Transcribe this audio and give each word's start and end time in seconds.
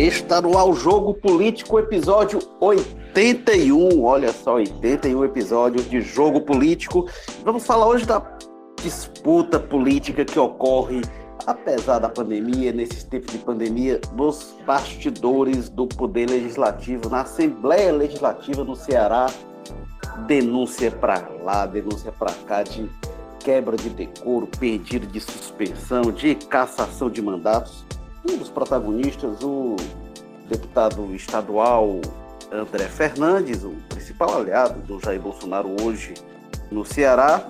Está 0.00 0.40
no 0.40 0.56
ar 0.56 0.66
o 0.66 0.72
Jogo 0.72 1.12
Político, 1.12 1.78
episódio 1.78 2.38
81. 2.58 4.02
Olha 4.02 4.32
só, 4.32 4.54
81 4.54 5.26
episódios 5.26 5.90
de 5.90 6.00
Jogo 6.00 6.40
Político. 6.40 7.06
Vamos 7.44 7.66
falar 7.66 7.86
hoje 7.86 8.06
da 8.06 8.22
disputa 8.82 9.60
política 9.60 10.24
que 10.24 10.38
ocorre, 10.38 11.02
apesar 11.46 11.98
da 11.98 12.08
pandemia, 12.08 12.72
nesses 12.72 13.04
tempos 13.04 13.30
de 13.30 13.40
pandemia, 13.40 14.00
nos 14.14 14.56
bastidores 14.64 15.68
do 15.68 15.86
Poder 15.86 16.30
Legislativo, 16.30 17.10
na 17.10 17.20
Assembleia 17.20 17.92
Legislativa 17.92 18.64
no 18.64 18.74
Ceará. 18.74 19.26
Denúncia 20.26 20.90
para 20.90 21.28
lá, 21.44 21.66
denúncia 21.66 22.10
para 22.10 22.32
cá 22.46 22.62
de 22.62 22.90
quebra 23.40 23.76
de 23.76 23.90
decoro, 23.90 24.48
pedido 24.58 25.06
de 25.06 25.20
suspensão, 25.20 26.10
de 26.10 26.36
cassação 26.36 27.10
de 27.10 27.20
mandatos 27.20 27.84
um 28.28 28.36
dos 28.36 28.48
protagonistas, 28.48 29.42
o 29.42 29.76
deputado 30.48 31.14
estadual 31.14 32.00
André 32.52 32.88
Fernandes, 32.88 33.64
o 33.64 33.70
principal 33.88 34.36
aliado 34.36 34.80
do 34.80 35.00
Jair 35.00 35.20
Bolsonaro 35.20 35.74
hoje 35.82 36.14
no 36.70 36.84
Ceará, 36.84 37.48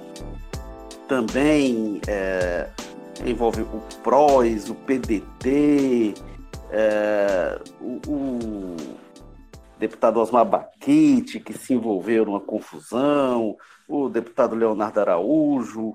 também 1.08 2.00
é, 2.06 2.68
envolve 3.24 3.62
o 3.62 3.80
PROS, 4.02 4.68
o 4.68 4.74
PDT, 4.74 6.14
é, 6.70 7.60
o, 7.80 8.00
o, 8.06 8.76
deputado 9.78 10.20
Osmar 10.20 10.44
Baquite, 10.44 11.40
que 11.40 11.54
se 11.54 11.72
envolveu 11.72 12.26
numa 12.26 12.40
confusão, 12.40 13.56
o 13.88 14.08
deputado 14.08 14.54
Leonardo 14.54 15.00
Araújo, 15.00 15.94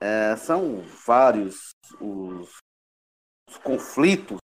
é, 0.00 0.36
são 0.36 0.82
vários 1.06 1.74
os 2.00 2.58
os 3.48 3.56
conflitos 3.58 4.38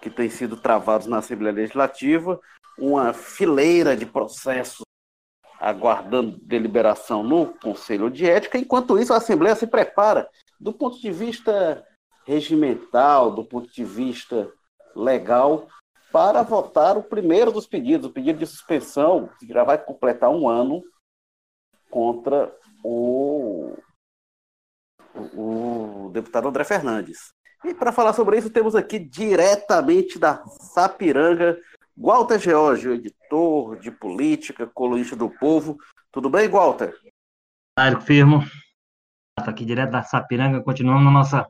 que 0.00 0.10
têm 0.10 0.30
sido 0.30 0.56
travados 0.56 1.06
na 1.06 1.18
Assembleia 1.18 1.54
Legislativa, 1.54 2.40
uma 2.78 3.12
fileira 3.12 3.96
de 3.96 4.06
processos 4.06 4.82
aguardando 5.60 6.38
deliberação 6.42 7.22
no 7.22 7.54
Conselho 7.58 8.10
de 8.10 8.28
Ética. 8.28 8.58
Enquanto 8.58 8.98
isso, 8.98 9.12
a 9.12 9.18
Assembleia 9.18 9.54
se 9.54 9.66
prepara 9.66 10.28
do 10.58 10.72
ponto 10.72 11.00
de 11.00 11.12
vista 11.12 11.86
regimental, 12.26 13.30
do 13.30 13.44
ponto 13.44 13.72
de 13.72 13.84
vista 13.84 14.52
legal, 14.94 15.68
para 16.10 16.42
votar 16.42 16.98
o 16.98 17.02
primeiro 17.02 17.50
dos 17.50 17.66
pedidos, 17.66 18.06
o 18.10 18.12
pedido 18.12 18.38
de 18.38 18.46
suspensão, 18.46 19.30
que 19.38 19.46
já 19.46 19.64
vai 19.64 19.82
completar 19.82 20.30
um 20.30 20.48
ano 20.48 20.82
contra 21.88 22.54
o, 22.84 23.76
o, 25.34 26.10
deputado 26.12 26.48
André 26.48 26.64
Fernandes. 26.64 27.32
E 27.64 27.72
para 27.72 27.92
falar 27.92 28.12
sobre 28.12 28.38
isso, 28.38 28.50
temos 28.50 28.74
aqui 28.74 28.98
diretamente 28.98 30.18
da 30.18 30.42
Sapiranga, 30.46 31.58
Walter 31.96 32.38
George, 32.38 32.88
editor 32.88 33.78
de 33.78 33.90
política, 33.90 34.66
colunista 34.66 35.14
do 35.14 35.30
povo. 35.30 35.78
Tudo 36.10 36.28
bem, 36.28 36.48
Walter? 36.48 36.94
Érico 37.78 38.02
Firmo. 38.02 38.42
Está 39.38 39.50
aqui 39.50 39.64
direto 39.64 39.90
da 39.90 40.02
Sapiranga, 40.02 40.60
continuamos 40.60 41.04
na 41.04 41.10
nossa 41.10 41.48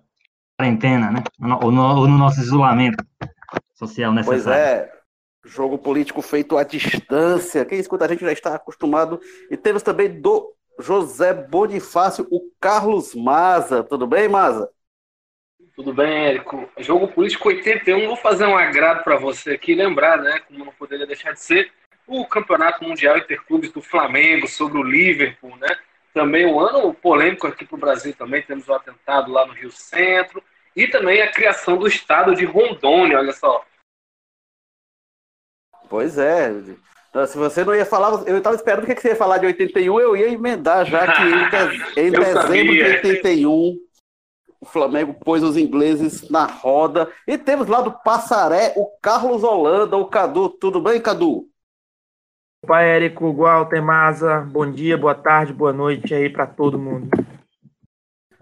quarentena, 0.58 1.10
né? 1.10 1.24
Ou 1.62 1.72
no, 1.72 1.82
ou 1.82 2.06
no 2.06 2.18
nosso 2.18 2.40
isolamento 2.40 3.02
social 3.74 4.12
necessário. 4.12 4.44
Pois 4.44 4.56
é, 4.56 4.92
jogo 5.44 5.78
político 5.78 6.20
feito 6.20 6.56
à 6.56 6.62
distância. 6.62 7.64
Quem 7.64 7.78
escuta 7.78 8.04
a 8.04 8.08
gente 8.08 8.20
já 8.20 8.32
está 8.32 8.54
acostumado. 8.54 9.20
E 9.50 9.56
temos 9.56 9.82
também 9.82 10.20
do 10.20 10.54
José 10.78 11.32
Bonifácio, 11.32 12.26
o 12.30 12.40
Carlos 12.60 13.14
Maza. 13.14 13.82
Tudo 13.82 14.06
bem, 14.06 14.28
Maza? 14.28 14.68
Tudo 15.74 15.94
bem, 15.94 16.26
Érico? 16.26 16.70
Jogo 16.78 17.08
Político 17.08 17.48
81, 17.48 18.06
vou 18.06 18.16
fazer 18.16 18.46
um 18.46 18.56
agrado 18.56 19.02
para 19.02 19.16
você 19.16 19.52
aqui, 19.52 19.74
lembrar, 19.74 20.18
né, 20.18 20.40
como 20.40 20.64
não 20.64 20.72
poderia 20.72 21.06
deixar 21.06 21.32
de 21.32 21.40
ser, 21.40 21.72
o 22.06 22.26
Campeonato 22.26 22.84
Mundial 22.84 23.16
Interclubes 23.16 23.72
do 23.72 23.80
Flamengo 23.80 24.46
sobre 24.46 24.78
o 24.78 24.82
Liverpool, 24.82 25.56
né? 25.56 25.68
Também 26.12 26.44
um 26.44 26.60
ano 26.60 26.92
polêmico 26.92 27.46
aqui 27.46 27.64
para 27.64 27.76
o 27.76 27.80
Brasil 27.80 28.14
também, 28.14 28.42
temos 28.42 28.68
o 28.68 28.74
atentado 28.74 29.32
lá 29.32 29.46
no 29.46 29.54
Rio 29.54 29.70
Centro 29.70 30.42
e 30.76 30.86
também 30.86 31.22
a 31.22 31.30
criação 31.30 31.78
do 31.78 31.86
estado 31.86 32.34
de 32.34 32.44
Rondônia, 32.44 33.18
olha 33.18 33.32
só. 33.32 33.64
Pois 35.88 36.18
é. 36.18 36.50
Então, 37.08 37.26
se 37.26 37.38
você 37.38 37.64
não 37.64 37.74
ia 37.74 37.86
falar, 37.86 38.26
eu 38.26 38.38
estava 38.38 38.56
esperando 38.56 38.84
o 38.84 38.86
que 38.86 39.00
você 39.00 39.08
ia 39.08 39.16
falar 39.16 39.38
de 39.38 39.46
81, 39.46 40.00
eu 40.00 40.16
ia 40.16 40.28
emendar 40.28 40.84
já 40.84 41.06
que 41.14 41.22
em, 42.00 42.08
em 42.08 42.10
dezembro 42.12 42.74
de 42.74 42.82
81 42.82 43.91
o 44.62 44.64
Flamengo 44.64 45.12
pôs 45.12 45.42
os 45.42 45.56
ingleses 45.56 46.30
na 46.30 46.46
roda. 46.46 47.10
E 47.26 47.36
temos 47.36 47.66
lá 47.66 47.80
do 47.80 47.90
Passaré 47.90 48.72
o 48.76 48.86
Carlos 49.02 49.42
Holanda, 49.42 49.96
o 49.96 50.06
Cadu. 50.06 50.48
Tudo 50.48 50.80
bem, 50.80 51.00
Cadu? 51.00 51.48
Opa, 52.62 52.80
Érico, 52.80 53.32
Walter, 53.32 53.82
Maza, 53.82 54.42
bom 54.42 54.70
dia, 54.70 54.96
boa 54.96 55.16
tarde, 55.16 55.52
boa 55.52 55.72
noite 55.72 56.14
aí 56.14 56.30
para 56.30 56.46
todo 56.46 56.78
mundo. 56.78 57.10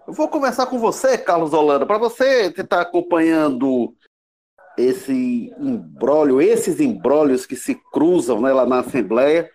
Eu 0.07 0.13
vou 0.13 0.27
começar 0.27 0.67
com 0.67 0.77
você, 0.77 1.17
Carlos 1.17 1.53
Holanda, 1.53 1.87
para 1.87 1.97
você 1.97 2.51
que 2.51 2.61
está 2.61 2.81
acompanhando 2.81 3.95
esse 4.77 5.51
embrólio, 5.57 6.39
esses 6.39 6.79
embrólios 6.79 7.47
que 7.47 7.55
se 7.55 7.73
cruzam 7.91 8.39
né, 8.39 8.53
lá 8.53 8.63
na 8.67 8.81
Assembleia. 8.81 9.49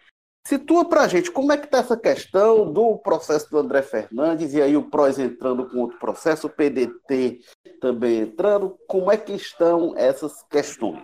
Situa 0.47 0.89
para 0.89 1.03
a 1.03 1.09
gente 1.09 1.29
como 1.29 1.51
é 1.51 1.57
que 1.57 1.65
está 1.65 1.79
essa 1.79 1.97
questão 1.97 2.73
do 2.73 2.97
processo 2.99 3.51
do 3.51 3.59
André 3.59 3.83
Fernandes 3.83 4.55
e 4.55 4.63
aí 4.63 4.77
o 4.77 4.89
PROS 4.89 5.19
entrando 5.19 5.69
com 5.69 5.79
outro 5.79 5.99
processo, 5.99 6.47
o 6.47 6.51
PDT 6.51 7.41
também 7.81 8.21
entrando. 8.21 8.79
Como 8.87 9.11
é 9.11 9.17
que 9.17 9.33
estão 9.33 9.93
essas 9.97 10.45
questões? 10.49 11.03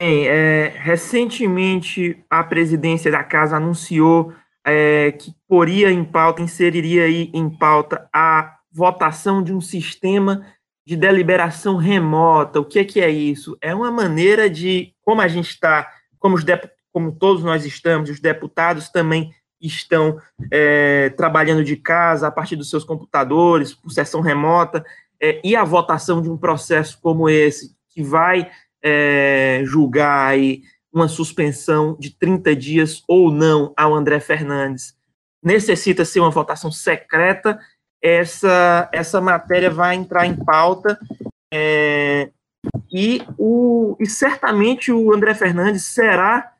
Bem, 0.00 0.28
é, 0.28 0.68
recentemente 0.76 2.24
a 2.30 2.44
presidência 2.44 3.10
da 3.10 3.24
casa 3.24 3.56
anunciou 3.56 4.32
é, 4.64 5.10
que 5.10 5.34
poria 5.48 5.90
em 5.90 6.04
pauta, 6.04 6.40
inseriria 6.40 7.02
aí 7.02 7.32
em 7.34 7.50
pauta 7.50 8.08
a 8.14 8.58
votação 8.70 9.42
de 9.42 9.52
um 9.52 9.60
sistema 9.60 10.46
de 10.86 10.94
deliberação 10.94 11.74
remota. 11.74 12.60
O 12.60 12.64
que 12.64 12.78
é 12.78 12.84
que 12.84 13.00
é 13.00 13.10
isso? 13.10 13.58
É 13.60 13.74
uma 13.74 13.90
maneira 13.90 14.48
de, 14.48 14.94
como 15.00 15.20
a 15.20 15.26
gente 15.26 15.50
está, 15.50 15.90
como 16.20 16.36
os 16.36 16.44
deputados 16.44 16.81
como 16.92 17.12
todos 17.12 17.42
nós 17.42 17.64
estamos, 17.64 18.10
os 18.10 18.20
deputados 18.20 18.88
também 18.88 19.34
estão 19.60 20.18
é, 20.50 21.10
trabalhando 21.10 21.64
de 21.64 21.76
casa, 21.76 22.26
a 22.26 22.30
partir 22.30 22.56
dos 22.56 22.68
seus 22.68 22.84
computadores, 22.84 23.72
por 23.72 23.90
sessão 23.90 24.20
remota, 24.20 24.84
é, 25.20 25.40
e 25.44 25.54
a 25.54 25.64
votação 25.64 26.20
de 26.20 26.28
um 26.28 26.36
processo 26.36 26.98
como 27.00 27.28
esse, 27.28 27.74
que 27.88 28.02
vai 28.02 28.50
é, 28.82 29.62
julgar 29.64 30.28
aí 30.28 30.62
uma 30.92 31.08
suspensão 31.08 31.96
de 31.98 32.10
30 32.10 32.54
dias 32.56 33.02
ou 33.08 33.30
não 33.30 33.72
ao 33.76 33.94
André 33.94 34.20
Fernandes, 34.20 34.94
necessita 35.42 36.04
ser 36.04 36.20
uma 36.20 36.30
votação 36.30 36.70
secreta, 36.70 37.58
essa, 38.02 38.88
essa 38.92 39.20
matéria 39.20 39.70
vai 39.70 39.94
entrar 39.94 40.26
em 40.26 40.34
pauta 40.34 40.98
é, 41.54 42.30
e, 42.92 43.22
o, 43.38 43.96
e 44.00 44.06
certamente 44.06 44.92
o 44.92 45.14
André 45.14 45.34
Fernandes 45.34 45.84
será 45.84 46.52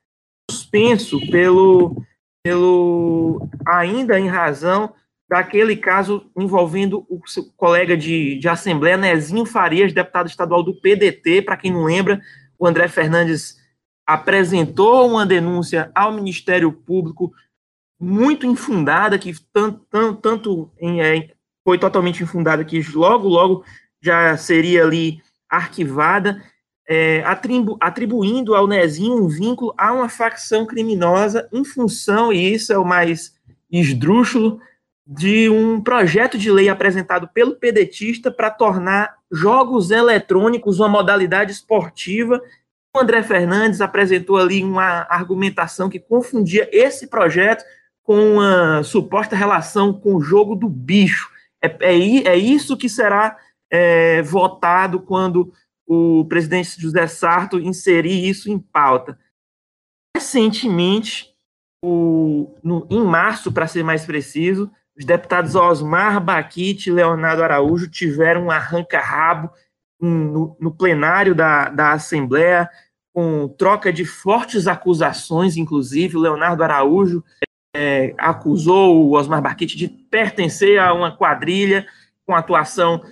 suspenso 0.72 1.21
pelo, 1.31 2.03
pelo 2.43 3.47
ainda 3.66 4.19
em 4.19 4.27
razão 4.27 4.94
daquele 5.28 5.77
caso 5.77 6.31
envolvendo 6.37 7.06
o 7.09 7.21
seu 7.27 7.44
colega 7.56 7.97
de, 7.97 8.38
de 8.38 8.49
Assembleia, 8.49 8.97
Nezinho 8.97 9.44
Farias, 9.47 9.93
deputado 9.93 10.28
estadual 10.28 10.62
do 10.62 10.75
PDT. 10.75 11.43
Para 11.43 11.56
quem 11.56 11.71
não 11.71 11.84
lembra, 11.84 12.21
o 12.59 12.66
André 12.66 12.88
Fernandes 12.88 13.59
apresentou 14.06 15.09
uma 15.09 15.25
denúncia 15.25 15.91
ao 15.94 16.12
Ministério 16.12 16.72
Público 16.72 17.33
muito 18.00 18.47
infundada, 18.47 19.19
que 19.19 19.33
tanto, 19.53 19.87
tanto, 19.89 20.21
tanto 20.21 20.71
em, 20.78 21.01
é, 21.01 21.30
foi 21.65 21.78
totalmente 21.78 22.22
infundada, 22.22 22.65
que 22.65 22.83
logo, 22.95 23.28
logo 23.28 23.65
já 24.03 24.36
seria 24.36 24.84
ali 24.84 25.22
arquivada 25.48 26.42
é, 26.88 27.22
atribu 27.24 27.76
atribuindo 27.80 28.54
ao 28.54 28.66
Nezinho 28.66 29.24
um 29.24 29.28
vínculo 29.28 29.74
a 29.76 29.92
uma 29.92 30.08
facção 30.08 30.66
criminosa 30.66 31.48
em 31.52 31.64
função, 31.64 32.32
e 32.32 32.52
isso 32.52 32.72
é 32.72 32.78
o 32.78 32.84
mais 32.84 33.34
esdrúxulo, 33.70 34.60
de 35.06 35.48
um 35.48 35.80
projeto 35.80 36.38
de 36.38 36.50
lei 36.50 36.68
apresentado 36.68 37.28
pelo 37.28 37.56
pedetista 37.56 38.30
para 38.30 38.50
tornar 38.50 39.16
jogos 39.30 39.90
eletrônicos 39.90 40.78
uma 40.78 40.88
modalidade 40.88 41.52
esportiva. 41.52 42.40
O 42.94 43.00
André 43.00 43.22
Fernandes 43.22 43.80
apresentou 43.80 44.36
ali 44.36 44.62
uma 44.62 45.06
argumentação 45.08 45.88
que 45.88 45.98
confundia 45.98 46.68
esse 46.72 47.08
projeto 47.08 47.64
com 48.02 48.34
uma 48.34 48.82
suposta 48.82 49.34
relação 49.34 49.92
com 49.92 50.14
o 50.14 50.20
jogo 50.20 50.54
do 50.54 50.68
bicho. 50.68 51.30
É, 51.60 51.68
é, 51.80 52.28
é 52.28 52.36
isso 52.36 52.76
que 52.76 52.88
será 52.88 53.36
é, 53.70 54.22
votado 54.22 55.00
quando 55.00 55.52
o 55.92 56.24
presidente 56.24 56.80
José 56.80 57.06
Sarto 57.06 57.60
inserir 57.60 58.27
isso 58.27 58.50
em 58.50 58.59
pauta. 58.59 59.18
Recentemente, 60.16 61.34
o, 61.84 62.54
no, 62.62 62.86
em 62.91 63.04
março, 63.04 63.53
para 63.53 63.66
ser 63.66 63.83
mais 63.83 64.06
preciso, 64.06 64.71
os 64.97 65.04
deputados 65.04 65.54
Osmar 65.54 66.22
Baquite 66.22 66.89
e 66.89 66.92
Leonardo 66.92 67.42
Araújo 67.42 67.91
tiveram 67.91 68.44
um 68.44 68.50
arranca-rabo 68.50 69.50
no, 70.00 70.56
no 70.59 70.72
plenário 70.72 71.34
da, 71.34 71.68
da 71.68 71.92
Assembleia, 71.92 72.68
com 73.15 73.48
troca 73.48 73.92
de 73.92 74.04
fortes 74.04 74.66
acusações, 74.66 75.56
inclusive 75.56 76.16
o 76.16 76.21
Leonardo 76.21 76.62
Araújo 76.62 77.22
é, 77.77 78.15
acusou 78.16 79.04
o 79.04 79.12
Osmar 79.12 79.42
Barquete 79.42 79.77
de 79.77 79.89
pertencer 79.89 80.78
a 80.78 80.94
uma 80.94 81.15
quadrilha 81.15 81.86
com 82.27 82.34
atuação 82.34 83.03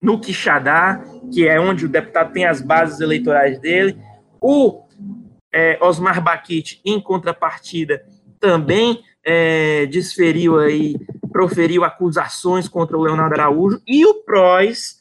no 0.00 0.20
Quixadá, 0.20 1.02
que 1.32 1.46
é 1.46 1.60
onde 1.60 1.84
o 1.84 1.88
deputado 1.88 2.32
tem 2.32 2.44
as 2.44 2.60
bases 2.60 3.00
eleitorais 3.00 3.58
dele. 3.58 3.98
O 4.40 4.84
é, 5.52 5.78
Osmar 5.80 6.22
Baquite, 6.22 6.80
em 6.84 7.00
contrapartida, 7.00 8.04
também 8.38 9.02
é, 9.24 9.86
desferiu 9.86 10.58
aí, 10.58 10.96
proferiu 11.30 11.84
acusações 11.84 12.68
contra 12.68 12.96
o 12.96 13.02
Leonardo 13.02 13.34
Araújo, 13.34 13.80
e 13.86 14.06
o 14.06 14.22
PROS 14.24 15.00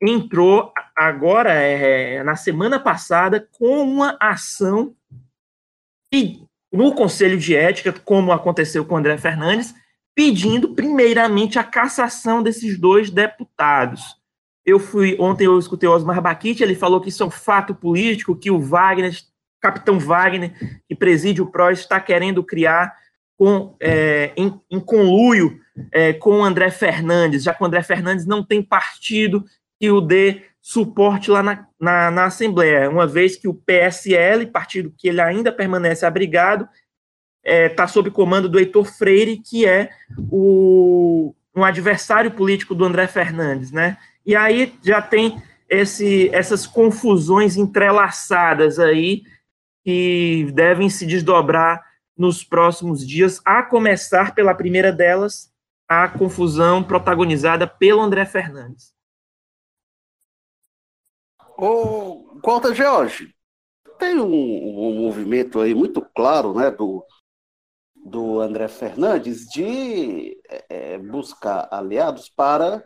entrou 0.00 0.72
agora, 0.96 1.52
é, 1.52 2.22
na 2.22 2.36
semana 2.36 2.78
passada, 2.78 3.48
com 3.58 3.82
uma 3.82 4.16
ação 4.20 4.94
no 6.72 6.94
Conselho 6.94 7.38
de 7.38 7.54
Ética, 7.54 7.92
como 7.92 8.32
aconteceu 8.32 8.84
com 8.84 8.96
André 8.96 9.18
Fernandes, 9.18 9.74
pedindo 10.14 10.74
primeiramente 10.74 11.58
a 11.58 11.64
cassação 11.64 12.42
desses 12.42 12.78
dois 12.78 13.10
deputados. 13.10 14.02
Eu 14.66 14.80
fui 14.80 15.16
ontem 15.20 15.44
eu 15.44 15.56
escutei 15.58 15.88
o 15.88 15.92
Osmar 15.92 16.20
Baquite, 16.20 16.62
ele 16.62 16.74
falou 16.74 17.00
que 17.00 17.08
isso 17.08 17.22
é 17.22 17.26
um 17.26 17.30
fato 17.30 17.72
político, 17.72 18.36
que 18.36 18.50
o 18.50 18.60
Wagner, 18.60 19.16
capitão 19.60 19.96
Wagner, 19.96 20.52
que 20.88 20.94
preside 20.96 21.40
o 21.40 21.46
PROS, 21.46 21.78
está 21.78 22.00
querendo 22.00 22.42
criar 22.42 22.92
com, 23.38 23.76
é, 23.80 24.32
em, 24.36 24.60
em, 24.68 24.80
conluio 24.80 25.60
é, 25.92 26.12
com 26.12 26.40
o 26.40 26.44
André 26.44 26.70
Fernandes, 26.70 27.44
já 27.44 27.54
que 27.54 27.62
o 27.62 27.66
André 27.66 27.82
Fernandes 27.82 28.26
não 28.26 28.42
tem 28.42 28.60
partido 28.60 29.44
que 29.78 29.90
o 29.90 30.00
dê 30.00 30.42
suporte 30.60 31.30
lá 31.30 31.44
na, 31.44 31.66
na, 31.78 32.10
na 32.10 32.24
Assembleia, 32.24 32.90
uma 32.90 33.06
vez 33.06 33.36
que 33.36 33.46
o 33.46 33.54
PSL, 33.54 34.46
partido 34.46 34.92
que 34.96 35.06
ele 35.06 35.20
ainda 35.20 35.52
permanece 35.52 36.04
abrigado, 36.04 36.68
está 37.44 37.54
é, 37.54 37.68
tá 37.68 37.86
sob 37.86 38.10
comando 38.10 38.48
do 38.48 38.58
Heitor 38.58 38.84
Freire, 38.84 39.36
que 39.36 39.64
é 39.64 39.90
o, 40.28 41.32
um 41.54 41.62
adversário 41.62 42.32
político 42.32 42.74
do 42.74 42.84
André 42.84 43.06
Fernandes, 43.06 43.70
né? 43.70 43.96
E 44.26 44.34
aí 44.34 44.76
já 44.82 45.00
tem 45.00 45.40
esse, 45.68 46.28
essas 46.34 46.66
confusões 46.66 47.56
entrelaçadas 47.56 48.78
aí 48.78 49.22
que 49.84 50.50
devem 50.52 50.90
se 50.90 51.06
desdobrar 51.06 51.84
nos 52.16 52.42
próximos 52.42 53.06
dias, 53.06 53.40
a 53.44 53.62
começar 53.62 54.34
pela 54.34 54.54
primeira 54.54 54.90
delas, 54.90 55.52
a 55.86 56.08
confusão 56.08 56.82
protagonizada 56.82 57.66
pelo 57.66 58.00
André 58.00 58.24
Fernandes. 58.24 58.94
O 61.58 62.40
Walter 62.44 62.74
George, 62.74 63.34
tem 63.98 64.18
um, 64.18 64.24
um, 64.26 65.02
movimento 65.02 65.60
aí 65.60 65.74
muito 65.74 66.02
claro, 66.14 66.54
né, 66.54 66.70
do, 66.70 67.04
do 67.94 68.40
André 68.40 68.68
Fernandes 68.68 69.46
de 69.46 70.36
é, 70.68 70.98
buscar 70.98 71.68
aliados 71.70 72.28
para 72.28 72.84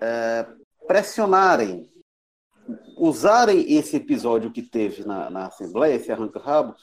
é, 0.00 0.46
pressionarem, 0.86 1.90
usarem 2.96 3.72
esse 3.72 3.96
episódio 3.96 4.52
que 4.52 4.62
teve 4.62 5.04
na, 5.04 5.30
na 5.30 5.46
Assembleia, 5.46 5.94
esse 5.94 6.10
arranca-rabo, 6.10 6.74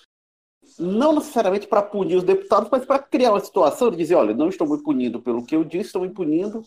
não 0.77 1.13
necessariamente 1.13 1.67
para 1.67 1.81
punir 1.81 2.15
os 2.15 2.23
deputados, 2.23 2.69
mas 2.71 2.85
para 2.85 2.99
criar 2.99 3.31
uma 3.31 3.39
situação 3.39 3.89
de 3.89 3.97
dizer, 3.97 4.15
olha, 4.15 4.33
não 4.33 4.49
estou 4.49 4.67
me 4.67 4.81
punindo 4.83 5.21
pelo 5.21 5.45
que 5.45 5.55
eu 5.55 5.63
disse, 5.63 5.87
estou 5.87 6.01
me 6.01 6.09
punindo 6.09 6.63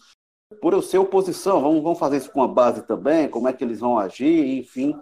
por 0.60 0.72
eu 0.72 0.82
ser 0.82 0.98
oposição. 0.98 1.60
Vamos, 1.60 1.82
vamos 1.82 1.98
fazer 1.98 2.16
isso 2.18 2.30
com 2.30 2.42
a 2.42 2.48
base 2.48 2.86
também, 2.86 3.28
como 3.28 3.48
é 3.48 3.52
que 3.52 3.62
eles 3.62 3.80
vão 3.80 3.98
agir, 3.98 4.58
enfim. 4.58 4.94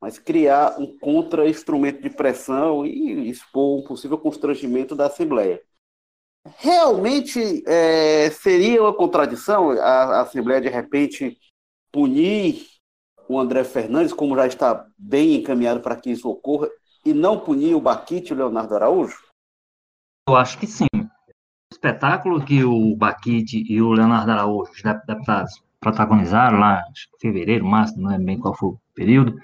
Mas 0.00 0.18
criar 0.18 0.80
um 0.80 0.98
contra-instrumento 0.98 2.02
de 2.02 2.10
pressão 2.10 2.86
e 2.86 3.28
expor 3.28 3.78
um 3.78 3.84
possível 3.84 4.18
constrangimento 4.18 4.96
da 4.96 5.06
Assembleia. 5.06 5.62
Realmente 6.58 7.62
é, 7.66 8.30
seria 8.30 8.82
uma 8.82 8.94
contradição 8.94 9.70
a, 9.70 9.74
a 9.74 10.20
Assembleia, 10.22 10.60
de 10.60 10.68
repente, 10.68 11.38
punir 11.92 12.66
o 13.28 13.38
André 13.38 13.62
Fernandes, 13.62 14.12
como 14.12 14.34
já 14.34 14.46
está 14.46 14.86
bem 14.98 15.36
encaminhado 15.36 15.80
para 15.80 15.96
que 15.96 16.10
isso 16.10 16.28
ocorra, 16.28 16.68
e 17.04 17.12
não 17.12 17.38
punir 17.38 17.74
o 17.74 17.80
Baquite 17.80 18.32
e 18.32 18.34
o 18.34 18.38
Leonardo 18.38 18.74
Araújo? 18.74 19.18
Eu 20.28 20.36
acho 20.36 20.58
que 20.58 20.66
sim. 20.66 20.86
O 20.94 21.72
espetáculo 21.72 22.44
que 22.44 22.64
o 22.64 22.96
Baquite 22.96 23.64
e 23.68 23.80
o 23.80 23.92
Leonardo 23.92 24.32
Araújo, 24.32 24.72
os 24.72 24.82
deputados, 24.82 25.62
protagonizaram 25.78 26.58
lá 26.58 26.82
em 26.88 27.20
fevereiro, 27.20 27.64
março, 27.64 27.98
não 27.98 28.10
lembro 28.10 28.26
bem 28.26 28.38
qual 28.38 28.54
foi 28.54 28.70
o 28.70 28.80
período, 28.94 29.34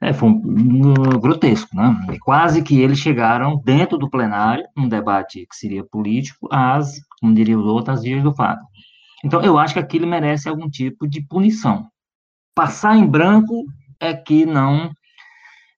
é, 0.00 0.12
foi 0.12 0.28
um, 0.28 0.34
um, 0.34 0.94
grotesco, 1.18 1.74
né? 1.74 2.06
E 2.12 2.18
quase 2.18 2.62
que 2.62 2.80
eles 2.80 2.98
chegaram 2.98 3.60
dentro 3.64 3.96
do 3.96 4.10
plenário, 4.10 4.64
um 4.76 4.88
debate 4.88 5.46
que 5.46 5.56
seria 5.56 5.84
político, 5.84 6.48
às, 6.52 7.00
como 7.20 7.34
diria 7.34 7.58
os 7.58 7.64
outros, 7.64 7.98
às 7.98 8.02
vias 8.02 8.22
do 8.22 8.34
fato. 8.34 8.62
Então, 9.24 9.42
eu 9.42 9.58
acho 9.58 9.74
que 9.74 9.80
aquilo 9.80 10.06
merece 10.06 10.48
algum 10.48 10.68
tipo 10.68 11.08
de 11.08 11.22
punição. 11.22 11.88
Passar 12.54 12.96
em 12.96 13.06
branco 13.06 13.64
é 13.98 14.14
que 14.14 14.44
não 14.44 14.90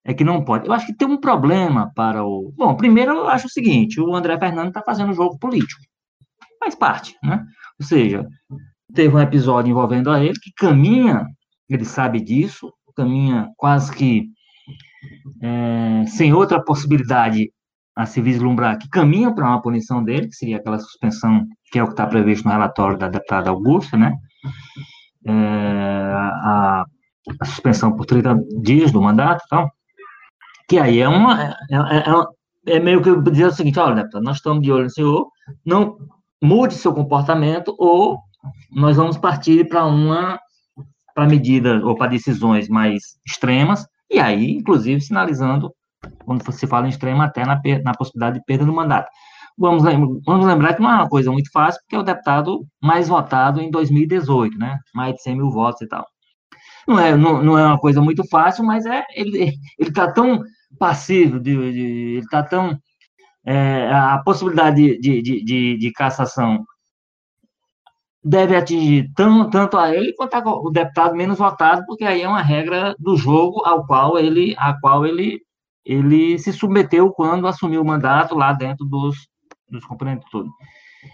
é 0.04 0.14
que 0.14 0.24
não 0.24 0.42
pode. 0.42 0.66
Eu 0.66 0.72
acho 0.72 0.86
que 0.86 0.94
tem 0.94 1.06
um 1.06 1.20
problema 1.20 1.92
para 1.94 2.24
o. 2.24 2.52
Bom, 2.56 2.74
primeiro 2.74 3.12
eu 3.12 3.28
acho 3.28 3.46
o 3.46 3.50
seguinte: 3.50 4.00
o 4.00 4.14
André 4.14 4.38
Fernandes 4.38 4.70
está 4.70 4.82
fazendo 4.82 5.12
jogo 5.12 5.38
político. 5.38 5.82
Faz 6.58 6.74
parte, 6.74 7.14
né? 7.22 7.44
Ou 7.78 7.86
seja, 7.86 8.26
teve 8.94 9.14
um 9.14 9.20
episódio 9.20 9.70
envolvendo 9.70 10.10
a 10.10 10.22
ele 10.24 10.38
que 10.40 10.50
caminha, 10.56 11.26
ele 11.68 11.84
sabe 11.84 12.20
disso, 12.20 12.72
caminha 12.98 13.48
quase 13.56 13.92
que 13.92 14.28
é, 15.40 16.04
sem 16.08 16.32
outra 16.32 16.62
possibilidade 16.62 17.52
a 17.96 18.04
se 18.06 18.20
vislumbrar 18.20 18.78
que 18.78 18.88
caminha 18.88 19.32
para 19.32 19.46
uma 19.46 19.62
punição 19.62 20.02
dele, 20.02 20.28
que 20.28 20.34
seria 20.34 20.56
aquela 20.56 20.78
suspensão, 20.78 21.46
que 21.70 21.78
é 21.78 21.82
o 21.82 21.86
que 21.86 21.92
está 21.92 22.06
previsto 22.06 22.44
no 22.44 22.52
relatório 22.52 22.98
da 22.98 23.08
deputada 23.08 23.50
Augusta, 23.50 23.96
né? 23.96 24.16
É, 25.26 25.32
a, 25.32 26.84
a, 27.40 27.44
suspensão 27.44 27.94
por 27.94 28.06
30 28.06 28.36
dias 28.62 28.90
do 28.92 29.02
mandato 29.02 29.42
e 29.44 29.48
tal. 29.48 29.70
Que 30.68 30.78
aí 30.78 31.00
é 31.00 31.08
uma. 31.08 31.42
É, 31.42 31.54
é, 31.70 32.72
é, 32.72 32.76
é 32.76 32.80
meio 32.80 33.02
que 33.02 33.30
dizer 33.30 33.46
o 33.46 33.52
seguinte: 33.52 33.78
olha, 33.78 34.08
nós 34.14 34.36
estamos 34.36 34.62
de 34.62 34.72
olho 34.72 34.84
no 34.84 34.90
senhor, 34.90 35.28
não 35.64 35.96
mude 36.42 36.74
seu 36.74 36.92
comportamento 36.92 37.74
ou 37.78 38.18
nós 38.70 38.96
vamos 38.96 39.16
partir 39.18 39.68
para 39.68 39.84
uma 39.84 40.38
para 41.18 41.26
medidas 41.26 41.82
ou 41.82 41.96
para 41.96 42.12
decisões 42.12 42.68
mais 42.68 43.18
extremas, 43.26 43.84
e 44.08 44.20
aí, 44.20 44.52
inclusive, 44.52 45.00
sinalizando, 45.00 45.74
quando 46.24 46.48
se 46.52 46.64
fala 46.64 46.86
em 46.86 46.90
extrema, 46.90 47.24
até 47.24 47.44
na, 47.44 47.60
na 47.82 47.92
possibilidade 47.92 48.38
de 48.38 48.44
perda 48.44 48.64
do 48.64 48.72
mandato. 48.72 49.08
Vamos, 49.58 49.82
vamos 50.24 50.46
lembrar 50.46 50.74
que 50.74 50.80
não 50.80 50.88
é 50.88 50.94
uma 50.94 51.08
coisa 51.08 51.32
muito 51.32 51.50
fácil, 51.50 51.80
porque 51.80 51.96
é 51.96 51.98
o 51.98 52.04
deputado 52.04 52.64
mais 52.80 53.08
votado 53.08 53.60
em 53.60 53.68
2018, 53.68 54.56
né? 54.56 54.78
Mais 54.94 55.16
de 55.16 55.22
100 55.22 55.36
mil 55.38 55.50
votos 55.50 55.80
e 55.80 55.88
tal. 55.88 56.06
Não 56.86 57.00
é, 57.00 57.16
não, 57.16 57.42
não 57.42 57.58
é 57.58 57.66
uma 57.66 57.80
coisa 57.80 58.00
muito 58.00 58.22
fácil, 58.28 58.64
mas 58.64 58.86
é 58.86 59.04
ele 59.16 59.54
está 59.80 60.12
tão 60.12 60.40
passivo, 60.78 61.40
de, 61.40 61.72
de 61.72 61.80
ele 61.80 62.18
está 62.18 62.44
tão. 62.44 62.78
É, 63.44 63.90
a 63.92 64.18
possibilidade 64.24 65.00
de, 65.00 65.20
de, 65.20 65.42
de, 65.42 65.78
de, 65.78 65.92
cassação 65.92 66.64
deve 68.22 68.56
atingir 68.56 69.10
tão, 69.14 69.48
tanto 69.48 69.76
a 69.76 69.94
ele 69.94 70.12
quanto 70.14 70.36
o 70.36 70.70
deputado 70.70 71.14
menos 71.14 71.38
votado, 71.38 71.84
porque 71.86 72.04
aí 72.04 72.22
é 72.22 72.28
uma 72.28 72.42
regra 72.42 72.94
do 72.98 73.16
jogo 73.16 73.64
ao 73.64 73.86
qual 73.86 74.18
ele, 74.18 74.54
a 74.58 74.78
qual 74.80 75.06
ele, 75.06 75.40
ele 75.84 76.38
se 76.38 76.52
submeteu 76.52 77.12
quando 77.12 77.46
assumiu 77.46 77.82
o 77.82 77.86
mandato 77.86 78.34
lá 78.34 78.52
dentro 78.52 78.84
dos, 78.84 79.28
dos 79.68 79.84
componentes 79.84 80.28
todos. 80.30 80.50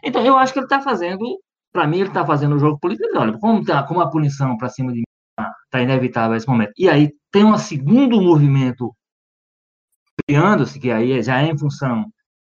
Então, 0.03 0.25
eu 0.25 0.37
acho 0.39 0.53
que 0.53 0.59
ele 0.59 0.67
está 0.67 0.81
fazendo, 0.81 1.25
para 1.73 1.87
mim, 1.87 1.99
ele 1.99 2.09
está 2.09 2.25
fazendo 2.25 2.57
o 2.57 2.59
jogo 2.59 2.79
político. 2.79 3.09
Olha, 3.17 3.39
como, 3.39 3.65
tá, 3.65 3.83
como 3.83 4.01
a 4.01 4.11
punição 4.11 4.57
para 4.57 4.69
cima 4.69 4.93
de 4.93 4.99
mim 4.99 5.05
está 5.65 5.83
inevitável 5.83 6.37
esse 6.37 6.49
momento. 6.49 6.73
E 6.79 6.89
aí 6.89 7.13
tem 7.31 7.45
um 7.45 7.59
segundo 7.59 8.21
movimento 8.21 8.95
criando-se, 10.27 10.79
que 10.81 10.91
aí 10.91 11.21
já 11.23 11.43
é 11.43 11.47
em 11.47 11.59
função, 11.59 12.07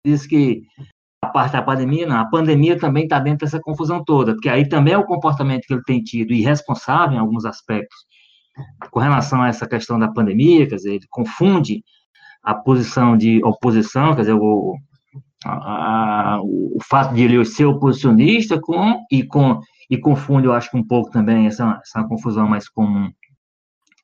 diz 0.04 0.26
que 0.26 0.62
a 1.22 1.28
parte 1.28 1.52
da 1.52 1.62
pandemia, 1.62 2.06
não, 2.06 2.16
a 2.16 2.28
pandemia 2.28 2.78
também 2.78 3.04
está 3.04 3.18
dentro 3.18 3.46
dessa 3.46 3.60
confusão 3.60 4.04
toda, 4.04 4.32
porque 4.34 4.48
aí 4.48 4.68
também 4.68 4.94
é 4.94 4.98
o 4.98 5.04
comportamento 5.04 5.66
que 5.66 5.74
ele 5.74 5.82
tem 5.82 6.02
tido 6.02 6.32
irresponsável 6.32 7.16
em 7.16 7.20
alguns 7.20 7.44
aspectos 7.44 8.08
com 8.90 9.00
relação 9.00 9.42
a 9.42 9.48
essa 9.48 9.66
questão 9.66 9.98
da 9.98 10.08
pandemia, 10.08 10.68
quer 10.68 10.76
dizer, 10.76 10.94
ele 10.94 11.06
confunde 11.10 11.84
a 12.42 12.54
posição 12.54 13.16
de 13.16 13.42
oposição, 13.44 14.14
quer 14.14 14.22
dizer, 14.22 14.34
o, 14.34 14.76
a, 15.44 16.38
o 16.42 16.78
fato 16.88 17.14
de 17.14 17.22
ele 17.22 17.44
ser 17.44 17.66
oposicionista 17.66 18.60
com 18.60 19.04
e 19.10 19.22
com 19.24 19.60
e 19.90 19.96
confunde, 19.96 20.46
eu 20.46 20.52
acho 20.52 20.76
um 20.76 20.86
pouco 20.86 21.10
também 21.10 21.46
essa, 21.46 21.80
essa 21.82 22.04
confusão 22.04 22.46
mais 22.46 22.68
comum. 22.68 23.10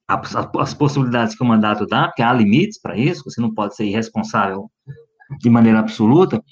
As, 0.09 0.73
possibilidades 0.73 1.37
que 1.37 1.43
o 1.43 1.47
mandato 1.47 1.87
dá, 1.87 2.07
porque 2.07 2.23
há 2.23 2.33
limites 2.33 2.81
para 2.81 2.97
isso, 2.97 3.23
você 3.25 3.39
não 3.39 3.53
pode 3.53 3.77
ser 3.77 3.85
irresponsável 3.85 4.71
de 5.41 5.51
maneira 5.51 5.81
absoluta, 5.81 6.43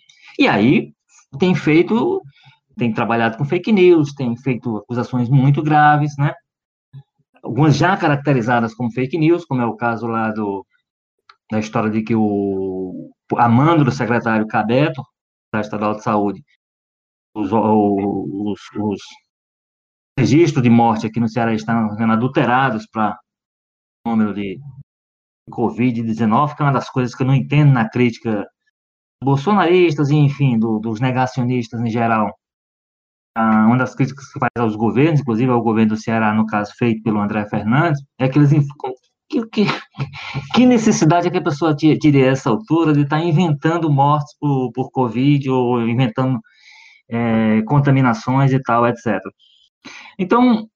e 0.42 0.48
aí 0.48 0.92
tem 1.38 1.54
feito, 1.54 2.22
tem 2.76 2.92
trabalhado 2.92 3.38
com 3.38 3.44
fake 3.44 3.72
news, 3.72 4.12
tem 4.14 4.36
feito 4.36 4.76
acusações 4.76 5.28
muito 5.28 5.62
graves, 5.62 6.14
né? 6.18 6.34
algumas 7.42 7.76
já 7.76 7.96
caracterizadas 7.96 8.74
como 8.74 8.92
fake 8.92 9.18
news, 9.18 9.44
como 9.44 9.60
é 9.60 9.66
o 9.66 9.76
caso 9.76 10.06
lá 10.06 10.30
do, 10.30 10.64
da 11.50 11.58
história 11.58 11.90
de 11.90 12.02
que 12.02 12.14
o 12.14 13.10
amando 13.36 13.84
do 13.84 13.90
secretário 13.90 14.46
Cabeto, 14.46 15.02
da 15.52 15.60
Estadual 15.60 15.96
de 15.96 16.02
Saúde, 16.02 16.42
os, 17.34 17.50
os, 17.52 18.60
os 18.76 19.00
registros 20.18 20.62
de 20.62 20.70
morte 20.70 21.06
aqui 21.06 21.18
no 21.18 21.28
Ceará 21.28 21.52
estão 21.54 21.90
sendo 21.96 22.12
adulterados 22.12 22.86
para 22.86 23.18
número 24.06 24.34
de 24.34 24.58
Covid-19, 25.50 26.54
que 26.54 26.62
é 26.62 26.66
uma 26.66 26.72
das 26.72 26.90
coisas 26.90 27.14
que 27.14 27.22
eu 27.22 27.26
não 27.26 27.34
entendo 27.34 27.72
na 27.72 27.88
crítica 27.88 28.46
bolsonaristas 29.22 30.10
e, 30.10 30.16
enfim, 30.16 30.58
do, 30.58 30.78
dos 30.78 31.00
negacionistas 31.00 31.80
em 31.80 31.90
geral. 31.90 32.32
Ah, 33.34 33.66
uma 33.66 33.78
das 33.78 33.94
críticas 33.94 34.30
que 34.30 34.38
faz 34.38 34.50
aos 34.58 34.76
governos, 34.76 35.20
inclusive 35.20 35.50
ao 35.50 35.62
governo 35.62 35.94
do 35.94 36.00
Ceará, 36.00 36.34
no 36.34 36.46
caso 36.46 36.72
feito 36.76 37.02
pelo 37.02 37.20
André 37.20 37.48
Fernandes, 37.48 38.02
é 38.18 38.28
que 38.28 38.38
eles 38.38 38.52
que, 39.28 39.46
que, 39.46 39.64
que 40.54 40.66
necessidade 40.66 41.26
é 41.26 41.30
que 41.30 41.38
a 41.38 41.42
pessoa 41.42 41.74
tire 41.74 42.22
essa 42.22 42.50
altura 42.50 42.92
de 42.92 43.02
estar 43.02 43.18
tá 43.18 43.24
inventando 43.24 43.90
mortes 43.90 44.36
por, 44.38 44.70
por 44.72 44.90
Covid 44.90 45.48
ou 45.48 45.80
inventando 45.88 46.38
é, 47.10 47.62
contaminações 47.62 48.52
e 48.52 48.62
tal, 48.62 48.86
etc. 48.86 49.18
Então, 50.18 50.68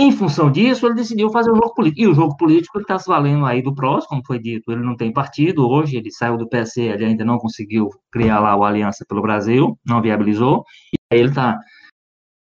em 0.00 0.12
função 0.12 0.48
disso, 0.48 0.86
ele 0.86 0.94
decidiu 0.94 1.28
fazer 1.28 1.50
o 1.50 1.56
jogo 1.56 1.74
político. 1.74 2.00
E 2.00 2.06
o 2.06 2.14
jogo 2.14 2.36
político 2.36 2.78
está 2.78 2.96
se 3.00 3.08
valendo 3.08 3.44
aí 3.44 3.60
do 3.60 3.74
PROS, 3.74 4.06
como 4.06 4.22
foi 4.24 4.38
dito, 4.38 4.70
ele 4.70 4.80
não 4.80 4.96
tem 4.96 5.12
partido 5.12 5.68
hoje, 5.68 5.96
ele 5.96 6.12
saiu 6.12 6.36
do 6.38 6.48
PC, 6.48 6.82
ele 6.82 7.04
ainda 7.04 7.24
não 7.24 7.36
conseguiu 7.36 7.90
criar 8.12 8.38
lá 8.38 8.54
o 8.54 8.64
Aliança 8.64 9.04
pelo 9.08 9.20
Brasil, 9.20 9.76
não 9.84 10.00
viabilizou, 10.00 10.64
e 10.94 10.98
aí 11.12 11.18
ele 11.18 11.30
está, 11.30 11.58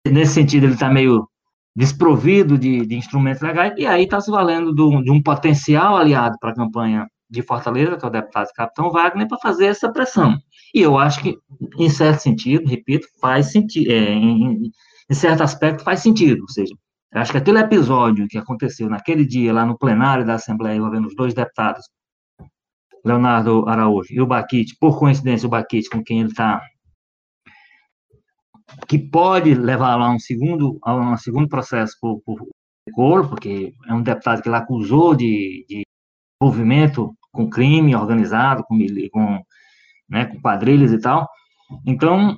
nesse 0.06 0.32
sentido, 0.32 0.64
ele 0.64 0.72
está 0.72 0.88
meio 0.88 1.28
desprovido 1.76 2.56
de, 2.56 2.86
de, 2.86 2.96
instrumentos 2.96 3.42
legais, 3.42 3.74
e 3.76 3.86
aí 3.86 4.04
está 4.04 4.18
se 4.18 4.30
valendo 4.30 4.72
do, 4.72 5.02
de 5.02 5.10
um 5.10 5.22
potencial 5.22 5.94
aliado 5.94 6.38
para 6.40 6.52
a 6.52 6.54
campanha 6.54 7.06
de 7.28 7.42
Fortaleza, 7.42 7.98
que 7.98 8.04
é 8.06 8.08
o 8.08 8.12
deputado 8.12 8.48
Capitão 8.54 8.90
Wagner, 8.90 9.28
para 9.28 9.38
fazer 9.38 9.66
essa 9.66 9.92
pressão. 9.92 10.38
E 10.74 10.80
eu 10.80 10.98
acho 10.98 11.20
que, 11.20 11.36
em 11.78 11.90
certo 11.90 12.20
sentido, 12.20 12.66
repito, 12.66 13.06
faz 13.20 13.52
sentido, 13.52 13.90
é, 13.90 14.12
em, 14.14 14.70
em 15.10 15.14
certo 15.14 15.42
aspecto 15.42 15.84
faz 15.84 16.00
sentido, 16.00 16.40
ou 16.40 16.48
seja, 16.48 16.74
acho 17.14 17.32
que 17.32 17.38
aquele 17.38 17.58
episódio 17.58 18.26
que 18.28 18.38
aconteceu 18.38 18.88
naquele 18.88 19.24
dia 19.24 19.52
lá 19.52 19.66
no 19.66 19.76
plenário 19.76 20.24
da 20.24 20.34
Assembleia 20.34 20.76
envolvendo 20.76 21.06
os 21.06 21.14
dois 21.14 21.34
deputados, 21.34 21.84
Leonardo 23.04 23.68
Araújo 23.68 24.12
e 24.12 24.20
o 24.20 24.26
Baquite, 24.26 24.76
por 24.80 24.98
coincidência 24.98 25.46
o 25.46 25.50
Baquite 25.50 25.90
com 25.90 26.02
quem 26.02 26.20
ele 26.20 26.30
está, 26.30 26.62
que 28.88 28.98
pode 28.98 29.54
levar 29.54 29.96
lá 29.96 30.10
um 30.10 30.18
segundo, 30.18 30.78
a 30.82 30.94
um 30.94 31.16
segundo 31.16 31.48
processo 31.48 31.96
por, 32.00 32.20
por 32.22 32.46
coro, 32.94 33.28
porque 33.28 33.74
é 33.86 33.94
um 33.94 34.02
deputado 34.02 34.42
que 34.42 34.48
ele 34.48 34.56
acusou 34.56 35.14
de, 35.14 35.64
de 35.68 35.82
envolvimento 36.40 37.14
com 37.30 37.48
crime 37.48 37.94
organizado, 37.94 38.64
com, 38.64 38.78
com, 39.10 39.42
né, 40.08 40.26
com 40.26 40.40
quadrilhas 40.40 40.92
e 40.92 41.00
tal. 41.00 41.28
Então, 41.86 42.36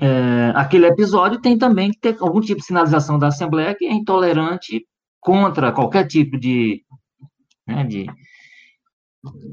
é, 0.00 0.52
aquele 0.54 0.86
episódio 0.86 1.40
tem 1.40 1.56
também 1.56 1.90
que 1.90 1.98
ter 2.00 2.16
algum 2.20 2.40
tipo 2.40 2.60
de 2.60 2.66
sinalização 2.66 3.18
da 3.18 3.28
Assembleia 3.28 3.74
que 3.74 3.86
é 3.86 3.92
intolerante 3.92 4.84
contra 5.20 5.72
qualquer 5.72 6.06
tipo 6.06 6.38
de, 6.38 6.82
né, 7.66 7.84
de, 7.84 8.06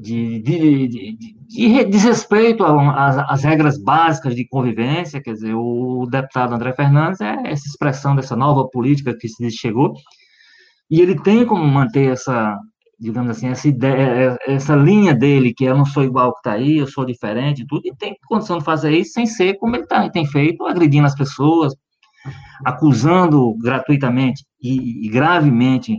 de, 0.00 0.40
de, 0.40 0.88
de, 0.88 1.16
de 1.48 1.84
desrespeito 1.84 2.64
às, 2.64 3.42
regras 3.42 3.82
básicas 3.82 4.34
de 4.34 4.46
convivência, 4.46 5.20
quer 5.20 5.34
dizer, 5.34 5.54
o 5.54 6.06
deputado 6.06 6.54
André 6.54 6.72
Fernandes 6.72 7.20
é 7.20 7.34
essa 7.44 7.66
expressão 7.66 8.14
dessa 8.14 8.36
nova 8.36 8.68
política 8.68 9.16
que 9.18 9.28
se 9.28 9.50
chegou, 9.50 9.94
e 10.90 11.00
ele 11.00 11.20
tem 11.20 11.44
como 11.44 11.64
manter 11.66 12.12
essa, 12.12 12.56
digamos 12.98 13.30
assim, 13.30 13.48
essa 13.48 13.68
ideia, 13.68 14.38
essa 14.46 14.74
linha 14.74 15.14
dele, 15.14 15.52
que 15.52 15.64
eu 15.64 15.76
não 15.76 15.84
sou 15.84 16.02
igual 16.02 16.32
que 16.32 16.38
está 16.38 16.52
aí, 16.52 16.78
eu 16.78 16.86
sou 16.86 17.04
diferente, 17.04 17.66
tudo, 17.66 17.82
e 17.84 17.94
tem 17.94 18.16
condição 18.26 18.58
de 18.58 18.64
fazer 18.64 18.90
isso 18.92 19.12
sem 19.12 19.26
ser 19.26 19.58
como 19.58 19.76
ele 19.76 19.86
tá, 19.86 20.08
tem 20.08 20.26
feito, 20.26 20.66
agredindo 20.66 21.06
as 21.06 21.14
pessoas, 21.14 21.74
acusando 22.64 23.54
gratuitamente 23.58 24.44
e, 24.60 25.06
e 25.06 25.08
gravemente 25.08 25.98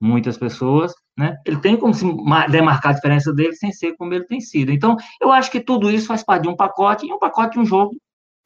muitas 0.00 0.36
pessoas, 0.36 0.92
né? 1.16 1.36
Ele 1.46 1.58
tem 1.58 1.76
como 1.76 1.94
se 1.94 2.04
demarcar 2.50 2.92
a 2.92 2.94
diferença 2.94 3.32
dele 3.32 3.54
sem 3.54 3.72
ser 3.72 3.94
como 3.96 4.12
ele 4.12 4.26
tem 4.26 4.40
sido. 4.40 4.72
Então, 4.72 4.96
eu 5.20 5.30
acho 5.32 5.50
que 5.50 5.60
tudo 5.60 5.90
isso 5.90 6.08
faz 6.08 6.24
parte 6.24 6.42
de 6.42 6.48
um 6.48 6.56
pacote, 6.56 7.06
e 7.06 7.12
um 7.12 7.18
pacote 7.18 7.54
de 7.54 7.60
um 7.60 7.64
jogo, 7.64 7.96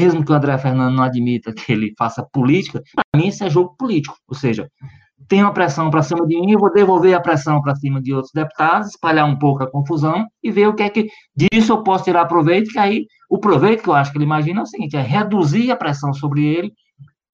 mesmo 0.01 0.25
que 0.25 0.31
o 0.31 0.35
André 0.35 0.57
Fernando 0.59 0.95
não 0.95 1.03
admita 1.03 1.53
que 1.53 1.73
ele 1.73 1.93
faça 1.99 2.25
política, 2.33 2.83
para 2.95 3.21
mim 3.21 3.29
isso 3.29 3.43
é 3.43 3.51
jogo 3.51 3.75
político, 3.77 4.17
ou 4.29 4.37
seja, 4.37 4.69
tem 5.27 5.43
uma 5.43 5.53
pressão 5.53 5.91
para 5.91 6.03
cima 6.03 6.27
de 6.27 6.41
mim, 6.41 6.53
eu 6.53 6.59
vou 6.59 6.73
devolver 6.73 7.15
a 7.15 7.21
pressão 7.21 7.61
para 7.61 7.75
cima 7.75 8.01
de 8.01 8.15
outros 8.15 8.33
deputados, 8.33 8.89
espalhar 8.89 9.27
um 9.27 9.39
pouco 9.39 9.63
a 9.63 9.71
confusão 9.71 10.27
e 10.43 10.51
ver 10.51 10.69
o 10.69 10.75
que 10.75 10.83
é 10.83 10.91
que 10.91 11.09
disso 11.35 11.73
eu 11.73 11.83
posso 11.83 12.05
tirar 12.05 12.27
proveito, 12.27 12.71
que 12.71 12.79
aí 12.79 13.07
o 13.29 13.39
proveito 13.39 13.83
que 13.83 13.89
eu 13.89 13.95
acho 13.95 14.11
que 14.11 14.19
ele 14.19 14.25
imagina 14.25 14.61
é 14.61 14.63
o 14.63 14.67
seguinte, 14.67 14.97
é 14.97 15.03
reduzir 15.03 15.71
a 15.71 15.77
pressão 15.77 16.15
sobre 16.15 16.45
ele, 16.45 16.73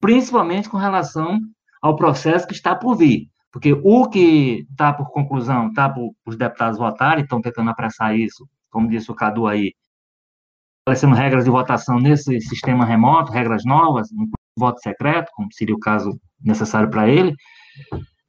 principalmente 0.01 0.69
com 0.69 0.77
relação 0.77 1.39
ao 1.81 1.95
processo 1.95 2.47
que 2.47 2.53
está 2.53 2.75
por 2.75 2.95
vir. 2.95 3.29
Porque 3.51 3.71
o 3.71 4.09
que 4.09 4.65
está 4.69 4.91
por 4.91 5.09
conclusão, 5.11 5.69
está 5.69 5.87
por 5.87 6.11
os 6.25 6.35
deputados 6.35 6.77
votarem, 6.77 7.23
estão 7.23 7.41
tentando 7.41 7.69
apressar 7.69 8.13
isso, 8.13 8.45
como 8.69 8.89
disse 8.89 9.09
o 9.09 9.15
Cadu 9.15 9.47
aí, 9.47 9.71
estabelecendo 10.79 11.15
regras 11.15 11.45
de 11.45 11.49
votação 11.49 11.97
nesse 11.97 12.41
sistema 12.41 12.83
remoto, 12.83 13.31
regras 13.31 13.63
novas, 13.63 14.09
voto 14.57 14.81
secreto, 14.81 15.31
como 15.33 15.47
seria 15.53 15.73
o 15.73 15.79
caso 15.79 16.19
necessário 16.43 16.89
para 16.89 17.07
ele, 17.07 17.33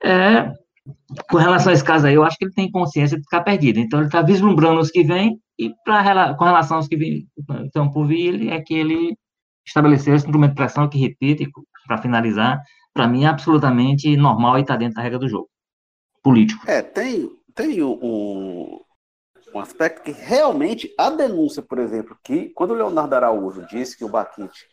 é, 0.03 0.53
com 1.31 1.37
relação 1.37 1.71
a 1.71 1.75
esse 1.75 1.85
caso 1.85 2.07
aí, 2.07 2.15
eu 2.15 2.25
acho 2.25 2.37
que 2.37 2.45
ele 2.45 2.55
tem 2.55 2.71
consciência 2.71 3.17
de 3.17 3.23
ficar 3.23 3.43
perdido. 3.43 3.79
Então, 3.79 4.01
ele 4.01 4.09
está 4.09 4.23
vislumbrando 4.23 4.81
os 4.81 4.91
que 4.91 5.03
vêm, 5.03 5.41
e 5.59 5.73
pra, 5.85 6.35
com 6.35 6.45
relação 6.45 6.77
aos 6.77 6.89
que 6.89 6.97
vêm, 6.97 7.27
estão 7.65 7.91
por 7.91 8.07
vir, 8.07 8.35
ele, 8.35 8.51
é 8.51 8.61
que 8.61 8.75
ele 8.75 9.17
estabeleceu 9.67 10.15
esse 10.15 10.27
instrumento 10.27 10.51
de 10.51 10.57
pressão 10.57 10.89
que, 10.89 10.99
repito, 10.99 11.45
para 11.87 11.99
finalizar, 11.99 12.63
para 12.93 13.09
mim 13.09 13.25
é 13.25 13.29
absolutamente 13.29 14.17
normal 14.17 14.59
e 14.59 14.63
está 14.63 14.77
dentro 14.77 14.97
da 14.97 15.03
regra 15.03 15.19
do 15.19 15.29
jogo 15.29 15.49
político. 16.23 16.69
É, 16.69 16.83
tem, 16.83 17.31
tem 17.55 17.83
um, 17.83 18.81
um 19.55 19.61
aspecto 19.61 20.03
que 20.03 20.13
realmente 20.13 20.93
a 20.99 21.11
denúncia, 21.11 21.63
por 21.63 21.79
exemplo, 21.79 22.17
que 22.23 22.51
quando 22.51 22.71
o 22.73 22.75
Leonardo 22.75 23.15
Araújo 23.15 23.67
disse 23.67 23.97
que 23.97 24.05
o 24.05 24.09
Baquite 24.09 24.67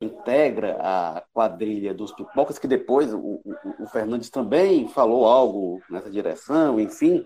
integra 0.00 0.78
a 0.80 1.22
quadrilha 1.32 1.92
dos 1.92 2.12
pipocas, 2.12 2.58
que 2.58 2.66
depois 2.66 3.12
o, 3.12 3.18
o, 3.18 3.42
o, 3.80 3.86
Fernandes 3.86 4.30
também 4.30 4.88
falou 4.88 5.26
algo 5.26 5.82
nessa 5.90 6.10
direção, 6.10 6.80
enfim. 6.80 7.24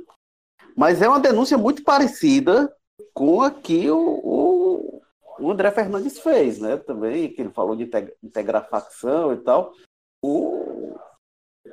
Mas 0.77 1.01
é 1.01 1.09
uma 1.09 1.21
denúncia 1.21 1.57
muito 1.57 1.85
parecida 1.85 2.75
com 3.13 3.43
a 3.43 3.51
que 3.51 3.89
o, 3.91 5.01
o 5.39 5.51
André 5.51 5.71
Fernandes 5.71 6.19
fez, 6.19 6.59
né? 6.59 6.77
Também, 6.77 7.33
que 7.33 7.43
ele 7.43 7.51
falou 7.51 7.77
de 7.77 7.89
integrar 8.23 8.69
facção 8.69 9.33
e 9.33 9.37
tal. 9.39 9.73
O, 10.23 10.97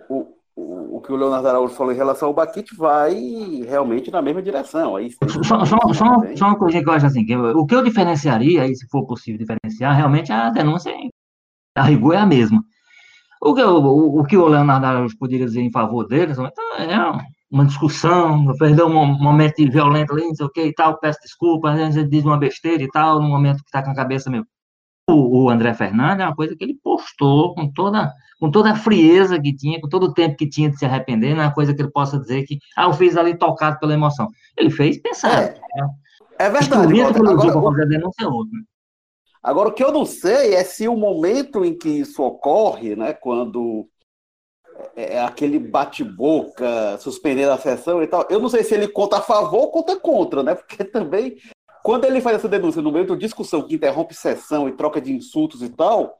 o, 0.10 0.38
o, 0.56 1.02
que 1.02 1.12
o 1.12 1.16
Leonardo 1.16 1.48
Araújo 1.48 1.74
falou 1.74 1.94
em 1.94 1.98
relação 1.98 2.28
ao 2.28 2.34
Baquite 2.34 2.76
vai 2.76 3.14
realmente 3.68 4.12
na 4.12 4.22
mesma 4.22 4.42
direção. 4.42 4.96
Aí, 4.96 5.12
só, 5.12 5.66
só, 5.66 5.94
só, 5.94 5.94
só, 6.36 6.46
uma 6.46 6.58
coisa 6.58 6.82
que 6.82 6.88
eu 6.88 6.94
acho 6.94 7.06
assim, 7.06 7.26
que 7.26 7.34
eu, 7.34 7.58
o 7.58 7.66
que 7.66 7.76
eu 7.76 7.84
diferenciaria, 7.84 8.64
aí, 8.64 8.76
se 8.76 8.88
for 8.88 9.06
possível 9.06 9.40
diferenciar, 9.40 9.96
realmente 9.96 10.32
a 10.32 10.50
denúncia, 10.50 10.94
a 11.76 11.84
rigor, 11.84 12.14
é 12.14 12.18
a 12.18 12.26
mesma. 12.26 12.64
O 13.42 13.56
que, 13.56 13.64
o, 13.64 14.20
o 14.20 14.24
que 14.24 14.38
o 14.38 14.48
Leonardo 14.48 14.86
Araújo 14.86 15.18
poderia 15.18 15.46
dizer 15.46 15.62
em 15.62 15.72
favor 15.72 16.08
deles 16.08 16.38
é 16.38 17.12
uma 17.50 17.66
discussão, 17.66 18.46
perdeu 18.58 18.88
um 18.88 19.06
momento 19.06 19.56
violento 19.72 20.14
ali, 20.14 20.28
não 20.28 20.36
sei 20.36 20.46
o 20.46 20.50
que 20.50 20.64
e 20.64 20.74
tal, 20.74 21.00
peço 21.00 21.20
desculpa, 21.22 21.72
às 21.72 21.78
vezes 21.78 22.10
diz 22.10 22.24
uma 22.24 22.38
besteira 22.38 22.84
e 22.84 22.88
tal, 22.88 23.22
no 23.22 23.28
momento 23.28 23.58
que 23.58 23.70
está 23.70 23.84
com 23.84 23.92
a 23.92 23.96
cabeça 23.96 24.30
meio 24.30 24.46
o, 25.12 25.50
André 25.50 25.74
Fernandes 25.74 26.24
é 26.24 26.28
uma 26.28 26.36
coisa 26.36 26.56
que 26.56 26.64
ele 26.64 26.78
postou 26.84 27.54
com 27.54 27.72
toda, 27.72 28.12
com 28.40 28.50
toda 28.50 28.72
a 28.72 28.76
frieza 28.76 29.40
que 29.40 29.56
tinha, 29.56 29.80
com 29.80 29.88
todo 29.88 30.04
o 30.06 30.14
tempo 30.14 30.38
que 30.38 30.50
tinha 30.50 30.70
de 30.70 30.78
se 30.78 30.86
arrepender, 30.86 31.36
não 31.36 31.44
é 31.44 31.48
uma 31.48 31.54
coisa 31.54 31.74
que 31.74 31.82
ele 31.82 31.92
possa 31.92 32.20
dizer 32.20 32.44
que, 32.44 32.60
ah, 32.76 32.86
eu 32.86 32.94
fiz 32.94 33.18
ali 33.18 33.38
tocado 33.38 33.80
pela 33.80 33.94
emoção. 33.94 34.28
Ele 34.58 34.70
fez 34.70 35.02
pensar. 35.02 35.44
É, 35.44 35.56
é 36.40 36.50
verdade. 36.50 37.02
Agora, 37.02 37.52
agora, 37.52 37.86
denúncia 37.86 38.28
outro. 38.28 38.58
Agora, 39.44 39.70
o 39.70 39.74
que 39.74 39.84
eu 39.84 39.92
não 39.92 40.06
sei 40.06 40.54
é 40.54 40.64
se 40.64 40.88
o 40.88 40.96
momento 40.96 41.66
em 41.66 41.76
que 41.76 41.90
isso 41.90 42.22
ocorre, 42.22 42.96
né, 42.96 43.12
quando 43.12 43.88
é, 44.96 45.16
é 45.16 45.22
aquele 45.24 45.60
bate-boca, 45.60 46.98
suspender 47.00 47.50
a 47.50 47.58
sessão 47.58 48.02
e 48.02 48.08
tal, 48.08 48.26
eu 48.30 48.40
não 48.40 48.50
sei 48.50 48.64
se 48.64 48.74
ele 48.74 48.88
conta 48.88 49.18
a 49.18 49.22
favor 49.22 49.62
ou 49.62 49.72
conta 49.72 50.00
contra, 50.00 50.44
né? 50.44 50.56
Porque 50.56 50.84
também 50.86 51.38
quando 51.84 52.06
ele 52.06 52.22
faz 52.22 52.38
essa 52.38 52.48
denúncia 52.48 52.82
no 52.82 52.92
meio 52.92 53.06
de 53.06 53.12
uma 53.12 53.18
discussão 53.18 53.62
que 53.62 53.76
interrompe 53.76 54.14
sessão 54.14 54.68
e 54.68 54.74
troca 54.74 55.02
de 55.02 55.12
insultos 55.12 55.62
e 55.62 55.70
tal, 55.70 56.20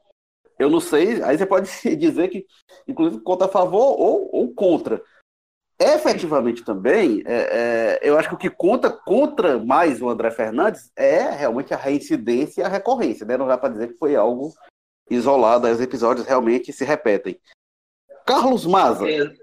eu 0.58 0.70
não 0.70 0.80
sei, 0.80 1.22
aí 1.22 1.36
você 1.36 1.46
pode 1.46 1.68
dizer 1.96 2.28
que, 2.28 2.46
inclusive, 2.86 3.22
conta 3.22 3.46
a 3.46 3.48
favor 3.48 3.98
ou, 3.98 4.28
ou 4.32 4.54
contra. 4.54 5.02
Efetivamente 5.78 6.64
também, 6.64 7.22
é, 7.26 7.34
é, 7.34 8.00
eu 8.02 8.16
acho 8.16 8.28
que 8.28 8.34
o 8.34 8.38
que 8.38 8.50
conta 8.50 8.88
contra 8.88 9.58
mais 9.58 10.00
o 10.00 10.08
André 10.08 10.30
Fernandes 10.30 10.92
é 10.94 11.30
realmente 11.30 11.74
a 11.74 11.76
reincidência 11.76 12.60
e 12.60 12.64
a 12.64 12.68
recorrência, 12.68 13.26
né? 13.26 13.36
Não 13.36 13.48
dá 13.48 13.58
para 13.58 13.72
dizer 13.72 13.88
que 13.88 13.98
foi 13.98 14.14
algo 14.14 14.52
isolado, 15.10 15.66
os 15.66 15.80
episódios 15.80 16.26
realmente 16.26 16.72
se 16.72 16.84
repetem. 16.84 17.40
Carlos 18.24 18.64
Maza. 18.64 19.10
É. 19.10 19.34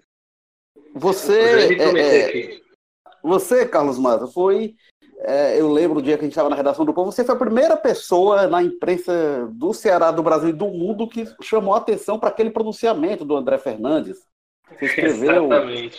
Você. 0.96 1.76
É, 1.76 2.54
é, 2.56 2.62
você, 3.22 3.68
Carlos 3.68 4.00
Maza, 4.00 4.28
foi. 4.28 4.76
É, 5.22 5.60
eu 5.60 5.70
lembro 5.70 6.00
o 6.00 6.02
dia 6.02 6.18
que 6.18 6.22
a 6.22 6.26
gente 6.26 6.32
estava 6.32 6.50
na 6.50 6.56
redação 6.56 6.86
do 6.86 6.94
Povo, 6.94 7.12
você 7.12 7.26
foi 7.26 7.36
a 7.36 7.40
primeira 7.40 7.76
pessoa 7.76 8.48
na 8.48 8.64
imprensa 8.64 9.50
do 9.52 9.74
Ceará, 9.74 10.12
do 10.12 10.24
Brasil 10.24 10.50
e 10.50 10.54
do 10.54 10.68
mundo 10.68 11.10
que 11.10 11.28
chamou 11.42 11.74
a 11.74 11.78
atenção 11.78 12.18
para 12.18 12.30
aquele 12.30 12.50
pronunciamento 12.50 13.26
do 13.26 13.36
André 13.36 13.58
Fernandes. 13.58 14.18
Você 14.70 14.86
escreveu 14.86 15.50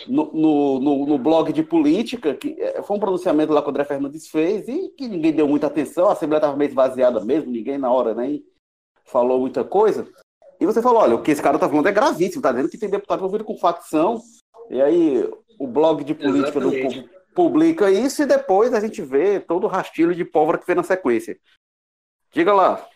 no, 0.07 0.31
no, 0.33 0.79
no, 0.79 1.05
no, 1.05 1.17
blog 1.19 1.51
de 1.51 1.61
política, 1.61 2.33
que 2.33 2.55
é, 2.57 2.81
foi 2.81 2.97
um 2.97 2.99
pronunciamento 2.99 3.53
lá 3.53 3.61
que 3.61 3.67
o 3.67 3.69
André 3.69 3.83
Fernandes 3.83 4.27
fez 4.27 4.67
e 4.67 4.89
que 4.97 5.07
ninguém 5.07 5.33
deu 5.33 5.47
muita 5.47 5.67
atenção, 5.67 6.07
a 6.07 6.13
Assembleia 6.13 6.39
estava 6.39 6.57
meio 6.57 6.69
esvaziada 6.69 7.19
mesmo, 7.23 7.51
ninguém 7.51 7.77
na 7.77 7.91
hora 7.91 8.15
nem 8.15 8.43
falou 9.05 9.39
muita 9.39 9.63
coisa. 9.63 10.07
E 10.59 10.65
você 10.65 10.81
falou: 10.81 11.01
olha, 11.01 11.15
o 11.15 11.21
que 11.21 11.31
esse 11.31 11.41
cara 11.41 11.57
está 11.57 11.67
falando 11.67 11.87
é 11.87 11.91
gravíssimo, 11.91 12.39
está 12.39 12.51
dizendo 12.51 12.69
que 12.69 12.77
tem 12.77 12.89
deputado 12.89 13.19
envolvido 13.19 13.43
com 13.43 13.57
facção, 13.57 14.19
e 14.69 14.81
aí 14.81 15.29
o 15.59 15.67
blog 15.67 16.03
de 16.03 16.15
política 16.15 16.57
Exatamente. 16.57 17.01
do 17.01 17.03
povo 17.03 17.20
publica 17.33 17.89
isso 17.89 18.23
e 18.23 18.25
depois 18.25 18.73
a 18.73 18.79
gente 18.79 19.01
vê 19.01 19.39
todo 19.39 19.65
o 19.65 19.67
rastilho 19.67 20.13
de 20.13 20.25
pólvora 20.25 20.57
que 20.57 20.67
vem 20.67 20.75
na 20.75 20.83
sequência. 20.83 21.37
Diga 22.31 22.53
lá. 22.53 22.87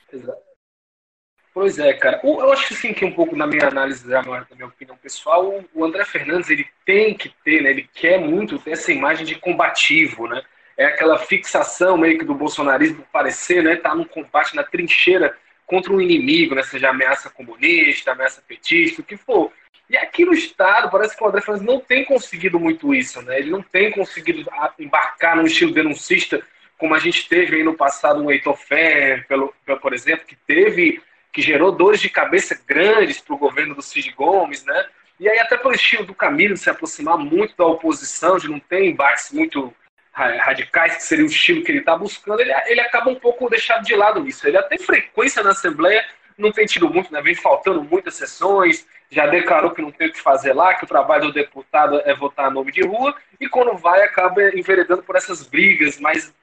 Pois 1.53 1.79
é, 1.79 1.93
cara. 1.93 2.19
Eu 2.23 2.51
acho 2.51 2.67
que 2.67 2.75
sim, 2.75 2.93
que 2.93 3.05
um 3.05 3.13
pouco 3.13 3.35
na 3.35 3.47
minha 3.47 3.67
análise, 3.67 4.05
da 4.07 4.21
minha 4.21 4.67
opinião 4.67 4.97
pessoal, 4.97 5.63
o 5.73 5.85
André 5.85 6.03
Fernandes 6.03 6.49
ele 6.49 6.67
tem 6.85 7.15
que 7.15 7.29
ter, 7.43 7.61
né? 7.61 7.69
Ele 7.69 7.89
quer 7.93 8.19
muito 8.19 8.59
ter 8.59 8.71
essa 8.71 8.91
imagem 8.91 9.25
de 9.25 9.35
combativo, 9.35 10.27
né? 10.27 10.43
É 10.77 10.85
aquela 10.85 11.17
fixação 11.17 11.97
meio 11.97 12.19
que 12.19 12.25
do 12.25 12.35
bolsonarismo 12.35 13.07
parecer, 13.11 13.63
né? 13.63 13.77
Tá 13.77 13.95
num 13.95 14.03
combate 14.03 14.53
na 14.53 14.63
trincheira 14.63 15.37
contra 15.65 15.93
um 15.93 16.01
inimigo, 16.01 16.53
né? 16.55 16.61
Seja 16.61 16.89
ameaça 16.89 17.29
comunista, 17.29 18.11
ameaça 18.11 18.43
petista, 18.45 19.01
o 19.01 19.05
que 19.05 19.15
for. 19.15 19.49
E 19.89 19.95
aqui 19.97 20.25
no 20.25 20.33
Estado, 20.33 20.89
parece 20.89 21.15
que 21.15 21.23
o 21.23 21.27
André 21.27 21.41
Fernandes 21.41 21.67
não 21.67 21.79
tem 21.79 22.03
conseguido 22.05 22.59
muito 22.59 22.93
isso, 22.93 23.21
né? 23.21 23.39
Ele 23.39 23.51
não 23.51 23.61
tem 23.61 23.91
conseguido 23.91 24.49
embarcar 24.79 25.35
num 25.35 25.45
estilo 25.45 25.73
denuncista, 25.73 26.41
como 26.77 26.95
a 26.95 26.99
gente 26.99 27.29
teve 27.29 27.57
aí 27.57 27.63
no 27.63 27.75
passado 27.75 28.21
um 28.21 28.31
Heitor 28.31 28.57
Ferrer, 28.57 29.27
pelo, 29.27 29.53
por 29.81 29.93
exemplo, 29.93 30.25
que 30.25 30.35
teve, 30.35 31.01
que 31.31 31.41
gerou 31.41 31.71
dores 31.71 32.01
de 32.01 32.09
cabeça 32.09 32.59
grandes 32.65 33.21
para 33.21 33.35
o 33.35 33.37
governo 33.37 33.75
do 33.75 33.81
Cid 33.81 34.11
Gomes, 34.11 34.65
né? 34.65 34.85
E 35.19 35.29
aí 35.29 35.39
até 35.39 35.55
pelo 35.55 35.73
estilo 35.73 36.05
do 36.05 36.13
Camilo 36.13 36.55
de 36.55 36.59
se 36.59 36.69
aproximar 36.69 37.17
muito 37.17 37.55
da 37.55 37.65
oposição, 37.65 38.37
de 38.37 38.49
não 38.49 38.59
ter 38.59 38.85
embates 38.85 39.31
muito 39.31 39.73
radicais, 40.11 40.95
que 40.95 41.03
seria 41.03 41.25
o 41.25 41.27
estilo 41.27 41.63
que 41.63 41.71
ele 41.71 41.79
está 41.79 41.97
buscando, 41.97 42.39
ele, 42.39 42.53
ele 42.67 42.79
acaba 42.79 43.09
um 43.09 43.15
pouco 43.15 43.49
deixado 43.49 43.83
de 43.83 43.95
lado 43.95 44.21
nisso. 44.23 44.47
Ele 44.47 44.57
até 44.57 44.77
frequência 44.77 45.43
na 45.43 45.51
Assembleia 45.51 46.05
não 46.37 46.51
tem 46.51 46.65
tido 46.65 46.89
muito, 46.89 47.11
né? 47.11 47.21
vem 47.21 47.35
faltando 47.35 47.83
muitas 47.83 48.15
sessões, 48.15 48.87
já 49.09 49.27
declarou 49.27 49.71
que 49.71 49.81
não 49.81 49.91
tem 49.91 50.07
o 50.07 50.11
que 50.11 50.21
fazer 50.21 50.53
lá, 50.53 50.73
que 50.73 50.83
o 50.83 50.87
trabalho 50.87 51.27
do 51.27 51.33
deputado 51.33 52.01
é 52.05 52.13
votar 52.13 52.51
nome 52.51 52.71
de 52.71 52.81
rua, 52.81 53.15
e 53.39 53.47
quando 53.47 53.77
vai 53.77 54.03
acaba 54.03 54.41
enveredando 54.57 55.03
por 55.03 55.15
essas 55.15 55.47
brigas 55.47 55.99
mais, 55.99 56.33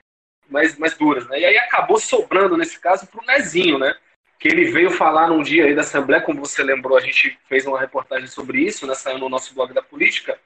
mais, 0.48 0.78
mais 0.78 0.96
duras. 0.96 1.26
Né? 1.28 1.40
E 1.40 1.44
aí 1.44 1.56
acabou 1.58 1.98
sobrando, 1.98 2.56
nesse 2.56 2.78
caso, 2.78 3.06
para 3.06 3.22
o 3.22 3.26
Nezinho, 3.26 3.78
né? 3.78 3.94
que 4.38 4.48
ele 4.48 4.70
veio 4.70 4.90
falar 4.90 5.28
num 5.28 5.42
dia 5.42 5.66
aí 5.66 5.74
da 5.74 5.82
Assembleia, 5.82 6.22
como 6.22 6.40
você 6.40 6.62
lembrou, 6.62 6.96
a 6.96 7.00
gente 7.00 7.38
fez 7.48 7.66
uma 7.66 7.78
reportagem 7.78 8.26
sobre 8.26 8.60
isso, 8.60 8.86
né? 8.86 8.94
saiu 8.94 9.18
no 9.18 9.28
nosso 9.28 9.54
blog 9.54 9.72
da 9.72 9.82
política, 9.82 10.38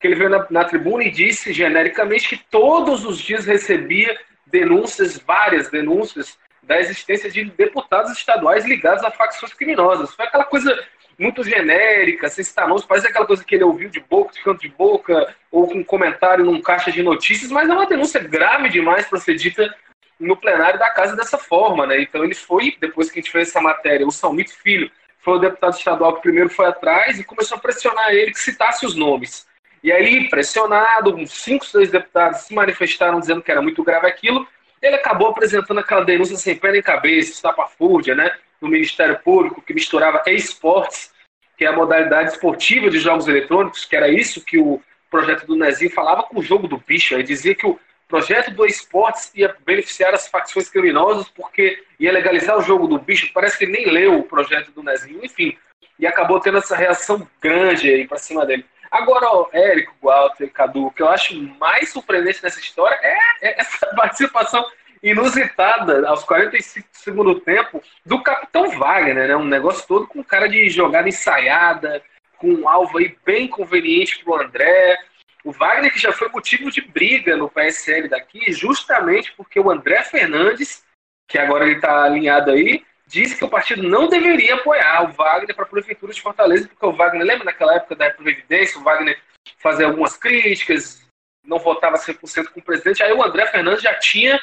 que 0.00 0.08
ele 0.08 0.16
veio 0.16 0.30
na, 0.30 0.46
na 0.50 0.64
tribuna 0.64 1.04
e 1.04 1.10
disse 1.10 1.52
genericamente 1.52 2.28
que 2.28 2.44
todos 2.50 3.04
os 3.04 3.18
dias 3.18 3.46
recebia 3.46 4.18
denúncias, 4.46 5.18
várias 5.18 5.70
denúncias, 5.70 6.38
da 6.66 6.78
existência 6.80 7.30
de 7.30 7.44
deputados 7.44 8.12
estaduais 8.12 8.64
ligados 8.64 9.04
a 9.04 9.10
facções 9.10 9.52
criminosas. 9.52 10.14
Foi 10.14 10.24
aquela 10.24 10.44
coisa 10.44 10.76
muito 11.18 11.44
genérica, 11.44 12.28
nomes, 12.66 12.84
parece 12.84 13.08
aquela 13.08 13.26
coisa 13.26 13.44
que 13.44 13.54
ele 13.54 13.64
ouviu 13.64 13.88
de 13.88 14.00
boca, 14.00 14.32
de 14.32 14.42
canto 14.42 14.60
de 14.60 14.68
boca, 14.68 15.34
ou 15.50 15.68
com 15.68 15.78
um 15.78 15.84
comentário 15.84 16.44
num 16.44 16.60
caixa 16.60 16.90
de 16.90 17.02
notícias, 17.02 17.50
mas 17.50 17.68
é 17.68 17.72
uma 17.72 17.86
denúncia 17.86 18.20
grave 18.20 18.68
demais 18.68 19.06
para 19.06 19.20
ser 19.20 19.34
dita 19.36 19.74
no 20.18 20.36
plenário 20.36 20.78
da 20.78 20.90
casa 20.90 21.16
dessa 21.16 21.38
forma, 21.38 21.86
né? 21.86 22.00
Então 22.00 22.24
ele 22.24 22.34
foi, 22.34 22.76
depois 22.80 23.10
que 23.10 23.18
a 23.18 23.22
gente 23.22 23.32
fez 23.32 23.48
essa 23.48 23.60
matéria, 23.60 24.06
o 24.06 24.10
Salmito 24.10 24.56
Filho 24.56 24.90
foi 25.18 25.34
o 25.34 25.38
deputado 25.38 25.74
estadual 25.74 26.14
que 26.16 26.22
primeiro 26.22 26.50
foi 26.50 26.66
atrás 26.66 27.18
e 27.18 27.24
começou 27.24 27.56
a 27.56 27.60
pressionar 27.60 28.10
ele 28.10 28.32
que 28.32 28.38
citasse 28.38 28.84
os 28.84 28.94
nomes. 28.94 29.46
E 29.82 29.92
aí, 29.92 30.28
pressionado, 30.28 31.14
uns 31.14 31.30
cinco, 31.30 31.64
seis 31.66 31.90
deputados 31.90 32.40
se 32.40 32.54
manifestaram 32.54 33.20
dizendo 33.20 33.42
que 33.42 33.50
era 33.50 33.60
muito 33.60 33.82
grave 33.82 34.06
aquilo, 34.06 34.46
ele 34.80 34.96
acabou 34.96 35.28
apresentando 35.28 35.80
aquela 35.80 36.04
denúncia 36.04 36.36
sem 36.36 36.56
pé 36.56 36.72
nem 36.72 36.82
cabeça, 36.82 37.32
estapafúrdia, 37.32 38.14
né? 38.14 38.30
No 38.60 38.68
Ministério 38.68 39.18
Público, 39.20 39.62
que 39.62 39.74
misturava 39.74 40.22
esportes, 40.26 41.12
que 41.56 41.64
é 41.64 41.68
a 41.68 41.72
modalidade 41.72 42.32
esportiva 42.32 42.90
de 42.90 42.98
jogos 42.98 43.28
eletrônicos, 43.28 43.84
que 43.84 43.96
era 43.96 44.08
isso 44.08 44.44
que 44.44 44.58
o 44.58 44.80
projeto 45.10 45.46
do 45.46 45.56
Nezinho 45.56 45.90
falava 45.90 46.24
com 46.24 46.40
o 46.40 46.42
jogo 46.42 46.66
do 46.66 46.78
bicho. 46.78 47.14
Ele 47.14 47.22
dizia 47.22 47.54
que 47.54 47.66
o 47.66 47.78
projeto 48.08 48.50
do 48.50 48.66
esportes 48.66 49.30
ia 49.34 49.54
beneficiar 49.64 50.12
as 50.12 50.28
facções 50.28 50.68
criminosas 50.68 51.28
porque 51.28 51.82
ia 51.98 52.12
legalizar 52.12 52.58
o 52.58 52.62
jogo 52.62 52.86
do 52.86 52.98
bicho. 52.98 53.32
Parece 53.32 53.58
que 53.58 53.66
nem 53.66 53.90
leu 53.90 54.18
o 54.18 54.24
projeto 54.24 54.72
do 54.72 54.82
Nezinho, 54.82 55.24
enfim. 55.24 55.56
E 55.98 56.06
acabou 56.06 56.40
tendo 56.40 56.58
essa 56.58 56.76
reação 56.76 57.28
grande 57.40 57.88
aí 57.88 58.06
pra 58.06 58.18
cima 58.18 58.44
dele. 58.44 58.64
Agora, 58.90 59.26
ó, 59.28 59.48
Érico, 59.52 59.94
Walter, 60.00 60.48
Cadu, 60.52 60.86
o 60.86 60.90
que 60.90 61.02
eu 61.02 61.08
acho 61.08 61.36
mais 61.58 61.90
surpreendente 61.90 62.42
nessa 62.42 62.60
história 62.60 62.96
é, 63.02 63.16
é 63.42 63.60
essa 63.60 63.86
participação 63.94 64.64
inusitada 65.04 66.08
aos 66.08 66.24
45 66.24 67.22
do 67.22 67.38
tempo 67.38 67.82
do 68.06 68.22
Capitão 68.22 68.70
Wagner, 68.70 69.28
né? 69.28 69.36
Um 69.36 69.44
negócio 69.44 69.86
todo 69.86 70.06
com 70.06 70.24
cara 70.24 70.48
de 70.48 70.70
jogada 70.70 71.06
ensaiada, 71.06 72.02
com 72.38 72.48
um 72.48 72.66
alvo 72.66 72.96
aí 72.96 73.14
bem 73.24 73.46
conveniente 73.46 74.24
para 74.24 74.32
o 74.32 74.42
André. 74.42 74.98
O 75.44 75.52
Wagner 75.52 75.92
que 75.92 75.98
já 75.98 76.10
foi 76.10 76.30
motivo 76.30 76.70
de 76.70 76.80
briga 76.80 77.36
no 77.36 77.50
PSL 77.50 78.08
daqui, 78.08 78.50
justamente 78.50 79.30
porque 79.36 79.60
o 79.60 79.70
André 79.70 80.02
Fernandes, 80.04 80.82
que 81.28 81.36
agora 81.36 81.66
ele 81.66 81.76
está 81.76 82.04
alinhado 82.04 82.50
aí, 82.50 82.82
disse 83.06 83.36
que 83.36 83.44
o 83.44 83.50
partido 83.50 83.82
não 83.82 84.08
deveria 84.08 84.54
apoiar 84.54 85.04
o 85.04 85.12
Wagner 85.12 85.54
para 85.54 85.66
a 85.66 85.68
Prefeitura 85.68 86.14
de 86.14 86.22
Fortaleza, 86.22 86.66
porque 86.66 86.86
o 86.86 86.96
Wagner, 86.96 87.26
lembra 87.26 87.44
naquela 87.44 87.74
época 87.74 87.94
da 87.94 88.08
Previdência, 88.08 88.80
o 88.80 88.82
Wagner 88.82 89.20
fazia 89.58 89.84
algumas 89.84 90.16
críticas, 90.16 91.06
não 91.44 91.58
votava 91.58 91.98
100% 91.98 92.48
com 92.48 92.60
o 92.60 92.64
presidente, 92.64 93.02
aí 93.02 93.12
o 93.12 93.22
André 93.22 93.44
Fernandes 93.48 93.82
já 93.82 93.92
tinha 93.98 94.40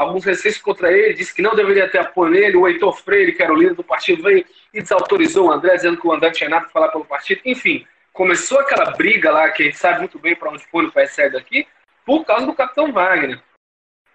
alguns 0.00 0.24
receios 0.24 0.56
contra 0.56 0.90
ele, 0.90 1.12
disse 1.12 1.34
que 1.34 1.42
não 1.42 1.54
deveria 1.54 1.86
ter 1.86 1.98
apoio 1.98 2.30
nele, 2.30 2.56
o 2.56 2.66
Heitor 2.66 2.96
Freire, 3.02 3.32
que 3.32 3.42
era 3.42 3.52
o 3.52 3.56
líder 3.56 3.74
do 3.74 3.84
partido, 3.84 4.22
veio 4.22 4.46
e 4.72 4.80
desautorizou 4.80 5.48
o 5.48 5.52
André, 5.52 5.76
dizendo 5.76 6.00
que 6.00 6.06
o 6.06 6.12
André 6.12 6.30
tinha 6.30 6.48
nada 6.48 6.62
para 6.62 6.72
falar 6.72 6.88
pelo 6.88 7.04
partido, 7.04 7.42
enfim, 7.44 7.86
começou 8.10 8.58
aquela 8.60 8.92
briga 8.92 9.30
lá, 9.30 9.50
que 9.50 9.62
a 9.62 9.66
gente 9.66 9.76
sabe 9.76 9.98
muito 9.98 10.18
bem 10.18 10.34
para 10.34 10.50
onde 10.50 10.64
foi 10.68 10.86
o 10.86 10.90
PSL 10.90 11.32
daqui, 11.32 11.68
por 12.06 12.24
causa 12.24 12.46
do 12.46 12.54
Capitão 12.54 12.90
Wagner. 12.90 13.42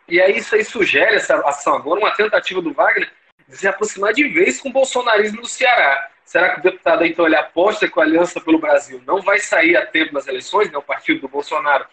E 0.08 0.20
aí 0.20 0.38
isso 0.38 0.56
aí 0.56 0.66
sugere, 0.66 1.18
essa 1.18 1.36
ação 1.48 1.76
agora, 1.76 2.00
uma 2.00 2.16
tentativa 2.16 2.64
do 2.64 2.74
Wagner 2.74 3.12
de 3.48 3.56
se 3.56 3.68
aproximar 3.68 4.12
de 4.12 4.28
vez 4.28 4.60
com 4.60 4.70
o 4.70 4.74
bolsonarismo 4.74 5.42
do 5.42 5.48
Ceará. 5.48 6.10
Será 6.24 6.56
que 6.56 6.62
o 6.62 6.64
deputado, 6.64 7.06
então, 7.06 7.28
ele 7.28 7.36
aposta 7.36 7.88
que 7.88 8.00
a 8.00 8.04
Aliança 8.04 8.42
pelo 8.42 8.58
Brasil 8.58 9.04
não 9.06 9.22
vai 9.22 9.38
sair 9.38 9.78
a 9.78 9.86
tempo 9.86 10.16
nas 10.16 10.26
eleições, 10.26 10.72
né, 10.72 10.78
o 10.80 10.82
partido 10.82 11.22
do 11.22 11.28
Bolsonaro, 11.28 11.86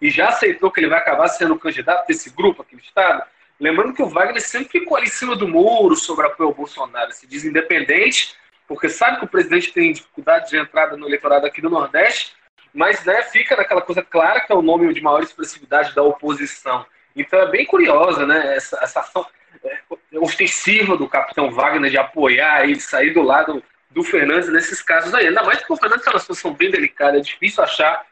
e 0.00 0.08
já 0.08 0.28
aceitou 0.28 0.70
que 0.70 0.78
ele 0.78 0.88
vai 0.88 1.00
acabar 1.00 1.26
sendo 1.26 1.58
candidato 1.58 2.06
desse 2.06 2.30
grupo 2.30 2.62
aqui 2.62 2.76
no 2.76 2.80
Estado? 2.80 3.24
Lembrando 3.60 3.92
que 3.92 4.02
o 4.02 4.08
Wagner 4.08 4.40
sempre 4.40 4.80
ficou 4.80 4.96
ali 4.96 5.06
em 5.06 5.10
cima 5.10 5.36
do 5.36 5.46
muro 5.46 5.94
sobre 5.94 6.26
apoio 6.26 6.48
ao 6.48 6.54
Bolsonaro, 6.54 7.12
se 7.12 7.26
diz 7.26 7.44
independente, 7.44 8.34
porque 8.66 8.88
sabe 8.88 9.18
que 9.18 9.26
o 9.26 9.28
presidente 9.28 9.72
tem 9.72 9.92
dificuldade 9.92 10.48
de 10.48 10.56
entrada 10.56 10.96
no 10.96 11.06
eleitorado 11.06 11.44
aqui 11.44 11.60
do 11.60 11.68
Nordeste, 11.68 12.32
mas 12.72 13.04
né, 13.04 13.20
fica 13.22 13.56
naquela 13.56 13.82
coisa 13.82 14.02
clara 14.02 14.40
que 14.40 14.50
é 14.50 14.54
o 14.54 14.62
nome 14.62 14.92
de 14.94 15.02
maior 15.02 15.22
expressividade 15.22 15.94
da 15.94 16.02
oposição. 16.02 16.86
Então 17.14 17.38
é 17.38 17.50
bem 17.50 17.66
curiosa 17.66 18.26
né, 18.26 18.56
essa, 18.56 18.78
essa 18.82 19.00
ação 19.00 19.26
é, 19.62 19.78
ostensiva 20.18 20.96
do 20.96 21.08
capitão 21.08 21.50
Wagner 21.50 21.90
de 21.90 21.98
apoiar 21.98 22.64
ele, 22.64 22.80
sair 22.80 23.12
do 23.12 23.22
lado 23.22 23.62
do 23.90 24.02
Fernandes 24.02 24.48
nesses 24.48 24.80
casos 24.80 25.12
aí. 25.12 25.26
Ainda 25.26 25.42
mais 25.42 25.58
porque 25.58 25.72
o 25.72 25.76
Fernandes 25.76 26.02
está 26.02 26.12
numa 26.12 26.20
situação 26.20 26.54
bem 26.54 26.70
delicada, 26.70 27.18
é 27.18 27.20
difícil 27.20 27.62
achar 27.62 28.06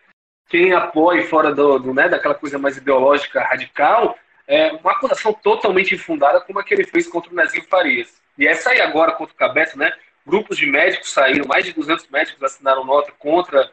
quem 0.48 0.72
apoie 0.72 1.22
fora 1.24 1.54
do, 1.54 1.78
do 1.78 1.94
né, 1.94 2.08
daquela 2.08 2.34
coisa 2.34 2.58
mais 2.58 2.76
ideológica 2.76 3.42
radical, 3.42 4.18
é, 4.48 4.72
uma 4.72 4.92
acusação 4.92 5.32
totalmente 5.34 5.94
infundada 5.94 6.40
como 6.40 6.58
a 6.58 6.64
que 6.64 6.72
ele 6.72 6.84
fez 6.84 7.06
contra 7.06 7.30
o 7.30 7.34
Nezinho 7.36 7.64
Farias. 7.68 8.20
E 8.38 8.48
essa 8.48 8.70
aí 8.70 8.80
agora 8.80 9.12
contra 9.12 9.34
o 9.34 9.36
Cabeto, 9.36 9.78
né? 9.78 9.92
Grupos 10.26 10.56
de 10.56 10.66
médicos 10.66 11.12
saíram, 11.12 11.46
mais 11.46 11.66
de 11.66 11.72
200 11.72 12.08
médicos 12.08 12.42
assinaram 12.42 12.84
nota 12.84 13.12
contra, 13.18 13.70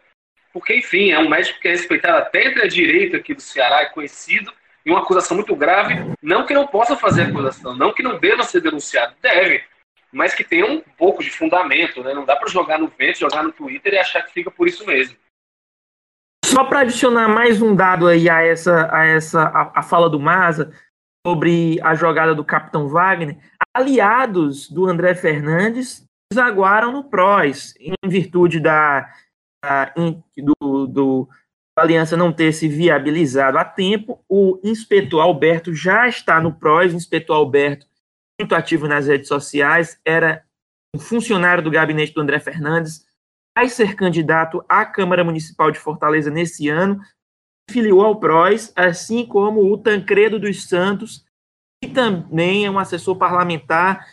porque, 0.52 0.76
enfim, 0.76 1.12
é 1.12 1.20
um 1.20 1.30
médico 1.30 1.60
que 1.60 1.68
é 1.68 1.72
respeitado 1.72 2.18
até 2.18 2.48
entre 2.48 2.64
a 2.64 2.68
direita 2.68 3.18
aqui 3.18 3.34
do 3.34 3.42
Ceará, 3.42 3.82
é 3.82 3.86
conhecido, 3.86 4.54
e 4.86 4.92
uma 4.92 5.00
acusação 5.00 5.36
muito 5.36 5.56
grave, 5.56 5.96
não 6.22 6.46
que 6.46 6.54
não 6.54 6.68
possa 6.68 6.96
fazer 6.96 7.24
acusação, 7.24 7.76
não 7.76 7.94
que 7.94 8.04
não 8.04 8.18
deva 8.20 8.44
ser 8.44 8.62
denunciado, 8.62 9.16
deve, 9.22 9.64
mas 10.12 10.34
que 10.34 10.44
tenha 10.44 10.66
um 10.66 10.82
pouco 10.98 11.24
de 11.24 11.30
fundamento, 11.30 12.04
né? 12.04 12.14
Não 12.14 12.26
dá 12.26 12.36
para 12.36 12.50
jogar 12.50 12.78
no 12.78 12.88
vento, 12.88 13.20
jogar 13.20 13.44
no 13.44 13.52
Twitter 13.52 13.94
e 13.94 13.98
achar 13.98 14.22
que 14.24 14.34
fica 14.34 14.52
por 14.52 14.68
isso 14.68 14.86
mesmo. 14.86 15.18
Só 16.56 16.64
para 16.64 16.80
adicionar 16.80 17.28
mais 17.28 17.62
um 17.62 17.76
dado 17.76 18.08
aí 18.08 18.30
a 18.30 18.42
essa, 18.42 18.88
a 18.90 19.04
essa 19.04 19.44
a, 19.44 19.80
a 19.80 19.84
fala 19.84 20.10
do 20.10 20.18
Maza 20.18 20.72
sobre 21.28 21.78
a 21.82 21.94
jogada 21.96 22.34
do 22.34 22.46
Capitão 22.46 22.88
Wagner, 22.88 23.38
aliados 23.76 24.70
do 24.70 24.86
André 24.86 25.16
Fernandes 25.16 26.08
desaguaram 26.32 26.94
no 26.94 27.04
PROS, 27.04 27.74
em 27.78 27.94
virtude 28.08 28.62
da, 28.62 29.06
da 29.62 29.94
do, 30.38 30.88
do 30.88 31.30
a 31.78 31.82
aliança 31.82 32.16
não 32.16 32.32
ter 32.32 32.54
se 32.54 32.70
viabilizado 32.70 33.58
a 33.58 33.66
tempo, 33.66 34.24
o 34.30 34.58
inspetor 34.64 35.20
Alberto 35.20 35.74
já 35.74 36.08
está 36.08 36.40
no 36.40 36.54
PROS, 36.54 36.94
o 36.94 36.96
inspetor 36.96 37.36
Alberto, 37.36 37.86
muito 38.40 38.56
ativo 38.56 38.88
nas 38.88 39.08
redes 39.08 39.28
sociais, 39.28 40.00
era 40.06 40.42
um 40.96 41.00
funcionário 41.00 41.62
do 41.62 41.70
gabinete 41.70 42.14
do 42.14 42.22
André 42.22 42.40
Fernandes, 42.40 43.06
vai 43.56 43.70
ser 43.70 43.96
candidato 43.96 44.64
à 44.68 44.86
Câmara 44.86 45.24
Municipal 45.24 45.72
de 45.72 45.80
Fortaleza 45.80 46.30
nesse 46.30 46.68
ano, 46.68 47.00
filiou 47.70 48.02
ao 48.02 48.20
PROS, 48.20 48.72
assim 48.76 49.26
como 49.26 49.72
o 49.72 49.78
Tancredo 49.78 50.38
dos 50.38 50.68
Santos, 50.68 51.26
que 51.82 51.90
também 51.90 52.66
é 52.66 52.70
um 52.70 52.78
assessor 52.78 53.16
parlamentar 53.18 54.06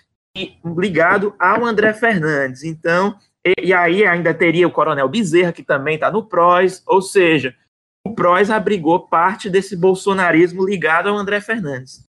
ligado 0.78 1.34
ao 1.38 1.64
André 1.64 1.92
Fernandes. 1.92 2.62
Então, 2.62 3.18
e, 3.44 3.68
e 3.68 3.74
aí 3.74 4.06
ainda 4.06 4.32
teria 4.32 4.66
o 4.66 4.70
Coronel 4.70 5.08
Bezerra, 5.08 5.52
que 5.52 5.62
também 5.62 5.96
está 5.96 6.10
no 6.10 6.24
PROS, 6.24 6.82
ou 6.86 7.02
seja, 7.02 7.54
o 8.06 8.14
PROS 8.14 8.50
abrigou 8.50 9.08
parte 9.08 9.50
desse 9.50 9.76
bolsonarismo 9.76 10.64
ligado 10.64 11.08
ao 11.08 11.16
André 11.16 11.40
Fernandes. 11.40 12.04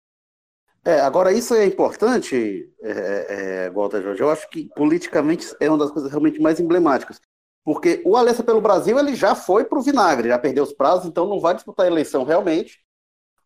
É, 0.90 1.02
agora, 1.02 1.32
isso 1.32 1.54
é 1.54 1.68
importante, 1.68 2.68
é, 2.82 3.66
é, 3.68 3.70
Walter 3.70 4.02
Jorge. 4.02 4.22
Eu 4.24 4.32
acho 4.32 4.50
que 4.50 4.68
politicamente 4.76 5.56
é 5.60 5.70
uma 5.70 5.78
das 5.78 5.92
coisas 5.92 6.10
realmente 6.10 6.42
mais 6.42 6.60
emblemáticas. 6.60 7.22
Porque 7.64 8.02
o 8.04 8.18
Aliança 8.18 8.44
pelo 8.44 8.60
Brasil 8.60 8.98
ele 8.98 9.14
já 9.14 9.36
foi 9.36 9.64
para 9.64 9.78
o 9.78 9.84
vinagre, 9.84 10.30
já 10.30 10.40
perdeu 10.40 10.64
os 10.64 10.74
prazos, 10.74 11.06
então 11.06 11.28
não 11.28 11.40
vai 11.40 11.54
disputar 11.54 11.86
a 11.86 11.90
eleição 11.90 12.24
realmente. 12.24 12.80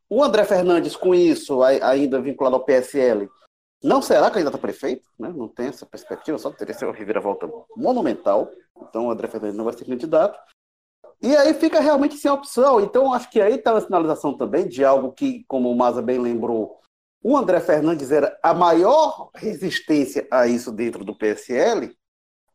O 0.09 0.23
André 0.23 0.45
Fernandes, 0.45 0.95
com 0.95 1.13
isso, 1.13 1.61
ainda 1.63 2.21
vinculado 2.21 2.55
ao 2.55 2.63
PSL, 2.63 3.29
não 3.83 4.01
será 4.01 4.31
candidato 4.31 4.55
a 4.55 4.59
prefeito, 4.59 5.05
né? 5.19 5.27
não 5.35 5.49
tem 5.49 5.67
essa 5.67 5.85
perspectiva, 5.85 6.37
só 6.37 6.49
teria 6.49 6.73
ser 6.73 6.85
uma 6.85 6.93
reviravolta 6.93 7.45
monumental. 7.75 8.49
Então 8.83 9.07
o 9.07 9.11
André 9.11 9.27
Fernandes 9.27 9.57
não 9.57 9.65
vai 9.65 9.73
ser 9.73 9.83
candidato. 9.83 10.39
E 11.21 11.35
aí 11.35 11.53
fica 11.53 11.81
realmente 11.81 12.15
sem 12.15 12.31
opção. 12.31 12.79
Então 12.79 13.13
acho 13.13 13.29
que 13.29 13.41
aí 13.41 13.55
está 13.55 13.75
a 13.75 13.81
sinalização 13.81 14.37
também 14.37 14.65
de 14.65 14.85
algo 14.85 15.11
que, 15.11 15.43
como 15.49 15.69
o 15.69 15.75
Maza 15.75 16.01
bem 16.01 16.19
lembrou, 16.19 16.81
o 17.23 17.37
André 17.37 17.61
Fernandes 17.61 18.11
era 18.11 18.37
a 18.43 18.53
maior 18.53 19.29
resistência 19.33 20.27
a 20.29 20.45
isso 20.45 20.71
dentro 20.71 21.05
do 21.05 21.15
PSL. 21.15 21.95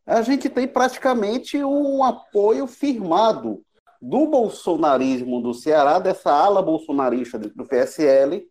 A 0.07 0.21
gente 0.21 0.51
tem 0.51 0.69
praticamente 0.69 1.63
um 1.65 2.05
apoio 2.05 2.67
firmado 2.67 3.63
do 4.01 4.27
bolsonarismo 4.27 5.41
do 5.41 5.55
Ceará, 5.55 5.99
dessa 5.99 6.31
ala 6.31 6.63
bolsonarista 6.63 7.39
do 7.39 7.67
PSL, 7.67 8.47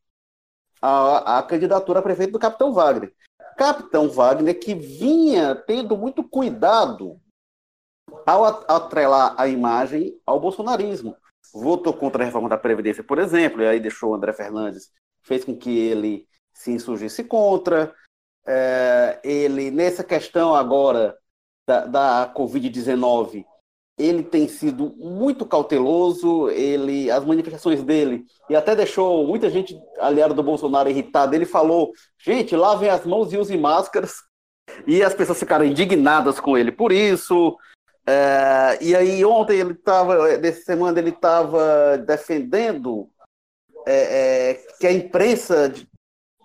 a, 0.81 1.37
a 1.37 1.43
candidatura 1.43 1.99
a 1.99 2.03
prefeito 2.03 2.33
do 2.33 2.39
Capitão 2.39 2.73
Wagner. 2.73 3.13
Capitão 3.55 4.09
Wagner 4.09 4.59
que 4.59 4.73
vinha 4.73 5.55
tendo 5.55 5.95
muito 5.95 6.23
cuidado 6.23 7.19
ao 8.25 8.45
atrelar 8.45 9.35
a 9.37 9.47
imagem 9.47 10.19
ao 10.25 10.39
bolsonarismo. 10.39 11.15
Votou 11.53 11.93
contra 11.93 12.23
a 12.23 12.25
reforma 12.25 12.49
da 12.49 12.57
Previdência, 12.57 13.03
por 13.03 13.19
exemplo, 13.19 13.61
e 13.61 13.67
aí 13.67 13.79
deixou 13.79 14.11
o 14.11 14.15
André 14.15 14.33
Fernandes, 14.33 14.91
fez 15.27 15.43
com 15.43 15.55
que 15.55 15.77
ele 15.77 16.25
se 16.53 16.71
insurgisse 16.71 17.23
contra. 17.23 17.93
É, 18.47 19.19
ele, 19.23 19.69
nessa 19.69 20.03
questão 20.03 20.55
agora 20.55 21.15
da, 21.67 21.85
da 21.85 22.33
Covid-19, 22.33 23.45
ele 23.97 24.23
tem 24.23 24.47
sido 24.47 24.93
muito 24.95 25.45
cauteloso, 25.45 26.49
ele, 26.49 27.11
as 27.11 27.25
manifestações 27.25 27.83
dele, 27.83 28.23
e 28.49 28.55
até 28.55 28.75
deixou 28.75 29.25
muita 29.27 29.49
gente 29.49 29.77
aliada 29.99 30.33
do 30.33 30.43
Bolsonaro 30.43 30.89
irritada. 30.89 31.35
Ele 31.35 31.45
falou: 31.45 31.91
gente, 32.17 32.55
lavem 32.55 32.89
as 32.89 33.05
mãos 33.05 33.33
e 33.33 33.37
usem 33.37 33.59
máscaras. 33.59 34.15
E 34.85 35.01
as 35.01 35.13
pessoas 35.13 35.39
ficaram 35.39 35.65
indignadas 35.65 36.39
com 36.39 36.57
ele 36.57 36.71
por 36.71 36.91
isso. 36.91 37.57
É, 38.05 38.77
e 38.81 38.95
aí 38.95 39.25
ontem 39.25 39.59
ele 39.59 39.73
estava, 39.73 40.37
dessa 40.37 40.61
semana 40.61 40.99
ele 40.99 41.09
estava 41.09 41.97
defendendo 41.97 43.09
é, 43.87 44.51
é, 44.51 44.53
que 44.79 44.85
a 44.87 44.91
imprensa 44.91 45.73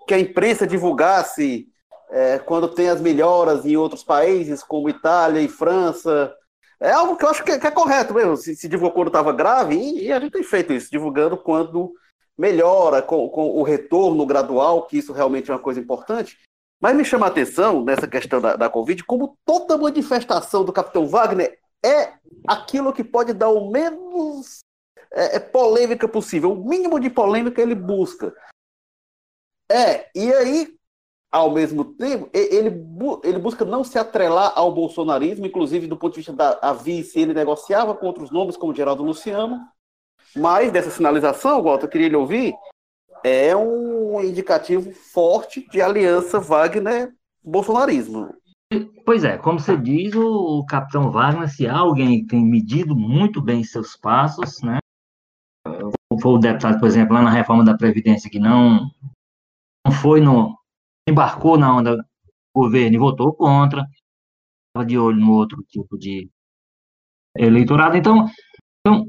que 0.06 0.14
a 0.14 0.18
imprensa 0.18 0.66
divulgasse 0.66 1.68
é, 2.10 2.38
quando 2.38 2.68
tem 2.68 2.88
as 2.88 3.00
melhoras 3.00 3.64
em 3.64 3.76
outros 3.76 4.04
países 4.04 4.62
como 4.62 4.88
Itália 4.88 5.40
e 5.40 5.48
França 5.48 6.34
é 6.82 6.90
algo 6.90 7.16
que 7.16 7.24
eu 7.24 7.28
acho 7.28 7.44
que 7.44 7.52
é, 7.52 7.58
que 7.60 7.66
é 7.66 7.70
correto 7.70 8.12
mesmo. 8.12 8.36
Se, 8.36 8.56
se 8.56 8.68
divulgou 8.68 8.92
quando 8.92 9.06
estava 9.06 9.32
grave, 9.32 9.76
e, 9.76 10.06
e, 10.06 10.12
a 10.12 10.18
gente 10.18 10.32
tem 10.32 10.42
feito 10.42 10.72
isso, 10.72 10.90
divulgando 10.90 11.36
quando 11.36 11.92
melhora, 12.36 13.00
com, 13.00 13.28
com, 13.28 13.50
o 13.50 13.62
retorno 13.62 14.26
gradual, 14.26 14.86
que 14.86 14.98
isso 14.98 15.12
realmente 15.12 15.48
é 15.48 15.54
uma 15.54 15.60
coisa 15.60 15.78
importante. 15.78 16.38
Mas 16.80 16.96
me 16.96 17.04
chama 17.04 17.26
a 17.26 17.28
atenção 17.28 17.84
nessa 17.84 18.08
questão 18.08 18.40
da, 18.40 18.56
da 18.56 18.68
Covid, 18.68 19.04
como 19.04 19.38
toda 19.44 19.78
manifestação 19.78 20.64
do 20.64 20.72
Capitão 20.72 21.06
Wagner 21.06 21.56
é 21.84 22.14
aquilo 22.48 22.92
que 22.92 23.04
pode 23.04 23.32
dar 23.32 23.50
o 23.50 23.70
menos 23.70 24.61
é, 25.12 25.36
é 25.36 25.40
polêmica 25.40 26.08
possível. 26.08 26.52
O 26.52 26.68
mínimo 26.68 26.98
de 26.98 27.10
polêmica 27.10 27.60
ele 27.60 27.74
busca. 27.74 28.34
É, 29.70 30.10
e 30.14 30.32
aí, 30.32 30.68
ao 31.30 31.50
mesmo 31.50 31.84
tempo, 31.84 32.28
ele, 32.32 32.84
ele 33.24 33.38
busca 33.38 33.64
não 33.64 33.82
se 33.82 33.98
atrelar 33.98 34.52
ao 34.54 34.72
bolsonarismo, 34.72 35.46
inclusive 35.46 35.86
do 35.86 35.96
ponto 35.96 36.12
de 36.12 36.20
vista 36.20 36.32
da 36.32 36.72
vice, 36.72 37.20
ele 37.20 37.32
negociava 37.32 37.94
com 37.94 38.06
outros 38.06 38.30
nomes, 38.30 38.56
como 38.56 38.74
Geraldo 38.74 39.02
Luciano, 39.02 39.60
mas 40.36 40.70
dessa 40.70 40.90
sinalização, 40.90 41.62
Walter, 41.62 41.86
eu 41.86 41.90
queria 41.90 42.08
lhe 42.08 42.16
ouvir, 42.16 42.54
é 43.24 43.56
um 43.56 44.20
indicativo 44.22 44.92
forte 44.92 45.66
de 45.70 45.80
aliança 45.80 46.38
Wagner-bolsonarismo. 46.38 48.34
Pois 49.04 49.24
é, 49.24 49.36
como 49.36 49.58
você 49.58 49.76
diz, 49.76 50.14
o 50.14 50.64
capitão 50.66 51.10
Wagner, 51.10 51.48
se 51.48 51.66
alguém 51.66 52.26
tem 52.26 52.44
medido 52.44 52.96
muito 52.96 53.42
bem 53.42 53.62
seus 53.62 53.96
passos, 53.96 54.62
né? 54.62 54.78
Foi 56.20 56.32
o 56.32 56.38
deputado, 56.38 56.78
por 56.78 56.86
exemplo, 56.86 57.14
lá 57.14 57.22
na 57.22 57.30
reforma 57.30 57.64
da 57.64 57.76
Previdência, 57.76 58.30
que 58.30 58.38
não, 58.38 58.90
não 59.86 59.92
foi 59.92 60.20
no, 60.20 60.56
embarcou 61.08 61.58
na 61.58 61.74
onda 61.76 61.96
do 61.96 62.04
governo 62.54 62.96
e 62.96 62.98
votou 62.98 63.32
contra, 63.32 63.86
estava 64.68 64.86
de 64.86 64.98
olho 64.98 65.18
no 65.18 65.32
outro 65.32 65.62
tipo 65.68 65.98
de 65.98 66.28
eleitorado. 67.36 67.96
Então, 67.96 68.28
então, 68.80 69.06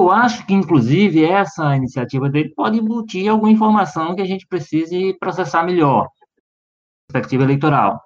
eu 0.00 0.10
acho 0.10 0.46
que, 0.46 0.54
inclusive, 0.54 1.24
essa 1.24 1.76
iniciativa 1.76 2.28
dele 2.28 2.54
pode 2.54 2.78
embutir 2.78 3.28
alguma 3.28 3.50
informação 3.50 4.14
que 4.14 4.22
a 4.22 4.26
gente 4.26 4.46
precise 4.46 5.16
processar 5.18 5.64
melhor, 5.64 6.08
perspectiva 7.08 7.44
eleitoral. 7.44 8.02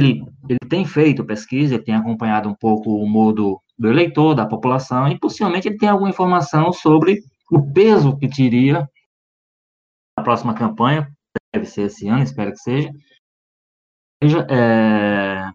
Ele, 0.00 0.24
ele 0.48 0.58
tem 0.68 0.84
feito 0.84 1.24
pesquisa, 1.24 1.74
ele 1.74 1.84
tem 1.84 1.94
acompanhado 1.94 2.48
um 2.48 2.54
pouco 2.54 2.90
o 2.90 3.08
modo 3.08 3.60
do 3.78 3.88
eleitor, 3.88 4.34
da 4.34 4.46
população, 4.46 5.08
e 5.08 5.18
possivelmente 5.18 5.68
ele 5.68 5.78
tem 5.78 5.88
alguma 5.88 6.10
informação 6.10 6.72
sobre 6.72 7.22
o 7.52 7.70
peso 7.70 8.16
que 8.16 8.28
teria 8.28 8.88
a 10.18 10.22
próxima 10.22 10.54
campanha, 10.54 11.12
deve 11.54 11.66
ser 11.66 11.82
esse 11.82 12.08
ano, 12.08 12.22
espero 12.22 12.50
que 12.50 12.58
seja, 12.58 12.90
seja 14.22 14.46
é, 14.50 15.50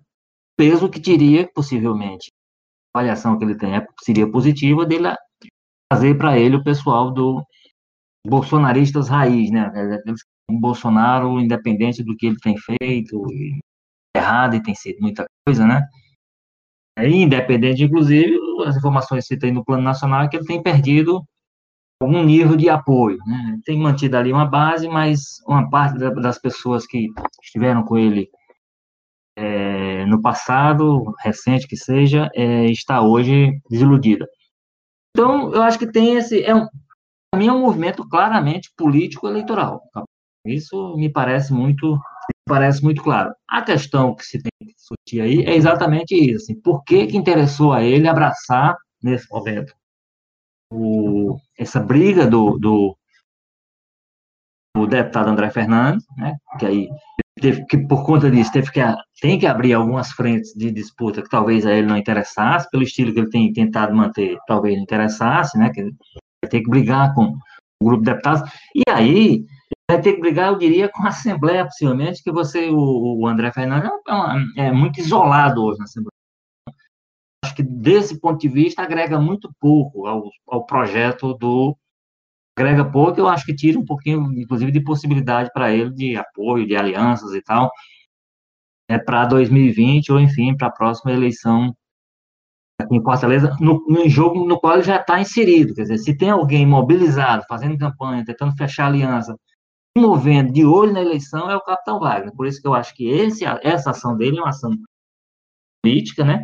peso 0.56 0.90
que 0.90 1.02
teria, 1.02 1.50
possivelmente, 1.52 2.32
a 2.94 3.00
avaliação 3.00 3.38
que 3.38 3.44
ele 3.44 3.58
tem 3.58 3.76
é, 3.76 3.86
seria 4.04 4.30
positiva, 4.30 4.86
dele 4.86 5.16
trazer 5.92 6.16
para 6.16 6.38
ele 6.38 6.58
o 6.58 6.64
pessoal 6.64 7.12
do 7.12 7.44
bolsonaristas 8.28 9.10
raiz, 9.10 9.50
né? 9.50 9.72
Um 10.50 10.60
Bolsonaro, 10.60 11.40
independente 11.40 12.04
do 12.04 12.16
que 12.16 12.28
ele 12.28 12.38
tem 12.38 12.56
feito, 12.58 13.26
errado 14.16 14.56
e 14.56 14.64
tem 14.64 14.76
sido 14.76 15.00
muita 15.02 15.26
coisa, 15.46 15.66
né? 15.66 15.82
E, 17.00 17.24
independente, 17.24 17.84
inclusive, 17.84 18.38
as 18.66 18.76
informações 18.76 19.28
que 19.28 19.38
tem 19.38 19.52
no 19.52 19.64
plano 19.64 19.84
nacional 19.84 20.24
é 20.24 20.28
que 20.28 20.38
ele 20.38 20.46
tem 20.46 20.62
perdido 20.62 21.24
algum 22.02 22.24
nível 22.24 22.56
de 22.56 22.70
apoio. 22.70 23.18
Né? 23.26 23.60
Tem 23.66 23.80
mantido 23.80 24.18
ali 24.18 24.32
uma 24.32 24.46
base, 24.46 24.88
mas 24.88 25.42
uma 25.48 25.70
parte 25.70 25.98
das 25.98 26.40
pessoas 26.40 26.86
que 26.86 27.08
estiveram 27.44 27.84
com 27.84 27.98
ele 27.98 28.30
é, 29.36 30.06
no 30.06 30.22
passado, 30.22 31.14
recente 31.24 31.68
que 31.68 31.78
seja, 31.78 32.30
é, 32.34 32.66
está 32.66 33.02
hoje 33.02 33.60
desiludida. 33.70 34.28
Então, 35.16 35.54
eu 35.54 35.62
acho 35.62 35.78
que 35.78 35.92
tem 35.92 36.16
esse. 36.16 36.44
É 36.44 36.56
um, 36.56 36.68
para 37.32 37.40
mim, 37.40 37.48
é 37.48 37.52
um 37.52 37.62
movimento 37.62 38.08
claramente 38.08 38.72
político-eleitoral. 38.76 39.82
Isso 40.46 40.96
me 40.96 41.12
parece 41.12 41.54
muito, 41.54 42.00
parece 42.48 42.84
muito 42.84 43.04
claro. 43.04 43.34
A 43.48 43.62
questão 43.62 44.16
que 44.16 44.26
se 44.26 44.42
tem 44.42 44.52
que 44.60 44.74
discutir 44.74 45.22
aí 45.22 45.44
é 45.44 45.56
exatamente 45.56 46.16
isso. 46.16 46.46
Assim, 46.46 46.62
por 46.62 46.84
que, 46.84 47.08
que 47.08 47.18
interessou 47.18 47.74
a 47.74 47.84
ele 47.84 48.08
abraçar 48.08 48.76
nesse 49.04 49.28
momento 49.30 49.74
o, 50.72 51.38
essa 51.58 51.80
briga 51.80 52.26
do, 52.28 52.58
do, 52.58 52.98
do, 54.76 54.88
deputado 54.88 55.30
André 55.30 55.50
Fernandes, 55.50 56.06
né, 56.18 56.36
que 56.60 56.66
aí 56.66 56.90
teve 57.40 57.66
que, 57.66 57.78
por 57.78 58.06
conta 58.06 58.30
disso, 58.30 58.52
teve 58.52 58.72
que, 58.72 58.82
tem 59.22 59.40
que 59.40 59.48
abrir 59.48 59.74
algumas 59.74 60.12
frentes 60.12 60.54
de 60.54 60.72
disputa 60.72 61.22
que 61.22 61.30
talvez 61.30 61.66
a 61.66 61.74
ele 61.74 61.88
não 61.88 61.98
interessasse, 61.98 62.70
pelo 62.70 62.84
estilo 62.84 63.14
que 63.14 63.20
ele 63.20 63.30
tem 63.30 63.54
tentado 63.54 63.96
manter, 63.96 64.38
talvez 64.48 64.76
não 64.76 64.84
interessasse, 64.84 65.58
né, 65.58 65.70
que 65.74 65.82
ele 65.82 65.96
tem 66.50 66.64
que 66.64 66.70
brigar 66.70 67.14
com 67.14 67.36
o 67.82 67.86
grupo 67.86 68.04
de 68.04 68.12
deputados, 68.12 68.50
e 68.76 68.84
aí 68.90 69.46
vai 69.90 70.02
ter 70.02 70.14
que 70.14 70.20
brigar, 70.20 70.52
eu 70.52 70.58
diria, 70.58 70.90
com 70.90 71.04
a 71.04 71.10
Assembleia, 71.10 71.64
possivelmente, 71.64 72.22
que 72.22 72.32
você, 72.32 72.70
o, 72.70 73.20
o 73.22 73.28
André 73.28 73.52
Fernandes, 73.52 73.90
é, 74.58 74.68
é, 74.68 74.72
muito 74.72 75.00
isolado 75.00 75.64
hoje 75.64 75.80
na 75.80 75.86
Assembleia. 75.86 76.17
Acho 77.48 77.56
que, 77.56 77.64
desse 77.64 78.20
ponto 78.20 78.40
de 78.40 78.50
vista, 78.50 78.82
agrega 78.82 79.20
muito 79.20 79.50
pouco 79.60 80.06
ao, 80.06 80.30
ao 80.48 80.66
projeto 80.66 81.34
do. 81.34 81.78
Agrega 82.58 82.84
pouco, 82.84 83.20
eu 83.20 83.28
acho 83.28 83.46
que 83.46 83.56
tira 83.56 83.80
um 83.80 83.86
pouquinho, 83.86 84.34
inclusive, 84.34 84.72
de 84.72 84.84
possibilidade 84.84 85.50
para 85.54 85.72
ele 85.72 85.92
de 85.94 86.18
apoio, 86.18 86.68
de 86.68 86.76
alianças 86.76 87.34
e 87.34 87.42
tal, 87.42 87.72
é, 88.90 88.98
para 88.98 89.26
2020 89.26 90.12
ou, 90.12 90.20
enfim, 90.20 90.58
para 90.58 90.68
a 90.68 90.72
próxima 90.72 91.12
eleição 91.12 91.74
aqui 92.82 92.96
em 92.96 93.02
Fortaleza, 93.02 93.56
no, 93.60 93.86
no 93.88 94.10
jogo 94.10 94.46
no 94.46 94.60
qual 94.60 94.74
ele 94.74 94.84
já 94.84 94.98
está 94.98 95.22
inserido. 95.22 95.74
Quer 95.74 95.84
dizer, 95.84 95.98
se 96.00 96.18
tem 96.18 96.30
alguém 96.30 96.66
mobilizado, 96.66 97.46
fazendo 97.48 97.78
campanha, 97.78 98.26
tentando 98.26 98.56
fechar 98.58 98.88
aliança, 98.88 99.38
movendo 99.98 100.52
de 100.52 100.66
olho 100.66 100.94
na 100.94 101.02
eleição 101.02 101.50
é 101.50 101.56
o 101.56 101.62
capitão 101.62 102.00
Wagner. 102.00 102.36
Por 102.36 102.48
isso 102.48 102.62
que 102.62 102.68
eu 102.68 102.74
acho 102.74 102.94
que 102.94 103.08
esse, 103.08 103.46
essa 103.64 103.92
ação 103.92 104.18
dele 104.18 104.38
é 104.38 104.42
uma 104.42 104.50
ação 104.50 104.72
política, 105.84 106.24
né? 106.24 106.44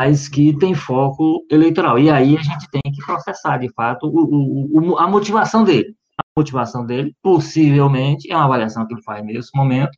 Mas 0.00 0.28
que 0.28 0.56
tem 0.58 0.74
foco 0.74 1.44
eleitoral. 1.50 1.98
E 1.98 2.10
aí 2.10 2.36
a 2.36 2.42
gente 2.42 2.68
tem 2.70 2.82
que 2.92 3.04
processar, 3.04 3.58
de 3.58 3.72
fato, 3.72 4.06
o, 4.06 4.92
o, 4.92 4.98
a 4.98 5.06
motivação 5.06 5.64
dele. 5.64 5.94
A 6.18 6.24
motivação 6.36 6.84
dele, 6.84 7.14
possivelmente, 7.22 8.30
é 8.30 8.36
uma 8.36 8.44
avaliação 8.44 8.86
que 8.86 8.94
ele 8.94 9.02
faz 9.02 9.24
nesse 9.24 9.50
momento, 9.54 9.92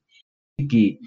de 0.59 0.67
que 0.67 0.99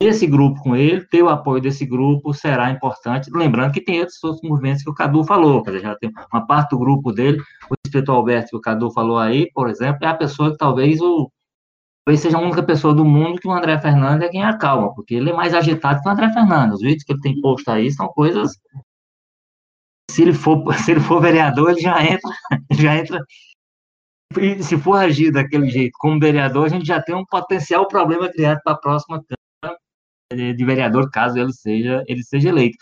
esse 0.00 0.26
grupo 0.26 0.60
com 0.62 0.74
ele, 0.74 1.06
ter 1.06 1.22
o 1.22 1.28
apoio 1.28 1.62
desse 1.62 1.86
grupo 1.86 2.32
será 2.34 2.70
importante. 2.70 3.30
Lembrando 3.32 3.72
que 3.72 3.80
tem 3.80 4.00
outros, 4.00 4.22
outros 4.24 4.48
movimentos 4.48 4.82
que 4.82 4.90
o 4.90 4.94
Cadu 4.94 5.24
falou, 5.24 5.62
quer 5.62 5.70
dizer, 5.72 5.82
já 5.82 5.96
tem 5.96 6.10
uma 6.32 6.46
parte 6.46 6.70
do 6.70 6.78
grupo 6.78 7.12
dele, 7.12 7.38
o 7.70 7.74
Espírito 7.86 8.12
Alberto 8.12 8.50
que 8.50 8.56
o 8.56 8.60
Cadu 8.60 8.90
falou 8.90 9.18
aí, 9.18 9.50
por 9.52 9.68
exemplo, 9.68 9.98
é 10.02 10.08
a 10.08 10.14
pessoa 10.14 10.50
que 10.50 10.58
talvez 10.58 11.00
o 11.00 11.30
talvez 12.04 12.20
seja 12.20 12.36
a 12.36 12.40
única 12.40 12.62
pessoa 12.62 12.94
do 12.94 13.04
mundo 13.04 13.40
que 13.40 13.48
o 13.48 13.52
André 13.52 13.78
Fernandes 13.78 14.28
é 14.28 14.30
quem 14.30 14.42
acalma, 14.42 14.94
porque 14.94 15.14
ele 15.14 15.30
é 15.30 15.32
mais 15.32 15.54
agitado 15.54 16.02
que 16.02 16.08
o 16.08 16.12
André 16.12 16.32
Fernandes. 16.32 16.76
Os 16.76 16.82
vídeos 16.82 17.04
que 17.04 17.12
ele 17.12 17.20
tem 17.20 17.40
posto 17.40 17.70
aí 17.70 17.90
são 17.90 18.08
coisas. 18.08 18.52
Se 20.10 20.22
ele 20.22 20.32
for, 20.32 20.62
se 20.78 20.90
ele 20.90 21.00
for 21.00 21.20
vereador, 21.20 21.70
ele 21.70 21.80
já 21.80 22.02
entra, 22.04 22.30
já 22.72 22.96
entra. 22.96 23.24
E 24.38 24.62
se 24.62 24.78
for 24.78 24.94
agir 24.94 25.30
daquele 25.30 25.68
jeito 25.68 25.92
como 25.98 26.18
vereador, 26.18 26.66
a 26.66 26.68
gente 26.68 26.86
já 26.86 27.00
tem 27.00 27.14
um 27.14 27.24
potencial 27.24 27.86
problema 27.86 28.30
criado 28.30 28.60
para 28.64 28.72
a 28.72 28.78
próxima 28.78 29.22
de 30.34 30.64
vereador, 30.64 31.10
caso 31.10 31.38
ele 31.38 31.52
seja, 31.52 32.02
ele 32.08 32.22
seja 32.24 32.48
eleito. 32.48 32.76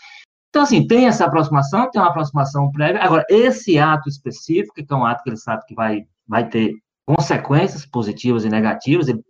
Então, 0.49 0.63
assim, 0.63 0.85
tem 0.87 1.07
essa 1.07 1.25
aproximação, 1.25 1.89
tem 1.91 2.01
uma 2.01 2.09
aproximação 2.09 2.71
prévia. 2.71 3.01
Agora, 3.01 3.25
esse 3.29 3.77
ato 3.77 4.09
específico, 4.09 4.75
que 4.75 4.85
é 4.89 4.95
um 4.95 5.05
ato 5.05 5.23
que 5.23 5.29
ele 5.29 5.37
sabe 5.37 5.65
que 5.65 5.75
vai, 5.75 6.05
vai 6.27 6.47
ter 6.47 6.73
consequências 7.15 7.85
positivas 7.85 8.45
e 8.45 8.49
negativas, 8.49 9.09
ele 9.09 9.21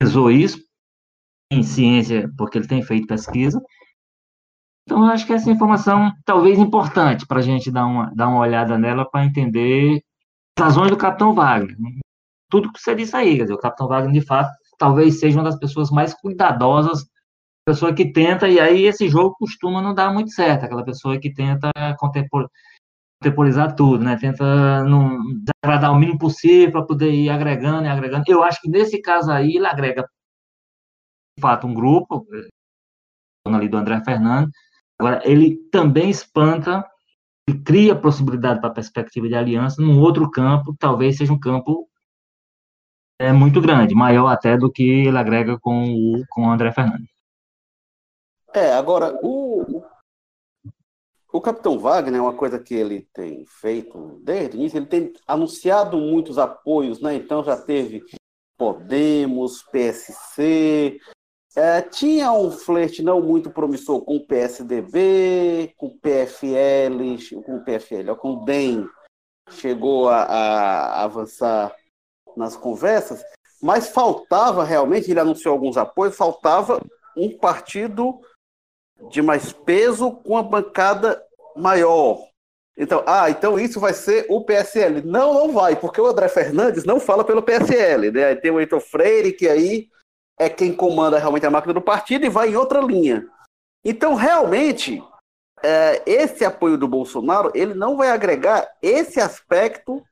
pesou 0.00 0.30
isso 0.30 0.58
em 1.52 1.62
ciência, 1.62 2.30
porque 2.36 2.56
ele 2.56 2.66
tem 2.66 2.82
feito 2.82 3.06
pesquisa. 3.06 3.62
Então, 4.84 5.04
eu 5.04 5.10
acho 5.10 5.26
que 5.26 5.32
essa 5.32 5.50
informação 5.50 6.12
talvez 6.24 6.58
importante 6.58 7.26
para 7.26 7.40
a 7.40 7.42
gente 7.42 7.70
dar 7.70 7.86
uma, 7.86 8.10
dar 8.14 8.28
uma 8.28 8.40
olhada 8.40 8.78
nela 8.78 9.08
para 9.08 9.24
entender 9.24 10.00
as 10.58 10.64
razões 10.64 10.90
do 10.90 10.96
Capitão 10.96 11.34
Wagner. 11.34 11.76
Tudo 12.50 12.72
que 12.72 12.80
você 12.80 12.94
disse 12.94 13.14
aí, 13.14 13.36
quer 13.36 13.42
dizer, 13.42 13.54
o 13.54 13.58
Capitão 13.58 13.88
Wagner, 13.88 14.12
de 14.12 14.26
fato, 14.26 14.50
talvez 14.78 15.18
seja 15.20 15.38
uma 15.38 15.44
das 15.44 15.58
pessoas 15.58 15.90
mais 15.90 16.14
cuidadosas, 16.14 17.04
pessoa 17.66 17.92
que 17.92 18.12
tenta, 18.12 18.48
e 18.48 18.60
aí 18.60 18.84
esse 18.84 19.08
jogo 19.08 19.34
costuma 19.38 19.82
não 19.82 19.92
dar 19.92 20.12
muito 20.12 20.30
certo, 20.30 20.64
aquela 20.64 20.84
pessoa 20.84 21.18
que 21.18 21.34
tenta 21.34 21.70
contempor, 21.98 22.48
contemporizar 23.20 23.74
tudo, 23.74 24.04
né? 24.04 24.16
Tenta 24.16 24.84
não 24.84 25.18
desagradar 25.42 25.92
o 25.92 25.98
mínimo 25.98 26.18
possível 26.18 26.72
para 26.72 26.86
poder 26.86 27.10
ir 27.10 27.30
agregando 27.30 27.84
e 27.84 27.88
agregando. 27.88 28.24
Eu 28.28 28.42
acho 28.42 28.60
que 28.60 28.68
nesse 28.68 29.00
caso 29.00 29.30
aí 29.30 29.56
ele 29.56 29.66
agrega, 29.66 30.02
de 31.36 31.40
fato, 31.40 31.66
um 31.66 31.74
grupo, 31.74 32.26
ali 33.46 33.68
do 33.68 33.76
André 33.76 34.02
Fernandes, 34.04 34.52
agora 34.98 35.22
ele 35.24 35.56
também 35.70 36.10
espanta 36.10 36.84
e 37.48 37.54
cria 37.54 37.94
possibilidade 37.94 38.60
para 38.60 38.70
perspectiva 38.70 39.28
de 39.28 39.34
aliança 39.34 39.80
num 39.80 40.00
outro 40.00 40.30
campo, 40.30 40.74
talvez 40.78 41.16
seja 41.16 41.32
um 41.32 41.38
campo 41.38 41.88
é 43.18 43.32
muito 43.32 43.62
grande, 43.62 43.94
maior 43.94 44.28
até 44.28 44.58
do 44.58 44.70
que 44.70 45.06
ele 45.06 45.16
agrega 45.16 45.58
com 45.58 45.84
o, 45.84 46.24
com 46.28 46.42
o 46.42 46.50
André 46.50 46.70
Fernandes. 46.70 47.08
É, 48.52 48.72
agora, 48.74 49.18
o, 49.22 49.75
o 51.36 51.40
Capitão 51.40 51.78
Wagner, 51.78 52.18
é 52.18 52.22
uma 52.22 52.34
coisa 52.34 52.58
que 52.58 52.74
ele 52.74 53.06
tem 53.12 53.44
feito 53.46 54.20
desde 54.22 54.56
o 54.56 54.60
início, 54.60 54.78
ele 54.78 54.86
tem 54.86 55.12
anunciado 55.26 55.98
muitos 55.98 56.38
apoios, 56.38 57.00
né? 57.00 57.14
Então 57.14 57.44
já 57.44 57.56
teve 57.56 58.04
Podemos, 58.58 59.62
PSC, 59.64 60.98
é, 61.54 61.82
tinha 61.82 62.32
um 62.32 62.50
flerte 62.50 63.02
não 63.02 63.20
muito 63.20 63.50
promissor 63.50 64.00
com 64.00 64.16
o 64.16 64.26
PSDB, 64.26 65.74
com 65.76 65.88
o 65.88 65.98
PFL, 65.98 67.42
com 67.44 67.56
o 67.56 67.64
PFL, 67.64 68.14
com 68.18 68.30
o 68.32 68.44
DEM, 68.46 68.88
chegou 69.50 70.08
a, 70.08 70.22
a 70.22 71.04
avançar 71.04 71.76
nas 72.34 72.56
conversas, 72.56 73.22
mas 73.62 73.88
faltava 73.88 74.64
realmente, 74.64 75.10
ele 75.10 75.20
anunciou 75.20 75.52
alguns 75.52 75.76
apoios, 75.76 76.16
faltava 76.16 76.80
um 77.14 77.36
partido 77.36 78.20
de 79.10 79.20
mais 79.20 79.52
peso 79.52 80.12
com 80.12 80.38
a 80.38 80.42
bancada 80.42 81.25
maior. 81.56 82.18
Então, 82.76 83.02
ah, 83.06 83.30
então 83.30 83.58
isso 83.58 83.80
vai 83.80 83.94
ser 83.94 84.26
o 84.28 84.44
PSL. 84.44 85.00
Não, 85.02 85.32
não 85.32 85.52
vai, 85.52 85.76
porque 85.76 86.00
o 86.00 86.06
André 86.06 86.28
Fernandes 86.28 86.84
não 86.84 87.00
fala 87.00 87.24
pelo 87.24 87.42
PSL, 87.42 88.10
né? 88.10 88.34
Tem 88.34 88.50
o 88.50 88.60
Heitor 88.60 88.80
Freire, 88.80 89.32
que 89.32 89.48
aí 89.48 89.88
é 90.38 90.50
quem 90.50 90.74
comanda 90.74 91.18
realmente 91.18 91.46
a 91.46 91.50
máquina 91.50 91.72
do 91.72 91.80
partido 91.80 92.26
e 92.26 92.30
vai 92.30 92.50
em 92.50 92.56
outra 92.56 92.80
linha. 92.80 93.26
Então, 93.82 94.14
realmente, 94.14 95.02
é, 95.62 96.02
esse 96.06 96.44
apoio 96.44 96.76
do 96.76 96.86
Bolsonaro, 96.86 97.50
ele 97.54 97.72
não 97.72 97.96
vai 97.96 98.10
agregar 98.10 98.68
esse 98.82 99.20
aspecto 99.20 100.04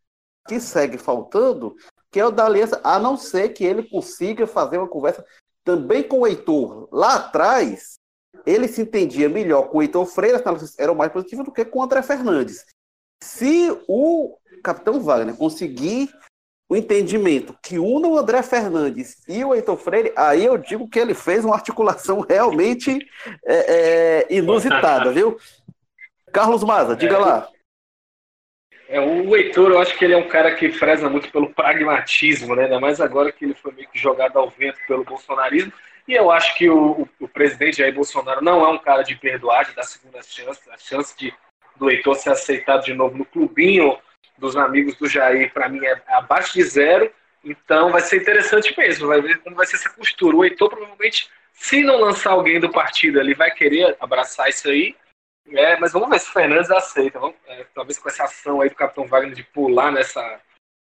que 0.48 0.59
segue 0.59 0.96
faltando, 0.96 1.74
que 2.11 2.20
é 2.20 2.26
o 2.26 2.30
da 2.30 2.46
aliança, 2.46 2.80
a 2.83 2.98
não 2.98 3.16
ser 3.16 3.50
que 3.50 3.64
ele 3.64 3.83
consiga 3.83 4.46
fazer 4.46 4.78
uma 4.78 4.88
conversa 4.88 5.24
também 5.64 6.02
com 6.02 6.20
o 6.20 6.26
Heitor. 6.26 6.88
Lá 6.92 7.16
atrás, 7.16 7.98
ele 8.46 8.68
se 8.68 8.83
entendia 8.83 9.28
melhor 9.28 9.68
com 9.68 9.78
o 9.78 9.83
Heitor 9.83 10.07
Freire, 10.07 10.37
as 10.44 10.78
eram 10.78 10.94
mais 10.94 11.12
positivas 11.12 11.44
do 11.44 11.52
que 11.52 11.64
com 11.64 11.80
o 11.80 11.83
André 11.83 12.02
Fernandes. 12.02 12.64
Se 13.22 13.76
o 13.88 14.37
capitão 14.62 15.00
Wagner 15.00 15.37
conseguir 15.37 16.11
o 16.68 16.76
entendimento 16.76 17.57
que 17.62 17.78
una 17.78 18.09
o 18.09 18.18
André 18.18 18.42
Fernandes 18.42 19.22
e 19.28 19.44
o 19.44 19.54
Heitor 19.54 19.76
Freire, 19.76 20.12
aí 20.16 20.44
eu 20.44 20.57
digo 20.57 20.88
que 20.88 20.98
ele 20.98 21.14
fez 21.14 21.44
uma 21.44 21.54
articulação 21.54 22.20
realmente 22.28 22.98
é, 23.44 24.24
é, 24.26 24.35
inusitada, 24.35 25.12
viu? 25.12 25.38
Carlos 26.33 26.64
Maza, 26.64 26.96
diga 26.96 27.14
é, 27.14 27.18
lá. 27.18 27.48
É, 28.88 29.00
o 29.00 29.35
Heitor, 29.37 29.70
eu 29.70 29.78
acho 29.78 29.96
que 29.96 30.04
ele 30.04 30.14
é 30.14 30.16
um 30.16 30.28
cara 30.28 30.54
que 30.54 30.70
freza 30.70 31.09
muito 31.09 31.30
pelo 31.30 31.52
pragmatismo, 31.54 32.54
né? 32.54 32.64
ainda 32.64 32.80
mais 32.80 33.00
agora 33.00 33.33
que 33.33 33.44
ele 33.44 33.54
foi 33.54 33.72
meio 33.72 33.88
que 33.88 33.98
jogado 33.98 34.38
ao 34.38 34.50
vento 34.50 34.78
pelo 34.87 35.04
bolsonarismo. 35.04 35.72
E 36.07 36.12
eu 36.12 36.31
acho 36.31 36.57
que 36.57 36.69
o, 36.69 37.09
o, 37.19 37.29
presidente 37.29 37.79
Jair 37.79 37.95
Bolsonaro 37.95 38.45
não 38.45 38.64
é 38.64 38.69
um 38.69 38.79
cara 38.79 39.03
de 39.03 39.17
perdoar, 39.17 39.64
de 39.64 39.75
dar 39.75 39.85
segunda 39.85 40.23
chance. 40.23 40.61
A 40.71 40.77
chance 40.77 41.17
de, 41.17 41.33
do 41.77 41.90
Heitor 41.90 42.14
ser 42.17 42.31
aceitado 42.31 42.85
de 42.85 42.93
novo 42.93 43.17
no 43.17 43.25
clubinho 43.25 43.99
dos 44.37 44.57
amigos 44.57 44.97
do 44.97 45.09
Jair, 45.09 45.53
para 45.53 45.69
mim, 45.69 45.85
é 45.85 46.03
abaixo 46.09 46.53
de 46.55 46.62
zero. 46.62 47.11
Então 47.43 47.90
vai 47.90 48.01
ser 48.01 48.21
interessante 48.21 48.75
mesmo, 48.77 49.09
vai 49.09 49.21
ver 49.21 49.38
como 49.40 49.57
vai 49.57 49.67
ser 49.67 49.77
essa 49.77 49.90
costura. 49.90 50.37
O 50.37 50.45
Heitor 50.45 50.69
provavelmente, 50.69 51.31
se 51.53 51.83
não 51.83 52.01
lançar 52.01 52.33
alguém 52.33 52.61
do 52.61 52.71
partido, 52.71 53.19
ele 53.19 53.35
vai 53.35 53.51
querer 53.51 53.97
abraçar 53.99 54.49
isso 54.49 54.69
aí. 54.69 54.95
É, 55.49 55.79
mas 55.79 55.93
vamos 55.93 56.09
ver 56.09 56.21
se 56.21 56.29
o 56.29 56.33
Fernandes 56.33 56.71
aceita. 56.71 57.19
Vamos, 57.19 57.37
é, 57.47 57.64
talvez 57.75 57.99
com 57.99 58.09
essa 58.09 58.25
ação 58.25 58.61
aí 58.61 58.69
do 58.69 58.75
Capitão 58.75 59.07
Wagner 59.07 59.35
de 59.35 59.43
pular 59.43 59.93
nessa, 59.93 60.40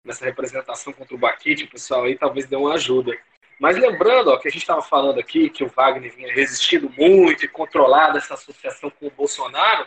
nessa 0.04 0.26
representação 0.26 0.91
contra 0.93 1.15
o 1.15 1.19
Baquite, 1.19 1.65
o 1.65 1.69
pessoal 1.69 2.06
aí 2.06 2.15
talvez 2.15 2.48
dê 2.48 2.56
uma 2.56 2.74
ajuda. 2.74 3.15
Mas 3.60 3.78
lembrando 3.78 4.30
ó, 4.32 4.38
que 4.38 4.48
a 4.48 4.52
gente 4.52 4.62
estava 4.62 4.82
falando 4.82 5.19
aqui 5.19 5.50
que 5.50 5.63
o 5.63 5.67
Wagner 5.67 6.13
vinha 6.15 6.34
resistindo 6.34 6.89
muito 6.98 7.43
e 7.43 7.48
controlado 7.48 8.17
essa 8.17 8.34
associação 8.34 8.89
com 8.89 9.08
o 9.08 9.12
Bolsonaro, 9.12 9.86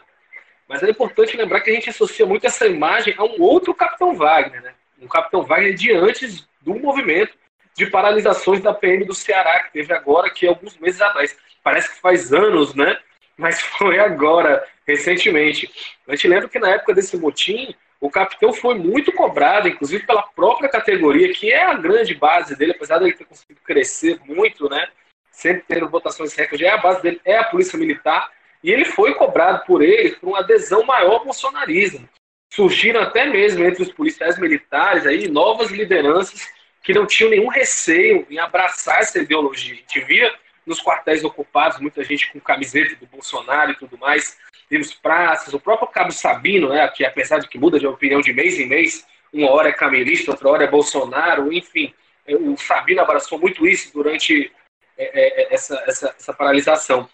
mas 0.69 0.83
é 0.83 0.91
importante 0.91 1.37
lembrar 1.37 1.61
que 1.61 1.71
a 1.71 1.75
gente 1.75 1.91
associa 1.91 2.27
muito 2.27 2.47
essa 2.47 2.67
imagem 2.67 3.15
a 3.17 3.25
um 3.25 3.41
outro 3.41 3.75
Capitão 3.75 4.15
Wagner, 4.15 4.63
né? 4.63 4.75
Um 5.01 5.09
Capitão 5.09 5.43
Wagner 5.43 5.75
de 5.75 5.93
antes 5.93 6.47
do 6.61 6.75
movimento 6.75 7.37
de 7.75 7.87
paralisações 7.87 8.61
da 8.61 8.75
PM 8.75 9.05
do 9.05 9.15
Ceará, 9.15 9.65
que 9.65 9.73
teve 9.73 9.93
agora, 9.93 10.31
que 10.31 10.47
alguns 10.47 10.77
meses 10.79 11.01
atrás. 11.01 11.37
Parece 11.63 11.95
que 11.95 12.01
faz 12.01 12.33
anos, 12.33 12.75
né? 12.75 12.99
mas 13.37 13.61
foi 13.79 13.99
agora, 13.99 14.65
recentemente. 14.87 15.71
A 16.07 16.15
gente 16.15 16.29
lembra 16.29 16.49
que 16.49 16.59
na 16.59 16.71
época 16.71 16.95
desse 16.95 17.17
motim, 17.17 17.75
o 18.03 18.11
capitão 18.11 18.53
foi 18.53 18.75
muito 18.75 19.13
cobrado, 19.13 19.69
inclusive 19.69 20.05
pela 20.05 20.25
própria 20.25 20.69
categoria, 20.69 21.33
que 21.33 21.53
é 21.53 21.63
a 21.63 21.75
grande 21.75 22.17
base 22.17 22.57
dele, 22.57 22.73
apesar 22.73 22.99
de 22.99 23.05
ele 23.05 23.13
ter 23.13 23.25
conseguido 23.25 23.61
crescer 23.61 24.19
muito, 24.27 24.69
né? 24.69 24.89
Sempre 25.31 25.63
tendo 25.69 25.89
votações 25.89 26.35
recordes, 26.35 26.67
é 26.67 26.71
a 26.71 26.79
base 26.79 27.01
dele, 27.01 27.21
é 27.25 27.37
a 27.37 27.45
polícia 27.45 27.79
militar, 27.79 28.29
e 28.61 28.73
ele 28.73 28.85
foi 28.85 29.15
cobrado 29.15 29.65
por 29.65 29.83
eles 29.83 30.17
por 30.17 30.31
uma 30.31 30.41
adesão 30.41 30.85
maior 30.85 31.13
ao 31.13 31.25
bolsonarismo. 31.25 32.09
Surgiram 32.53 33.01
até 33.01 33.25
mesmo 33.25 33.65
entre 33.65 33.85
os 33.85 33.93
policiais 33.93 34.37
militares 34.37 35.07
aí 35.07 35.29
novas 35.29 35.71
lideranças 35.71 36.49
que 36.83 36.93
não 36.93 37.07
tinham 37.07 37.31
nenhum 37.31 37.47
receio 37.47 38.27
em 38.29 38.41
abraçar 38.41 38.99
essa 38.99 39.21
ideologia. 39.21 39.75
A 39.75 39.77
gente 39.77 40.01
via 40.01 40.35
nos 40.67 40.83
quartéis 40.83 41.23
ocupados 41.23 41.79
muita 41.79 42.03
gente 42.03 42.33
com 42.33 42.41
camiseta 42.41 42.97
do 42.97 43.07
Bolsonaro 43.07 43.71
e 43.71 43.77
tudo 43.77 43.97
mais, 43.97 44.37
vimos 44.73 44.95
praças, 44.95 45.53
o 45.53 45.61
próprio 45.61 45.87
Cabo 45.87 46.11
Sabino, 46.11 46.71
né, 46.71 46.89
que 46.89 47.05
apesar 47.05 47.39
de 47.39 47.47
que 47.47 47.59
muda 47.59 47.79
de 47.79 47.87
opinião 47.87 48.23
de 48.23 48.33
mês 48.33 48.59
em 48.59 48.67
mês, 48.67 49.07
uma 49.31 49.51
hora 49.51 49.69
é 49.69 49.73
camelista, 49.73 50.31
outra 50.31 50.49
hora 50.49 50.65
é 50.65 50.67
Bolsonaro, 50.67 51.53
enfim, 51.53 51.93
é, 52.27 52.35
o 52.35 52.57
Sabino 52.57 53.03
abraçou 53.03 53.39
muito 53.39 53.67
isso 53.67 53.93
durante 53.93 54.51
é, 54.97 55.05
é, 55.05 55.55
essa, 55.55 55.75
essa, 55.87 56.15
essa 56.19 56.33
paralisação. 56.33 57.07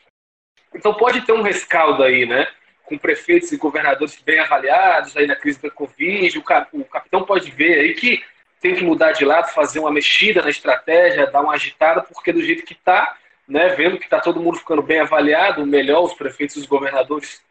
Então 0.72 0.94
pode 0.94 1.22
ter 1.22 1.32
um 1.32 1.42
rescaldo 1.42 2.04
aí, 2.04 2.26
né? 2.26 2.46
Com 2.84 2.96
prefeitos 2.96 3.50
e 3.50 3.56
governadores 3.56 4.20
bem 4.22 4.38
avaliados 4.38 5.16
aí 5.16 5.26
na 5.26 5.34
crise 5.34 5.60
da 5.60 5.70
Covid. 5.70 6.38
O, 6.38 6.44
o 6.80 6.84
capitão 6.84 7.24
pode 7.24 7.50
ver 7.50 7.80
aí 7.80 7.94
que 7.94 8.22
tem 8.60 8.76
que 8.76 8.84
mudar 8.84 9.12
de 9.12 9.24
lado, 9.24 9.52
fazer 9.52 9.80
uma 9.80 9.90
mexida 9.90 10.42
na 10.42 10.50
estratégia, 10.50 11.30
dar 11.30 11.40
uma 11.40 11.54
agitada, 11.54 12.02
porque 12.02 12.32
do 12.32 12.42
jeito 12.42 12.64
que 12.64 12.74
está, 12.74 13.16
né, 13.48 13.70
vendo 13.70 13.98
que 13.98 14.04
está 14.04 14.20
todo 14.20 14.40
mundo 14.40 14.58
ficando 14.58 14.82
bem 14.82 15.00
avaliado, 15.00 15.66
melhor 15.66 16.04
os 16.04 16.12
prefeitos 16.12 16.56
e 16.56 16.60
os 16.60 16.66
governadores 16.66 17.42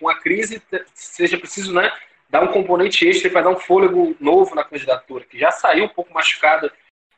com 0.00 0.08
a 0.08 0.18
crise, 0.18 0.62
seja 0.94 1.36
preciso 1.36 1.74
né, 1.74 1.92
dar 2.30 2.42
um 2.42 2.48
componente 2.48 3.06
extra 3.06 3.30
para 3.30 3.42
dar 3.42 3.50
um 3.50 3.58
fôlego 3.58 4.16
novo 4.18 4.54
na 4.54 4.64
candidatura, 4.64 5.24
que 5.24 5.38
já 5.38 5.50
saiu 5.50 5.84
um 5.84 5.88
pouco 5.88 6.14
machucada 6.14 6.72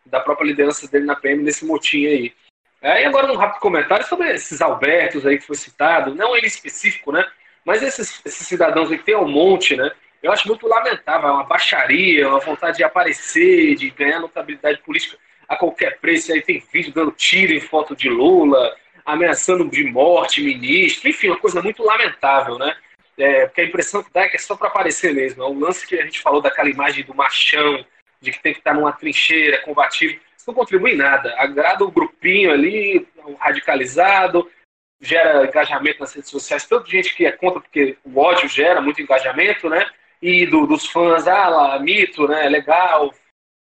da 0.05 0.19
própria 0.19 0.47
liderança 0.47 0.89
dele 0.89 1.05
na 1.05 1.15
PM 1.15 1.43
nesse 1.45 1.65
motim 1.65 2.07
aí. 2.07 2.35
É, 2.83 3.03
e 3.03 3.05
agora 3.07 3.33
um 3.33 3.37
rápido 3.37 3.61
comentário 3.61 4.05
sobre 4.05 4.33
esses 4.33 4.61
Albertos 4.61 5.25
aí 5.25 5.39
que 5.39 5.47
foi 5.47 5.57
citado, 5.57 6.15
não 6.15 6.37
ele 6.37 6.47
específico, 6.47 7.13
né? 7.13 7.25
Mas 7.65 7.83
esses, 7.83 8.21
esses 8.27 8.47
cidadãos 8.47 8.91
aí 8.91 8.99
que 8.99 9.05
tem 9.05 9.17
um 9.17 9.29
monte, 9.29 9.75
né? 9.75 9.91
Eu 10.23 10.33
acho 10.33 10.49
muito 10.49 10.67
lamentável, 10.67 11.29
é 11.29 11.33
uma 11.33 11.45
baixaria, 11.45 12.29
uma 12.29 12.41
vontade 12.41 12.79
de 12.79 12.85
aparecer, 12.85 13.75
de 13.77 13.89
ganhar 13.91 14.21
notabilidade 14.21 14.79
política 14.79 15.17
a 15.49 15.57
qualquer 15.57 15.99
preço. 16.01 16.33
Aí 16.33 16.43
tem 16.43 16.63
vídeo 16.73 16.93
dando 16.93 17.13
tiro 17.13 17.53
em 17.53 17.61
foto 17.61 17.95
de 17.95 18.09
Lula, 18.09 18.75
ameaçando 19.05 19.69
de 19.69 19.85
morte 19.85 20.43
ministro, 20.43 21.09
enfim, 21.09 21.29
uma 21.29 21.39
coisa 21.39 21.61
muito 21.63 21.83
lamentável, 21.83 22.59
né? 22.59 22.77
É, 23.17 23.47
porque 23.47 23.61
a 23.61 23.65
impressão 23.65 24.03
que 24.03 24.13
dá 24.13 24.23
é 24.23 24.29
que 24.29 24.37
é 24.37 24.41
só 24.41 24.57
para 24.57 24.69
aparecer 24.69 25.15
mesmo. 25.15 25.43
É 25.43 25.47
o 25.47 25.59
lance 25.59 25.87
que 25.87 25.99
a 25.99 26.05
gente 26.05 26.21
falou 26.21 26.41
daquela 26.41 26.69
imagem 26.69 27.05
do 27.05 27.15
machão, 27.15 27.85
de 28.21 28.33
que 28.33 28.43
tem 28.43 28.53
que 28.53 28.61
estar 28.61 28.75
numa 28.75 28.93
trincheira, 28.93 29.61
combativo 29.61 30.19
isso 30.45 30.51
não 30.51 30.55
contribui 30.55 30.93
em 30.93 30.97
nada. 30.97 31.35
Agrada 31.39 31.85
o 31.85 31.91
grupinho 31.91 32.53
ali, 32.53 33.09
o 33.25 33.33
radicalizado, 33.35 34.51
gera 35.01 35.47
engajamento 35.47 36.01
nas 36.01 36.13
redes 36.13 36.31
sociais. 36.31 36.67
Tanta 36.67 36.87
gente 36.87 37.15
que 37.15 37.25
é 37.25 37.33
contra, 37.33 37.61
porque 37.61 37.97
o 38.05 38.19
ódio 38.19 38.47
gera 38.47 38.81
muito 38.83 39.01
engajamento, 39.01 39.71
né? 39.71 39.87
E 40.21 40.45
do, 40.45 40.67
dos 40.67 40.87
fãs, 40.87 41.27
ah 41.27 41.49
lá, 41.49 41.79
mito, 41.79 42.29
né? 42.29 42.47
Legal, 42.51 43.15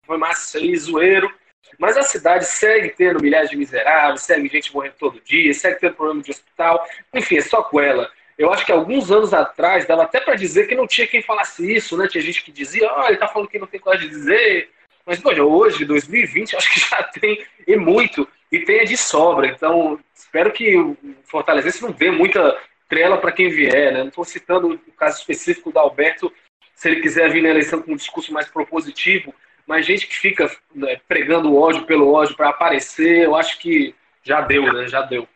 foi 0.05 0.17
massa 0.17 0.57
isso 0.57 0.57
aí, 0.57 0.77
zoeiro. 0.77 1.38
Mas 1.77 1.97
a 1.97 2.03
cidade 2.03 2.45
segue 2.45 2.89
tendo 2.89 3.21
milhares 3.21 3.49
de 3.49 3.57
miseráveis, 3.57 4.21
segue 4.21 4.47
gente 4.49 4.73
morrendo 4.73 4.95
todo 4.99 5.21
dia, 5.21 5.53
segue 5.53 5.79
tendo 5.79 5.95
problema 5.95 6.21
de 6.21 6.31
hospital. 6.31 6.85
Enfim, 7.13 7.37
é 7.37 7.41
só 7.41 7.63
com 7.63 7.79
ela. 7.79 8.09
Eu 8.37 8.51
acho 8.53 8.65
que 8.65 8.71
alguns 8.71 9.11
anos 9.11 9.33
atrás 9.33 9.85
dava 9.85 10.03
até 10.03 10.19
para 10.19 10.35
dizer 10.35 10.67
que 10.67 10.75
não 10.75 10.87
tinha 10.87 11.05
quem 11.05 11.21
falasse 11.21 11.75
isso, 11.75 11.97
né? 11.97 12.07
Tinha 12.07 12.23
gente 12.23 12.43
que 12.43 12.51
dizia, 12.51 12.89
oh, 12.97 13.07
ele 13.07 13.17
tá 13.17 13.27
falando 13.27 13.49
que 13.49 13.59
não 13.59 13.67
tem 13.67 13.79
coragem 13.79 14.07
de 14.07 14.15
dizer, 14.15 14.69
mas, 15.09 15.19
poxa, 15.19 15.43
hoje, 15.43 15.85
2020, 15.85 16.55
acho 16.55 16.71
que 16.71 16.79
já 16.87 17.01
tem 17.01 17.43
e 17.67 17.75
muito, 17.75 18.27
e 18.51 18.59
tem 18.59 18.85
de 18.85 18.95
sobra. 18.95 19.47
Então, 19.47 19.99
espero 20.13 20.51
que 20.51 20.77
o 20.77 20.95
Fortalezense 21.25 21.81
não 21.81 21.91
dê 21.91 22.11
muita 22.11 22.55
trela 22.87 23.17
para 23.17 23.31
quem 23.31 23.49
vier. 23.49 23.91
Né? 23.91 23.99
Não 24.01 24.09
estou 24.09 24.23
citando 24.23 24.73
o 24.73 24.91
caso 24.93 25.17
específico 25.17 25.71
do 25.71 25.79
Alberto, 25.79 26.31
se 26.75 26.89
ele 26.89 27.01
quiser 27.01 27.29
vir 27.31 27.41
na 27.41 27.49
eleição 27.49 27.81
com 27.81 27.93
um 27.93 27.95
discurso 27.95 28.31
mais 28.31 28.47
propositivo, 28.47 29.33
mas 29.69 29.85
gente 29.85 30.07
que 30.07 30.15
fica 30.15 30.49
né, 30.73 30.99
pregando 31.07 31.55
ódio 31.55 31.85
pelo 31.85 32.11
ódio 32.11 32.35
para 32.35 32.49
aparecer, 32.49 33.25
eu 33.25 33.35
acho 33.35 33.59
que 33.59 33.93
já 34.23 34.41
deu, 34.41 34.73
né? 34.73 34.87
Já 34.87 35.03
deu. 35.03 35.27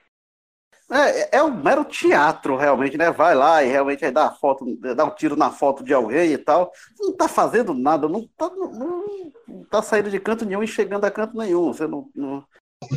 É, 0.91 1.37
é 1.37 1.43
um 1.43 1.53
mero 1.53 1.85
teatro, 1.85 2.57
realmente, 2.57 2.97
né? 2.97 3.11
Vai 3.11 3.35
lá 3.35 3.63
e 3.63 3.69
realmente 3.69 4.09
dá 4.09 4.31
foto, 4.31 4.65
dá 4.95 5.05
um 5.05 5.11
tiro 5.11 5.35
na 5.35 5.51
foto 5.51 5.83
de 5.83 5.93
alguém 5.93 6.31
e 6.31 6.37
tal. 6.39 6.71
Não 6.99 7.15
tá 7.15 7.27
fazendo 7.27 7.75
nada, 7.75 8.09
não 8.09 8.27
tá, 8.35 8.49
não, 8.49 9.05
não 9.47 9.63
tá 9.65 9.83
saindo 9.83 10.09
de 10.09 10.19
canto 10.19 10.45
nenhum 10.45 10.63
e 10.63 10.67
chegando 10.67 11.05
a 11.05 11.11
canto 11.11 11.37
nenhum. 11.37 11.71
Você 11.71 11.85
não, 11.85 12.09
não 12.15 12.43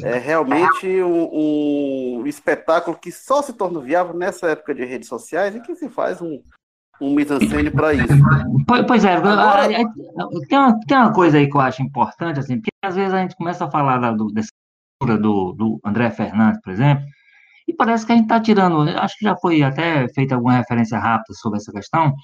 é 0.03 0.17
realmente 0.17 0.87
um, 1.03 2.21
um, 2.21 2.27
espetáculo 2.27 2.97
que 2.97 3.13
só 3.13 3.43
se 3.43 3.53
torna 3.53 3.79
viável 3.79 4.15
nessa 4.15 4.49
época 4.53 4.75
de 4.75 4.87
redes 4.87 5.07
sociais 5.07 5.55
e 5.55 5.61
que 5.61 5.77
se 5.77 5.91
faz 5.91 6.23
um, 6.23 6.43
um 7.01 7.15
mise-en-scène 7.15 7.71
para 7.71 7.95
isso. 7.95 8.07
Pois 8.87 9.05
é, 9.05 9.15
Agora... 9.15 9.69
tem, 9.69 10.59
uma, 10.59 10.81
tem 10.81 10.97
uma 10.97 11.13
coisa 11.13 11.39
aí 11.39 11.49
que 11.49 11.57
eu 11.57 11.61
acho 11.61 11.83
importante, 11.83 12.41
assim, 12.41 12.57
porque 12.57 12.71
às 12.85 12.97
vezes 12.97 13.13
a 13.13 13.21
gente 13.21 13.37
começa 13.37 13.65
a 13.65 13.71
falar 13.71 13.99
da, 13.99 14.13
do, 14.13 14.27
dessa 14.29 14.51
do, 15.05 15.53
do 15.53 15.81
André 15.85 16.11
Fernandes, 16.11 16.61
por 16.63 16.73
exemplo, 16.73 17.05
e 17.69 17.75
parece 17.75 18.07
que 18.07 18.13
a 18.13 18.15
gente 18.15 18.25
está 18.25 18.41
tirando, 18.41 18.83
acho 18.99 19.19
que 19.19 19.25
já 19.25 19.37
foi 19.37 19.63
até 19.63 20.09
feita 20.09 20.35
alguma 20.35 20.57
referência 20.57 20.99
rápida 20.99 21.35
sobre 21.35 21.59
essa 21.59 21.73
questão, 21.73 22.15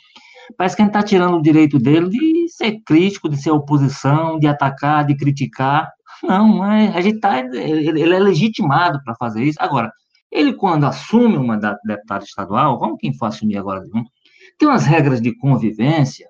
parece 0.56 0.76
que 0.76 0.82
a 0.82 0.84
gente 0.84 0.94
está 0.94 1.02
tirando 1.02 1.36
o 1.36 1.42
direito 1.42 1.78
dele 1.78 2.08
de 2.08 2.48
ser 2.48 2.80
crítico, 2.86 3.28
de 3.28 3.36
ser 3.36 3.50
oposição, 3.50 4.38
de 4.38 4.46
atacar, 4.46 5.04
de 5.04 5.16
criticar. 5.16 5.90
Não, 6.22 6.62
a 6.62 7.00
gente 7.00 7.18
tá, 7.18 7.40
ele 7.40 8.14
é 8.14 8.18
legitimado 8.18 9.00
para 9.04 9.14
fazer 9.16 9.42
isso. 9.42 9.58
Agora, 9.60 9.90
ele 10.30 10.54
quando 10.54 10.84
assume 10.84 11.36
uma 11.36 11.56
deputada 11.56 12.24
estadual, 12.24 12.78
como 12.78 12.96
quem 12.96 13.12
for 13.12 13.26
assumir 13.26 13.58
agora, 13.58 13.84
tem 14.62 14.68
umas 14.68 14.86
regras 14.86 15.20
de 15.20 15.36
convivência 15.36 16.28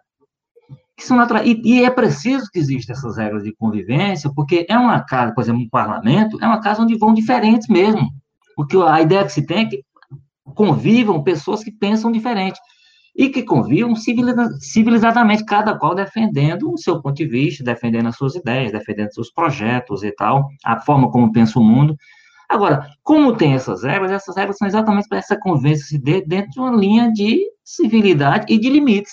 que 0.96 1.04
são 1.04 1.18
naturais. 1.18 1.46
E, 1.46 1.60
e, 1.62 1.84
é 1.84 1.90
preciso 1.90 2.48
que 2.50 2.58
existam 2.58 2.94
essas 2.94 3.18
regras 3.18 3.42
de 3.42 3.54
convivência, 3.54 4.32
porque 4.34 4.64
é 4.70 4.78
uma 4.78 5.04
casa, 5.04 5.34
por 5.34 5.42
exemplo, 5.42 5.60
um 5.60 5.68
parlamento, 5.68 6.38
é 6.40 6.46
uma 6.46 6.58
casa 6.58 6.80
onde 6.80 6.96
vão 6.96 7.12
diferentes 7.12 7.68
mesmo. 7.68 8.08
Porque 8.56 8.74
a 8.78 9.02
ideia 9.02 9.22
que 9.22 9.32
se 9.32 9.44
tem 9.44 9.66
é 9.66 9.68
que 9.68 9.84
convivam 10.54 11.22
pessoas 11.22 11.62
que 11.62 11.70
pensam 11.70 12.10
diferente 12.10 12.58
e 13.14 13.28
que 13.28 13.42
convivam 13.42 13.94
civilizadamente, 13.94 15.44
cada 15.44 15.76
qual 15.76 15.94
defendendo 15.94 16.72
o 16.72 16.78
seu 16.78 17.02
ponto 17.02 17.16
de 17.16 17.26
vista, 17.26 17.62
defendendo 17.62 18.08
as 18.08 18.16
suas 18.16 18.34
ideias, 18.34 18.72
defendendo 18.72 19.12
seus 19.12 19.30
projetos 19.30 20.02
e 20.02 20.10
tal, 20.12 20.48
a 20.64 20.80
forma 20.80 21.10
como 21.10 21.30
pensa 21.30 21.58
o 21.58 21.62
mundo. 21.62 21.94
Agora, 22.48 22.86
como 23.02 23.36
tem 23.36 23.52
essas 23.52 23.82
regras, 23.82 24.10
essas 24.10 24.34
regras 24.34 24.56
são 24.56 24.66
exatamente 24.66 25.06
para 25.06 25.18
essa 25.18 25.38
convivência 25.38 26.00
dentro 26.00 26.50
de 26.50 26.60
uma 26.60 26.74
linha 26.74 27.12
de 27.12 27.51
civilidade 27.64 28.52
e 28.52 28.58
de 28.58 28.68
limites. 28.68 29.12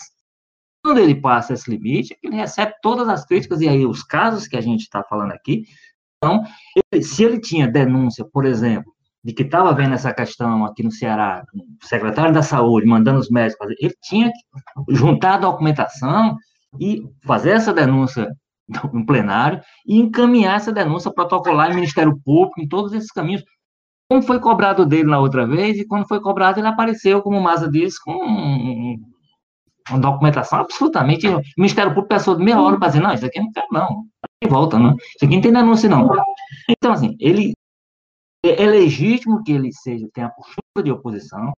Quando 0.84 1.00
ele 1.00 1.16
passa 1.16 1.54
esse 1.54 1.70
limite, 1.70 2.18
ele 2.24 2.36
recebe 2.36 2.74
todas 2.82 3.08
as 3.10 3.26
críticas, 3.26 3.60
e 3.62 3.68
aí 3.68 3.86
os 3.86 4.02
casos 4.02 4.48
que 4.48 4.56
a 4.56 4.62
gente 4.62 4.82
está 4.82 5.04
falando 5.04 5.32
aqui, 5.32 5.66
então, 6.18 6.44
ele, 6.92 7.02
se 7.02 7.24
ele 7.24 7.40
tinha 7.40 7.68
denúncia, 7.68 8.26
por 8.26 8.46
exemplo, 8.46 8.94
de 9.24 9.34
que 9.34 9.44
estava 9.44 9.74
vendo 9.74 9.94
essa 9.94 10.14
questão 10.14 10.66
aqui 10.66 10.84
no 10.84 10.92
Ceará, 10.92 11.44
o 11.54 11.86
secretário 11.86 12.34
da 12.34 12.42
Saúde 12.42 12.86
mandando 12.86 13.20
os 13.20 13.30
médicos 13.30 13.58
fazer, 13.58 13.76
ele 13.80 13.96
tinha 14.02 14.32
que 14.32 14.96
juntar 14.96 15.36
a 15.36 15.40
documentação 15.40 16.38
e 16.80 17.04
fazer 17.26 17.52
essa 17.52 17.74
denúncia 17.74 18.28
no 18.94 19.06
plenário 19.06 19.62
e 19.86 19.98
encaminhar 19.98 20.58
essa 20.58 20.72
denúncia 20.72 21.12
protocolar 21.12 21.72
em 21.72 21.76
Ministério 21.76 22.20
Público, 22.24 22.62
em 22.62 22.68
todos 22.68 22.94
esses 22.94 23.12
caminhos. 23.12 23.44
Como 24.10 24.24
foi 24.24 24.40
cobrado 24.40 24.86
dele 24.86 25.10
na 25.10 25.20
outra 25.20 25.46
vez, 25.46 25.78
e 25.78 25.86
quando 25.86 26.08
foi 26.08 26.20
cobrado, 26.20 26.60
ele 26.60 26.68
apareceu, 26.68 27.22
como 27.22 27.38
o 27.38 27.44
Maza 27.44 27.70
disse, 27.70 28.04
com 28.04 28.12
uma 29.90 30.00
documentação 30.00 30.60
absolutamente. 30.60 31.28
O 31.28 31.42
Ministério 31.58 31.92
Público 31.92 32.10
passou 32.10 32.36
de 32.36 32.44
meia 32.44 32.60
hora 32.60 32.78
para 32.78 32.88
dizer: 32.88 33.02
não, 33.02 33.14
isso 33.14 33.26
aqui 33.26 33.40
não 33.40 33.52
quero, 33.52 33.68
não. 33.72 34.06
E 34.44 34.48
volta, 34.48 34.80
não. 34.80 34.96
Isso 34.96 35.26
aqui 35.26 35.36
não 35.36 35.42
tem 35.42 35.54
denúncia, 35.54 35.90
não. 35.90 36.10
Então, 36.70 36.92
assim, 36.92 37.16
ele 37.20 37.54
é, 38.44 38.64
é 38.64 38.68
legítimo 38.68 39.44
que 39.44 39.52
ele 39.52 39.72
seja, 39.74 40.08
tenha 40.14 40.28
a 40.28 40.32
postura 40.32 40.84
de 40.84 40.92
oposição, 40.92 41.54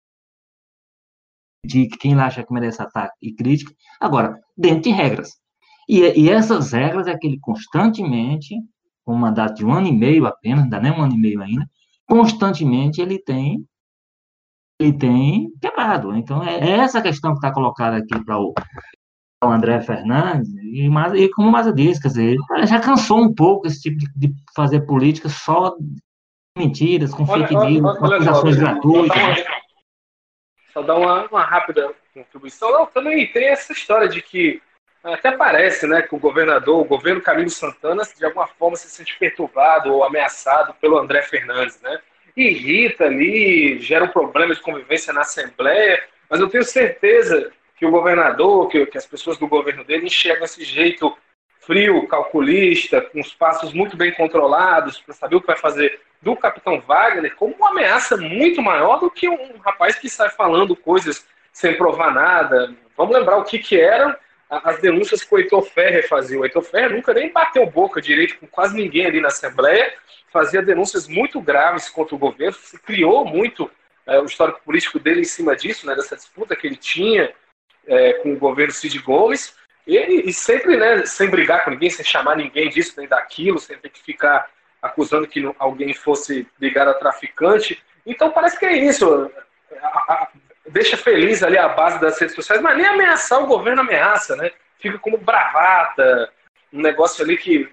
de 1.65 1.87
quem 1.87 2.19
acha 2.19 2.43
que 2.43 2.53
merece 2.53 2.81
ataque 2.81 3.15
e 3.21 3.33
crítica, 3.33 3.73
agora, 3.99 4.39
dentro 4.57 4.83
de 4.83 4.89
regras. 4.89 5.39
E, 5.87 5.99
e 5.99 6.29
essas 6.29 6.71
regras 6.71 7.07
é 7.07 7.17
que 7.17 7.27
ele 7.27 7.39
constantemente, 7.39 8.55
com 9.05 9.13
um 9.13 9.17
mandato 9.17 9.55
de 9.55 9.65
um 9.65 9.71
ano 9.71 9.87
e 9.87 9.91
meio 9.91 10.25
apenas, 10.25 10.63
ainda 10.63 10.79
nem 10.79 10.91
um 10.91 11.01
ano 11.01 11.13
e 11.13 11.17
meio 11.17 11.41
ainda, 11.41 11.69
constantemente 12.11 12.99
ele 12.99 13.17
tem 13.17 13.65
ele 14.77 14.97
tem 14.97 15.49
quebrado. 15.61 16.13
Então, 16.15 16.43
é, 16.43 16.59
é 16.59 16.71
essa 16.79 17.01
questão 17.01 17.31
que 17.31 17.37
está 17.37 17.53
colocada 17.53 17.97
aqui 17.97 18.25
para 18.25 18.37
o, 18.37 18.53
o 19.43 19.47
André 19.47 19.79
Fernandes, 19.79 20.49
e, 20.55 20.89
e 20.89 21.29
como 21.31 21.47
o 21.47 21.51
Maza 21.51 21.71
disse, 21.71 22.01
quer 22.01 22.09
dizer, 22.09 22.37
já 22.65 22.81
cansou 22.81 23.21
um 23.21 23.33
pouco 23.33 23.67
esse 23.67 23.79
tipo 23.79 23.97
de, 23.97 24.07
de 24.15 24.33
fazer 24.55 24.81
política 24.81 25.29
só 25.29 25.73
mentiras, 26.57 27.13
com 27.13 27.25
fake 27.25 27.55
news, 27.55 27.97
com 27.97 28.05
acusações 28.05 28.57
gratuitas. 28.57 29.45
Só 30.73 30.81
dar 30.81 30.97
uma, 30.97 31.27
uma 31.27 31.43
rápida 31.43 31.93
contribuição. 32.13 32.71
Não, 32.71 32.87
também 32.87 33.31
tem 33.31 33.49
essa 33.49 33.71
história 33.71 34.09
de 34.09 34.21
que 34.21 34.61
até 35.03 35.31
parece, 35.31 35.87
né, 35.87 36.01
que 36.01 36.13
o 36.13 36.19
governador, 36.19 36.79
o 36.79 36.85
governo 36.85 37.21
Camilo 37.21 37.49
Santana, 37.49 38.03
de 38.03 38.25
alguma 38.25 38.47
forma 38.47 38.75
se 38.75 38.89
sente 38.89 39.17
perturbado 39.17 39.91
ou 39.93 40.03
ameaçado 40.03 40.73
pelo 40.79 40.97
André 40.97 41.23
Fernandes, 41.23 41.81
né? 41.81 41.99
Irrita 42.37 43.05
ali, 43.05 43.79
gera 43.79 44.05
um 44.05 44.09
problema 44.09 44.53
de 44.53 44.61
convivência 44.61 45.11
na 45.11 45.21
Assembleia, 45.21 46.03
mas 46.29 46.39
eu 46.39 46.47
tenho 46.47 46.63
certeza 46.63 47.51
que 47.75 47.85
o 47.85 47.91
governador, 47.91 48.67
que, 48.69 48.85
que 48.85 48.97
as 48.97 49.05
pessoas 49.05 49.37
do 49.37 49.47
governo 49.47 49.83
dele 49.83 50.05
enxergam 50.05 50.45
esse 50.45 50.63
jeito 50.63 51.17
frio, 51.61 52.07
calculista, 52.07 53.01
com 53.01 53.19
os 53.19 53.33
passos 53.33 53.73
muito 53.73 53.97
bem 53.97 54.13
controlados, 54.13 54.99
para 54.99 55.13
saber 55.13 55.35
o 55.35 55.41
que 55.41 55.47
vai 55.47 55.57
fazer 55.57 55.99
do 56.21 56.35
Capitão 56.35 56.79
Wagner, 56.79 57.35
como 57.35 57.55
uma 57.55 57.69
ameaça 57.69 58.15
muito 58.17 58.61
maior 58.61 58.99
do 58.99 59.09
que 59.09 59.27
um 59.27 59.57
rapaz 59.63 59.95
que 59.95 60.09
sai 60.09 60.29
falando 60.29 60.75
coisas 60.75 61.25
sem 61.51 61.75
provar 61.75 62.13
nada. 62.13 62.73
Vamos 62.95 63.15
lembrar 63.15 63.37
o 63.37 63.43
que, 63.43 63.57
que 63.57 63.79
eram 63.79 64.15
as 64.51 64.81
denúncias 64.81 65.23
que 65.23 65.33
o 65.33 65.37
Heitor 65.37 65.63
Ferrer 65.63 66.07
fazia. 66.07 66.37
O 66.37 66.43
Heitor 66.43 66.61
Ferrer 66.61 66.91
nunca 66.91 67.13
nem 67.13 67.31
bateu 67.31 67.65
boca 67.65 68.01
direito 68.01 68.37
com 68.37 68.47
quase 68.47 68.75
ninguém 68.75 69.05
ali 69.05 69.21
na 69.21 69.29
Assembleia, 69.29 69.93
fazia 70.31 70.61
denúncias 70.61 71.07
muito 71.07 71.39
graves 71.39 71.89
contra 71.89 72.15
o 72.15 72.19
governo, 72.19 72.53
se 72.53 72.77
criou 72.79 73.23
muito 73.23 73.71
é, 74.05 74.19
o 74.19 74.25
histórico 74.25 74.61
político 74.63 74.99
dele 74.99 75.21
em 75.21 75.25
cima 75.25 75.55
disso, 75.55 75.87
né, 75.87 75.95
dessa 75.95 76.17
disputa 76.17 76.55
que 76.55 76.67
ele 76.67 76.75
tinha 76.75 77.33
é, 77.87 78.13
com 78.13 78.33
o 78.33 78.37
governo 78.37 78.73
Cid 78.73 78.99
Gomes, 78.99 79.55
e, 79.87 79.97
e, 79.97 80.33
sempre, 80.33 80.75
né, 80.77 81.05
sem 81.05 81.29
brigar 81.29 81.63
com 81.63 81.71
ninguém, 81.71 81.89
sem 81.89 82.05
chamar 82.05 82.35
ninguém 82.35 82.69
disso 82.69 82.93
nem 82.97 83.07
daquilo, 83.07 83.57
sem 83.57 83.77
ter 83.77 83.89
que 83.89 84.01
ficar 84.01 84.49
acusando 84.81 85.27
que 85.27 85.41
alguém 85.57 85.93
fosse 85.93 86.47
ligado 86.59 86.89
a 86.89 86.93
traficante. 86.93 87.81
Então 88.05 88.31
parece 88.31 88.59
que 88.59 88.65
é 88.65 88.77
isso. 88.77 89.31
Deixa 90.69 90.97
feliz 90.97 91.43
ali 91.43 91.57
a 91.57 91.69
base 91.69 91.99
das 91.99 92.19
redes 92.19 92.35
sociais, 92.35 92.61
mas 92.61 92.77
nem 92.77 92.85
ameaçar 92.85 93.41
o 93.41 93.47
governo 93.47 93.81
ameaça, 93.81 94.35
né? 94.35 94.51
Fica 94.79 94.97
como 94.99 95.17
bravata, 95.17 96.31
um 96.73 96.81
negócio 96.81 97.23
ali 97.23 97.37
que 97.37 97.69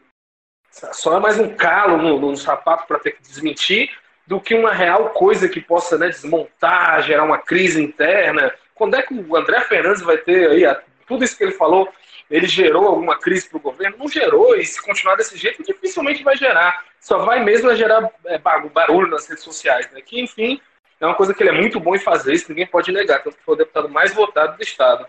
só 0.71 1.17
é 1.17 1.21
mais 1.21 1.39
um 1.39 1.55
calo 1.55 1.97
no, 1.97 2.19
no 2.21 2.37
sapato 2.37 2.87
para 2.87 2.99
ter 2.99 3.13
que 3.13 3.23
desmentir 3.23 3.91
do 4.27 4.41
que 4.41 4.55
uma 4.55 4.73
real 4.73 5.11
coisa 5.11 5.49
que 5.49 5.61
possa 5.61 5.97
né, 5.97 6.09
desmontar, 6.09 7.03
gerar 7.03 7.25
uma 7.25 7.39
crise 7.39 7.83
interna. 7.83 8.53
Quando 8.75 8.95
é 8.95 9.03
que 9.03 9.15
o 9.15 9.37
André 9.37 9.61
Fernandes 9.63 10.03
vai 10.03 10.19
ter 10.19 10.51
aí 10.51 10.77
tudo 11.07 11.25
isso 11.25 11.37
que 11.37 11.45
ele 11.45 11.53
falou? 11.53 11.89
Ele 12.31 12.47
gerou 12.47 12.87
alguma 12.87 13.19
crise 13.19 13.49
para 13.49 13.57
o 13.57 13.61
governo? 13.61 13.97
Não 13.97 14.07
gerou, 14.07 14.55
e 14.55 14.65
se 14.67 14.83
continuar 14.83 15.17
desse 15.17 15.37
jeito, 15.39 15.63
dificilmente 15.63 16.23
vai 16.23 16.37
gerar. 16.37 16.85
Só 17.01 17.19
vai 17.25 17.43
mesmo 17.43 17.75
gerar 17.75 18.07
é, 18.27 18.39
barulho 18.39 19.09
nas 19.09 19.27
redes 19.27 19.43
sociais, 19.43 19.91
né? 19.93 20.03
Que, 20.03 20.21
enfim, 20.21 20.61
é 21.01 21.07
uma 21.07 21.15
coisa 21.15 21.33
que 21.33 21.43
ele 21.43 21.51
é 21.51 21.61
muito 21.61 21.79
bom 21.79 21.95
em 21.95 22.01
fazer, 22.01 22.35
isso 22.35 22.49
ninguém 22.49 22.67
pode 22.67 22.91
negar, 22.93 23.23
que 23.23 23.31
foi 23.31 23.55
o 23.55 23.59
deputado 23.59 23.89
mais 23.89 24.13
votado 24.15 24.57
do 24.57 24.63
Estado. 24.63 25.07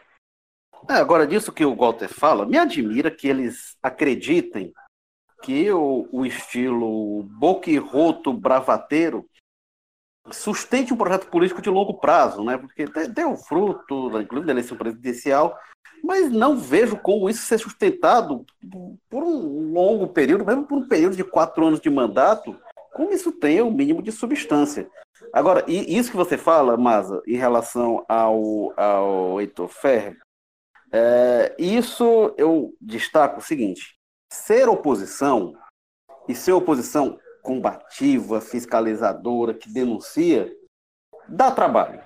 É, 0.90 0.94
agora, 0.94 1.28
disso 1.28 1.52
que 1.52 1.66
o 1.66 1.76
Walter 1.76 2.08
fala, 2.08 2.46
me 2.46 2.58
admira 2.58 3.12
que 3.12 3.28
eles 3.28 3.78
acreditem 3.82 4.74
que 5.42 5.72
o, 5.72 6.08
o 6.12 6.26
estilo 6.26 7.24
boquirroto 7.24 8.34
bravateiro 8.34 9.26
sustente 10.32 10.94
um 10.94 10.98
projeto 10.98 11.28
político 11.28 11.62
de 11.62 11.70
longo 11.70 11.96
prazo, 11.96 12.44
né? 12.44 12.58
Porque 12.58 12.86
deu 13.08 13.36
fruto, 13.36 14.20
inclusive 14.20 14.46
da 14.46 14.54
eleição 14.54 14.78
presidencial, 14.78 15.58
mas 16.04 16.32
não 16.32 16.58
vejo 16.58 16.98
como 16.98 17.30
isso 17.30 17.44
ser 17.44 17.58
sustentado 17.58 18.46
por 19.10 19.24
um 19.24 19.74
longo 19.74 20.08
período, 20.08 20.46
mesmo 20.46 20.66
por 20.66 20.78
um 20.78 20.88
período 20.88 21.16
de 21.16 21.24
quatro 21.24 21.66
anos 21.66 21.80
de 21.80 21.90
mandato, 21.90 22.56
como 22.94 23.12
isso 23.12 23.32
tem 23.32 23.62
o 23.62 23.72
mínimo 23.72 24.02
de 24.02 24.12
substância. 24.12 24.90
Agora, 25.34 25.64
isso 25.68 26.12
que 26.12 26.18
você 26.18 26.38
fala, 26.38 26.78
Maza, 26.78 27.22
em 27.28 27.36
relação 27.36 28.06
ao, 28.08 28.74
ao 28.80 29.42
Heitor 29.42 29.68
Ferrer, 29.68 30.18
é, 30.92 31.56
isso 31.60 32.34
eu 32.38 32.74
destaco 32.82 33.40
o 33.40 33.44
seguinte: 33.44 33.96
ser 34.32 34.68
oposição 34.68 35.54
e 36.28 36.36
ser 36.36 36.54
oposição 36.54 37.20
combativa, 37.42 38.42
fiscalizadora, 38.42 39.54
que 39.54 39.72
denuncia, 39.72 40.52
dá 41.28 41.52
trabalho. 41.52 42.04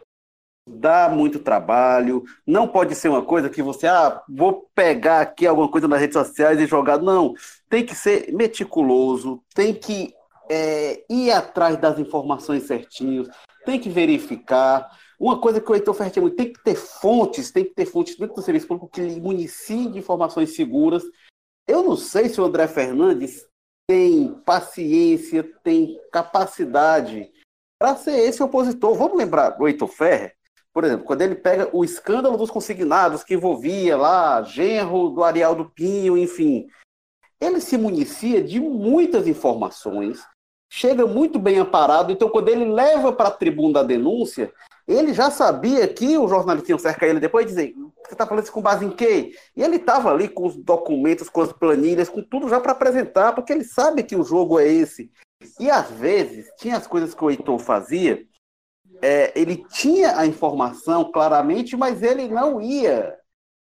Dá 0.68 1.09
muito 1.09 1.39
trabalho. 1.39 2.24
Não 2.47 2.68
pode 2.68 2.95
ser 2.95 3.09
uma 3.09 3.24
coisa 3.24 3.49
que 3.49 3.61
você, 3.61 3.86
ah, 3.86 4.24
vou 4.30 4.70
pegar 4.74 5.20
aqui 5.20 5.45
alguma 5.45 5.70
coisa 5.70 5.88
nas 5.89 5.99
redes 5.99 6.14
sociais 6.14 6.59
e 6.59 6.66
jogar. 6.66 6.99
Não. 6.99 7.34
Tem 7.70 7.86
que 7.86 7.93
ser 7.93 8.32
meticuloso, 8.34 9.43
tem 9.53 9.74
que 9.74 10.14
é, 10.50 11.04
ir 11.10 11.32
atrás 11.32 11.78
das 11.78 12.00
informações 12.00 12.64
certinhas, 12.64 13.28
tem 13.66 13.80
que 13.80 13.89
verificar. 13.89 14.89
Uma 15.20 15.39
coisa 15.39 15.62
que 15.62 15.72
o 15.72 15.76
Heitor 15.76 15.94
Ferreira 15.94 16.22
muito, 16.22 16.36
tem 16.36 16.52
que 16.52 16.64
ter 16.64 16.76
fontes, 16.76 17.52
tem 17.52 17.64
que 17.64 17.74
ter 17.74 17.86
fontes 17.86 18.18
dentro 18.18 18.36
do 18.36 18.41
serviço 18.41 18.68
público 18.68 18.89
que 18.89 19.02
lhe 19.02 19.22
municiem 19.22 19.91
de 19.91 20.00
informações 20.00 20.56
seguras. 20.56 21.04
Eu 21.68 21.84
não 21.84 21.96
sei 21.96 22.28
se 22.28 22.41
o 22.41 22.46
André 22.46 22.68
Fernandes 22.68 23.46
tem 23.88 24.34
paciência, 24.46 25.44
tem 25.64 26.00
capacidade 26.12 27.32
para 27.80 27.96
ser 27.96 28.18
esse 28.18 28.41
opositor. 28.41 28.96
Vamos 28.96 29.18
lembrar 29.18 29.52
do 29.52 29.68
Heitor 29.68 29.88
Ferrer, 29.88 30.36
por 30.74 30.84
exemplo, 30.84 31.06
quando 31.06 31.22
ele 31.22 31.36
pega 31.36 31.70
o 31.72 31.86
escândalo 31.86 32.36
dos 32.36 32.50
consignados 32.50 33.24
que 33.24 33.36
envolvia 33.36 33.96
lá 33.96 34.41
genro 34.41 35.10
do 35.10 35.24
Ariel 35.24 35.54
do 35.54 35.70
Pinho, 35.70 36.18
enfim, 36.18 36.68
ele 37.39 37.62
se 37.62 37.78
municia 37.78 38.44
de 38.44 38.60
muitas 38.60 39.28
informações, 39.28 40.26
chega 40.76 41.05
muito 41.05 41.38
bem 41.38 41.59
amparado. 41.59 42.11
Então, 42.11 42.28
quando 42.28 42.49
ele 42.49 42.65
leva 42.65 43.13
para 43.13 43.28
a 43.28 43.32
tribuna 43.32 43.82
a 43.82 43.84
denúncia, 43.84 44.51
ele 44.88 45.13
já 45.13 45.30
sabia 45.30 45.88
que 45.88 46.17
o 46.17 46.28
jornalista 46.28 46.71
ia 46.71 46.80
cercar 46.80 47.07
ele 47.07 47.19
depois 47.19 47.45
e 47.45 47.49
dizer: 47.49 47.74
Você 48.03 48.13
está 48.13 48.26
falando 48.26 48.43
isso 48.43 48.51
com 48.51 48.61
base 48.61 48.84
em 48.84 48.89
quê? 48.89 49.36
E 49.55 49.61
ele 49.61 49.76
estava 49.76 50.11
ali 50.11 50.28
com 50.28 50.47
os 50.47 50.55
documentos, 50.55 51.30
com 51.30 51.41
as 51.41 51.53
planilhas, 51.53 52.09
com 52.09 52.24
tudo 52.24 52.49
já 52.49 52.59
para 52.59 52.71
apresentar, 52.71 53.34
porque 53.34 53.53
ele 53.53 53.63
sabe 53.63 54.01
que 54.01 54.15
o 54.15 54.24
jogo 54.24 54.59
é 54.59 54.67
esse. 54.67 55.11
E 55.59 55.69
às 55.69 55.91
vezes, 55.91 56.47
tinha 56.57 56.76
as 56.76 56.88
coisas 56.88 57.13
que 57.13 57.24
o 57.24 57.30
Heitor 57.30 57.59
fazia, 57.59 58.26
é, 58.99 59.32
ele 59.39 59.63
tinha 59.69 60.17
a 60.17 60.26
informação 60.26 61.11
claramente, 61.11 61.78
mas 61.78 62.01
ele 62.01 62.28
não 62.28 62.59
ia 62.59 63.15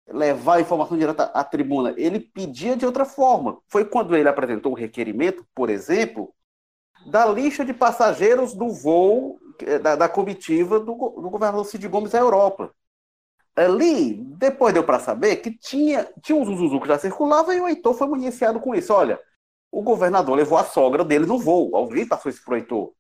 levar 0.08 0.58
a 0.58 0.62
informação 0.62 0.96
direta 0.96 1.24
à 1.24 1.44
tribuna. 1.44 1.92
Ele 1.98 2.20
pedia 2.20 2.78
de 2.78 2.86
outra 2.86 3.04
forma. 3.04 3.58
Foi 3.68 3.84
quando 3.84 4.16
ele 4.16 4.30
apresentou 4.30 4.74
o 4.74 4.76
requerimento, 4.76 5.44
por 5.56 5.72
exemplo, 5.72 6.32
da 7.06 7.26
lista 7.26 7.66
de 7.66 7.74
passageiros 7.74 8.54
do 8.54 8.70
voo 8.70 9.40
eh, 9.62 9.80
da, 9.80 9.96
da 9.96 10.10
comitiva 10.10 10.80
do, 10.80 10.94
do, 10.94 11.30
governador 11.30 11.66
Cid 11.66 11.88
Gomes 11.88 12.14
à 12.14 12.20
Europa. 12.20 12.72
Ali, 13.56 14.14
depois 14.14 14.74
deu 14.74 14.84
para 14.84 15.00
saber 15.00 15.38
que 15.38 15.52
tinha, 15.52 16.08
tinha 16.22 16.38
um 16.38 16.46
Zuzuzu 16.46 16.80
que 16.80 16.88
já 16.88 16.98
circulava 16.98 17.54
e 17.54 17.60
o 17.60 17.68
Heitor 17.68 17.94
foi 17.94 18.08
municiado 18.08 18.60
com 18.60 18.74
isso. 18.74 18.94
Olha, 18.94 19.20
o 19.72 19.82
governador 19.82 20.36
levou 20.36 20.58
a 20.58 20.64
sogra 20.64 21.04
dele 21.04 21.26
no 21.26 21.38
voo. 21.38 21.76
Alguém 21.76 22.08
passou 22.08 22.30
isso 22.30 22.44
pro 22.44 22.56
Heitor. 22.56 22.94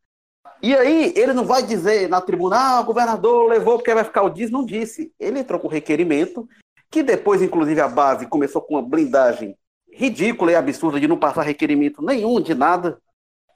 E 0.61 0.75
aí, 0.75 1.13
ele 1.15 1.31
não 1.31 1.45
vai 1.45 1.63
dizer 1.63 2.09
na 2.09 2.19
tribuna, 2.19 2.57
ah, 2.57 2.81
o 2.81 2.83
governador 2.83 3.47
levou 3.47 3.77
porque 3.77 3.93
vai 3.93 4.03
ficar 4.03 4.23
o 4.23 4.29
diz, 4.29 4.51
não 4.51 4.65
disse. 4.65 5.13
Ele 5.17 5.39
entrou 5.39 5.59
com 5.59 5.69
requerimento, 5.69 6.47
que 6.91 7.01
depois, 7.01 7.41
inclusive, 7.41 7.79
a 7.79 7.87
base 7.87 8.27
começou 8.27 8.61
com 8.61 8.75
uma 8.75 8.81
blindagem 8.81 9.55
ridícula 9.91 10.51
e 10.51 10.55
absurda 10.55 10.99
de 10.99 11.07
não 11.07 11.17
passar 11.17 11.43
requerimento 11.43 12.01
nenhum 12.01 12.41
de 12.41 12.53
nada. 12.53 12.99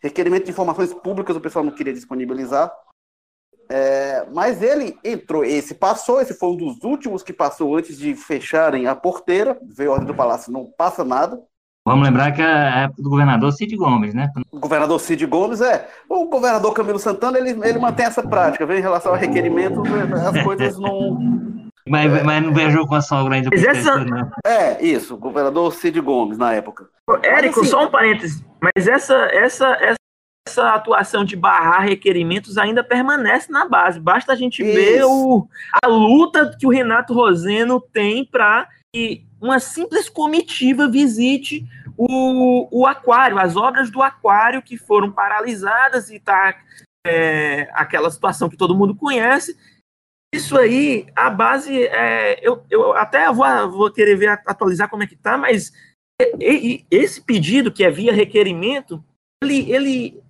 Requerimento 0.03 0.45
de 0.45 0.51
informações 0.51 0.93
públicas 0.93 1.35
o 1.35 1.41
pessoal 1.41 1.63
não 1.63 1.71
queria 1.71 1.93
disponibilizar. 1.93 2.71
É, 3.69 4.27
mas 4.33 4.61
ele 4.61 4.97
entrou, 5.03 5.45
esse 5.45 5.73
passou, 5.73 6.19
esse 6.19 6.33
foi 6.33 6.49
um 6.49 6.57
dos 6.57 6.83
últimos 6.83 7.23
que 7.23 7.31
passou 7.31 7.77
antes 7.77 7.97
de 7.97 8.13
fecharem 8.13 8.85
a 8.85 8.95
porteira. 8.95 9.57
Veio 9.63 9.91
a 9.91 9.93
ordem 9.93 10.07
do 10.07 10.13
palácio, 10.13 10.51
não 10.51 10.65
passa 10.77 11.05
nada. 11.05 11.41
Vamos 11.85 12.05
lembrar 12.05 12.31
que 12.31 12.41
é 12.41 12.45
a 12.45 12.79
época 12.83 13.01
do 13.01 13.09
governador 13.09 13.51
Cid 13.51 13.75
Gomes, 13.75 14.13
né? 14.13 14.29
O 14.51 14.59
governador 14.59 14.99
Cid 14.99 15.25
Gomes 15.25 15.59
é. 15.59 15.89
O 16.07 16.27
governador 16.27 16.73
Camilo 16.73 16.99
Santana, 16.99 17.37
ele, 17.37 17.49
ele 17.49 17.79
mantém 17.79 18.05
essa 18.05 18.23
prática, 18.23 18.65
vem 18.65 18.79
em 18.79 18.81
relação 18.81 19.13
a 19.13 19.17
requerimentos, 19.17 19.83
as 20.25 20.43
coisas 20.43 20.77
não. 20.77 21.52
Mas, 21.87 22.23
mas 22.23 22.43
não 22.43 22.53
viajou 22.53 22.87
com 22.87 22.95
a 22.95 23.01
sogra 23.01 23.35
ainda. 23.35 23.49
Mas 23.51 23.63
essa... 23.63 24.05
É, 24.45 24.83
isso, 24.83 25.15
o 25.15 25.17
governador 25.17 25.73
Cid 25.73 25.99
Gomes, 25.99 26.37
na 26.37 26.53
época. 26.53 26.87
Érico, 27.21 27.61
assim, 27.61 27.69
só 27.69 27.85
um 27.85 27.91
parênteses. 27.91 28.43
Mas 28.61 28.87
essa, 28.87 29.15
essa, 29.31 29.95
essa 30.47 30.73
atuação 30.73 31.25
de 31.25 31.35
barrar 31.35 31.81
requerimentos 31.81 32.57
ainda 32.57 32.83
permanece 32.83 33.51
na 33.51 33.67
base. 33.67 33.99
Basta 33.99 34.31
a 34.31 34.35
gente 34.35 34.63
isso. 34.63 34.73
ver 34.73 35.03
o, 35.03 35.47
a 35.83 35.87
luta 35.87 36.55
que 36.57 36.65
o 36.65 36.69
Renato 36.69 37.13
Roseno 37.13 37.81
tem 37.81 38.23
para 38.25 38.67
que 38.93 39.25
uma 39.41 39.59
simples 39.59 40.07
comitiva 40.07 40.87
visite 40.87 41.65
o, 41.97 42.67
o 42.71 42.87
aquário, 42.87 43.37
as 43.37 43.55
obras 43.55 43.91
do 43.91 44.01
aquário 44.01 44.61
que 44.61 44.77
foram 44.77 45.11
paralisadas 45.11 46.09
e 46.09 46.19
tá 46.19 46.55
é, 47.05 47.69
aquela 47.73 48.09
situação 48.09 48.49
que 48.49 48.55
todo 48.55 48.75
mundo 48.75 48.95
conhece 48.95 49.57
isso 50.33 50.57
aí, 50.57 51.05
a 51.15 51.29
base, 51.29 51.83
é, 51.85 52.39
eu, 52.41 52.65
eu 52.67 52.93
até 52.93 53.31
vou, 53.31 53.45
vou 53.71 53.91
querer 53.91 54.15
ver, 54.15 54.29
atualizar 54.29 54.89
como 54.89 55.03
é 55.03 55.07
que 55.07 55.15
tá, 55.15 55.37
mas 55.37 55.71
esse 56.89 57.21
pedido, 57.21 57.71
que 57.71 57.83
é 57.83 57.91
via 57.91 58.11
requerimento, 58.11 59.03
ele, 59.43 59.71
ele 59.71 60.23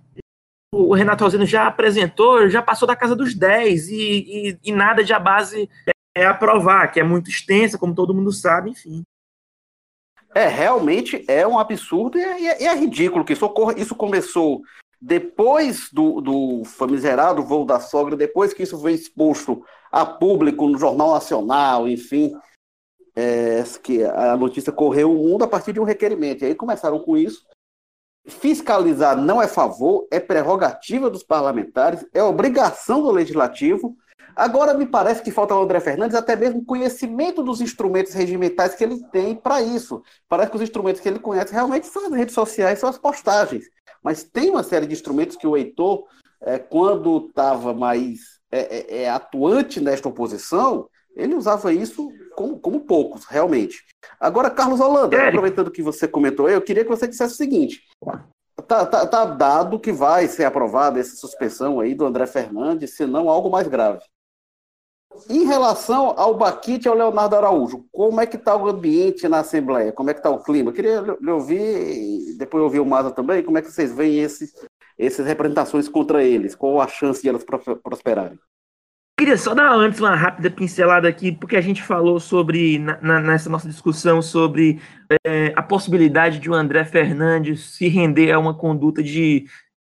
o 0.74 0.94
Renato 0.94 1.24
Roseno 1.24 1.46
já 1.46 1.68
apresentou, 1.68 2.50
já 2.50 2.62
passou 2.62 2.88
da 2.88 2.96
casa 2.96 3.16
dos 3.16 3.34
10 3.34 3.90
e, 3.90 3.96
e, 3.96 4.60
e 4.64 4.72
nada 4.72 5.04
de 5.04 5.14
a 5.14 5.20
base 5.20 5.70
é 6.16 6.26
aprovar, 6.26 6.92
que 6.92 7.00
é 7.00 7.04
muito 7.04 7.30
extensa, 7.30 7.78
como 7.78 7.96
todo 7.96 8.14
mundo 8.14 8.32
sabe, 8.32 8.72
enfim. 8.72 9.04
É, 10.36 10.48
realmente 10.48 11.24
é 11.30 11.48
um 11.48 11.60
absurdo 11.60 12.18
e 12.18 12.22
é, 12.22 12.64
é 12.64 12.76
ridículo 12.76 13.24
que 13.24 13.34
isso 13.34 13.46
ocorra. 13.46 13.80
Isso 13.80 13.96
começou 13.96 14.64
depois 15.00 15.90
do, 15.92 16.22
do 16.22 16.64
famigerado 16.66 17.44
voo 17.44 17.66
da 17.66 17.80
sogra, 17.80 18.16
depois 18.16 18.54
que 18.54 18.64
isso 18.64 18.80
foi 18.80 18.94
exposto 18.94 19.64
a 19.94 20.08
público 20.08 20.68
no 20.68 20.80
Jornal 20.80 21.14
Nacional, 21.14 21.88
enfim. 21.88 22.36
é, 23.16 23.64
que 23.84 24.04
a 24.04 24.36
notícia 24.36 24.74
correu 24.74 25.12
o 25.12 25.24
mundo 25.24 25.44
a 25.44 25.48
partir 25.48 25.72
de 25.72 25.80
um 25.80 25.84
requerimento. 25.84 26.42
E 26.44 26.48
aí 26.48 26.56
começaram 26.56 26.98
com 26.98 27.16
isso. 27.16 27.46
Fiscalizar 28.26 29.16
não 29.16 29.40
é 29.40 29.48
favor, 29.48 30.08
é 30.10 30.20
prerrogativa 30.20 31.12
dos 31.12 31.22
parlamentares, 31.22 32.04
é 32.12 32.24
obrigação 32.24 33.04
do 33.04 33.12
legislativo. 33.12 33.96
Agora 34.36 34.74
me 34.74 34.88
parece 34.88 35.22
que 35.22 35.30
falta 35.30 35.54
ao 35.54 35.62
André 35.62 35.80
Fernandes 35.80 36.18
até 36.18 36.36
mesmo 36.36 36.66
conhecimento 36.66 37.44
dos 37.44 37.62
instrumentos 37.62 38.14
regimentais 38.14 38.74
que 38.74 38.84
ele 38.84 39.00
tem 39.12 39.36
para 39.36 39.62
isso. 39.62 40.02
Parece 40.28 40.50
que 40.50 40.58
os 40.58 40.64
instrumentos 40.64 41.02
que 41.02 41.08
ele 41.08 41.20
conhece 41.20 41.54
realmente 41.54 41.86
são 41.86 42.08
as 42.08 42.14
redes 42.14 42.34
sociais, 42.34 42.80
são 42.80 42.90
as 42.90 42.98
postagens. 42.98 43.66
Mas 44.02 44.24
tem 44.24 44.50
uma 44.50 44.64
série 44.64 44.88
de 44.88 44.94
instrumentos 44.94 45.38
que 45.38 45.46
o 45.46 45.56
Heitor, 45.56 46.08
é, 46.42 46.58
quando 46.58 47.28
estava 47.28 47.76
mais 47.76 48.33
é, 48.54 48.60
é, 48.60 49.02
é, 49.02 49.10
atuante 49.10 49.82
nesta 49.82 50.08
oposição, 50.08 50.88
ele 51.16 51.34
usava 51.34 51.74
isso 51.74 52.12
como, 52.36 52.60
como 52.60 52.82
poucos, 52.82 53.26
realmente. 53.26 53.84
Agora, 54.20 54.52
Carlos 54.52 54.80
Holanda, 54.80 55.28
aproveitando 55.28 55.72
que 55.72 55.82
você 55.82 56.08
comentou, 56.08 56.48
eu 56.48 56.62
queria 56.62 56.84
que 56.84 56.90
você 56.90 57.08
dissesse 57.08 57.34
o 57.34 57.38
seguinte: 57.38 57.82
tá, 58.68 58.86
tá, 58.86 59.08
tá 59.08 59.26
dado 59.26 59.80
que 59.80 59.92
vai 59.92 60.28
ser 60.28 60.46
aprovada 60.46 61.00
essa 61.00 61.16
suspensão 61.16 61.80
aí 61.80 61.96
do 61.96 62.06
André 62.06 62.28
Fernandes, 62.28 62.96
se 62.96 63.08
não 63.08 63.28
algo 63.28 63.50
mais 63.50 63.68
grave. 63.68 64.04
Em 65.30 65.46
relação 65.46 66.14
ao 66.18 66.36
Baquite 66.36 66.88
e 66.88 66.90
ao 66.90 66.96
Leonardo 66.96 67.36
Araújo, 67.36 67.86
como 67.92 68.20
é 68.20 68.26
que 68.26 68.36
está 68.36 68.56
o 68.56 68.68
ambiente 68.68 69.28
na 69.28 69.40
Assembleia? 69.40 69.92
Como 69.92 70.10
é 70.10 70.14
que 70.14 70.20
está 70.20 70.30
o 70.30 70.44
clima? 70.44 70.70
Eu 70.70 70.74
queria 70.74 71.02
lhe 71.02 71.32
ouvir, 71.32 72.36
depois 72.38 72.64
ouvir 72.64 72.80
o 72.80 72.86
Maza 72.86 73.12
também, 73.12 73.44
como 73.44 73.58
é 73.58 73.62
que 73.62 73.72
vocês 73.72 73.92
veem 73.92 74.20
esses, 74.20 74.54
essas 74.98 75.26
representações 75.26 75.88
contra 75.90 76.24
eles? 76.24 76.56
Qual 76.56 76.82
a 76.82 76.88
chance 76.88 77.22
de 77.22 77.30
elas 77.30 77.46
prosperarem? 77.84 78.40
queria 79.24 79.38
só 79.38 79.54
dar 79.54 79.74
antes 79.74 80.02
uma 80.02 80.16
rápida 80.16 80.52
pincelada 80.52 81.08
aqui, 81.08 81.32
porque 81.32 81.56
a 81.56 81.62
gente 81.62 81.82
falou 81.82 82.20
sobre, 82.20 82.78
na, 82.80 83.22
nessa 83.22 83.50
nossa 83.50 83.70
discussão, 83.70 84.22
sobre 84.22 84.82
é, 85.26 85.54
a 85.56 85.64
possibilidade 85.64 86.40
de 86.40 86.50
o 86.50 86.54
André 86.54 86.84
Fernandes 86.84 87.76
se 87.76 87.88
render 87.88 88.34
a 88.34 88.40
uma 88.40 88.54
conduta 88.54 89.02
de, 89.02 89.46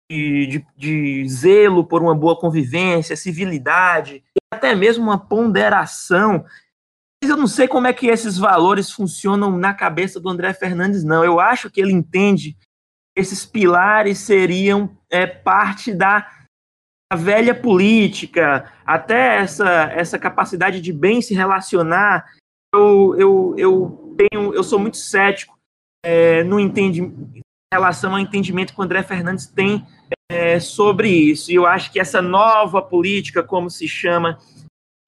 de, 0.09 0.47
de, 0.47 0.65
de 0.77 1.27
zelo 1.27 1.85
por 1.85 2.01
uma 2.01 2.15
boa 2.15 2.39
convivência, 2.39 3.17
civilidade, 3.17 4.23
até 4.49 4.73
mesmo 4.73 5.03
uma 5.03 5.17
ponderação. 5.17 6.45
Eu 7.21 7.35
não 7.35 7.47
sei 7.47 7.67
como 7.67 7.87
é 7.87 7.91
que 7.91 8.07
esses 8.07 8.37
valores 8.37 8.89
funcionam 8.91 9.57
na 9.57 9.73
cabeça 9.73 10.21
do 10.21 10.29
André 10.29 10.53
Fernandes, 10.53 11.03
não. 11.03 11.25
Eu 11.25 11.37
acho 11.37 11.69
que 11.69 11.81
ele 11.81 11.91
entende 11.91 12.55
esses 13.17 13.45
pilares 13.45 14.19
seriam 14.19 14.95
é, 15.09 15.25
parte 15.25 15.91
da 15.91 16.29
velha 17.15 17.55
política, 17.55 18.71
até 18.85 19.37
essa, 19.37 19.91
essa 19.91 20.19
capacidade 20.19 20.79
de 20.79 20.93
bem 20.93 21.21
se 21.21 21.33
relacionar, 21.33 22.31
eu, 22.73 23.15
eu, 23.17 23.55
eu, 23.57 24.15
tenho, 24.17 24.53
eu 24.53 24.63
sou 24.63 24.77
muito 24.77 24.97
cético 24.97 25.57
é, 26.05 26.43
no 26.43 26.59
entendi, 26.59 27.01
em 27.01 27.41
relação 27.73 28.11
ao 28.11 28.19
entendimento 28.19 28.73
que 28.73 28.79
o 28.79 28.83
André 28.83 29.01
Fernandes 29.03 29.47
tem 29.47 29.85
é, 30.29 30.59
sobre 30.59 31.09
isso. 31.09 31.51
E 31.51 31.55
eu 31.55 31.65
acho 31.65 31.91
que 31.91 31.99
essa 31.99 32.21
nova 32.21 32.81
política, 32.81 33.41
como 33.41 33.69
se 33.69 33.87
chama, 33.87 34.37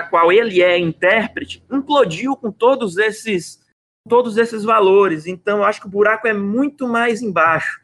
a 0.02 0.06
qual 0.06 0.32
ele 0.32 0.62
é 0.62 0.80
intérprete, 0.80 1.64
implodiu 1.72 2.36
com 2.36 2.52
todos 2.52 2.98
esses 2.98 3.60
todos 4.08 4.38
esses 4.38 4.64
valores. 4.64 5.28
Então, 5.28 5.60
eu 5.60 5.64
acho 5.64 5.82
que 5.82 5.88
o 5.88 5.92
buraco 5.92 6.28
é 6.28 6.34
muito 6.34 6.88
mais 6.88 7.22
embaixo. 7.22 7.80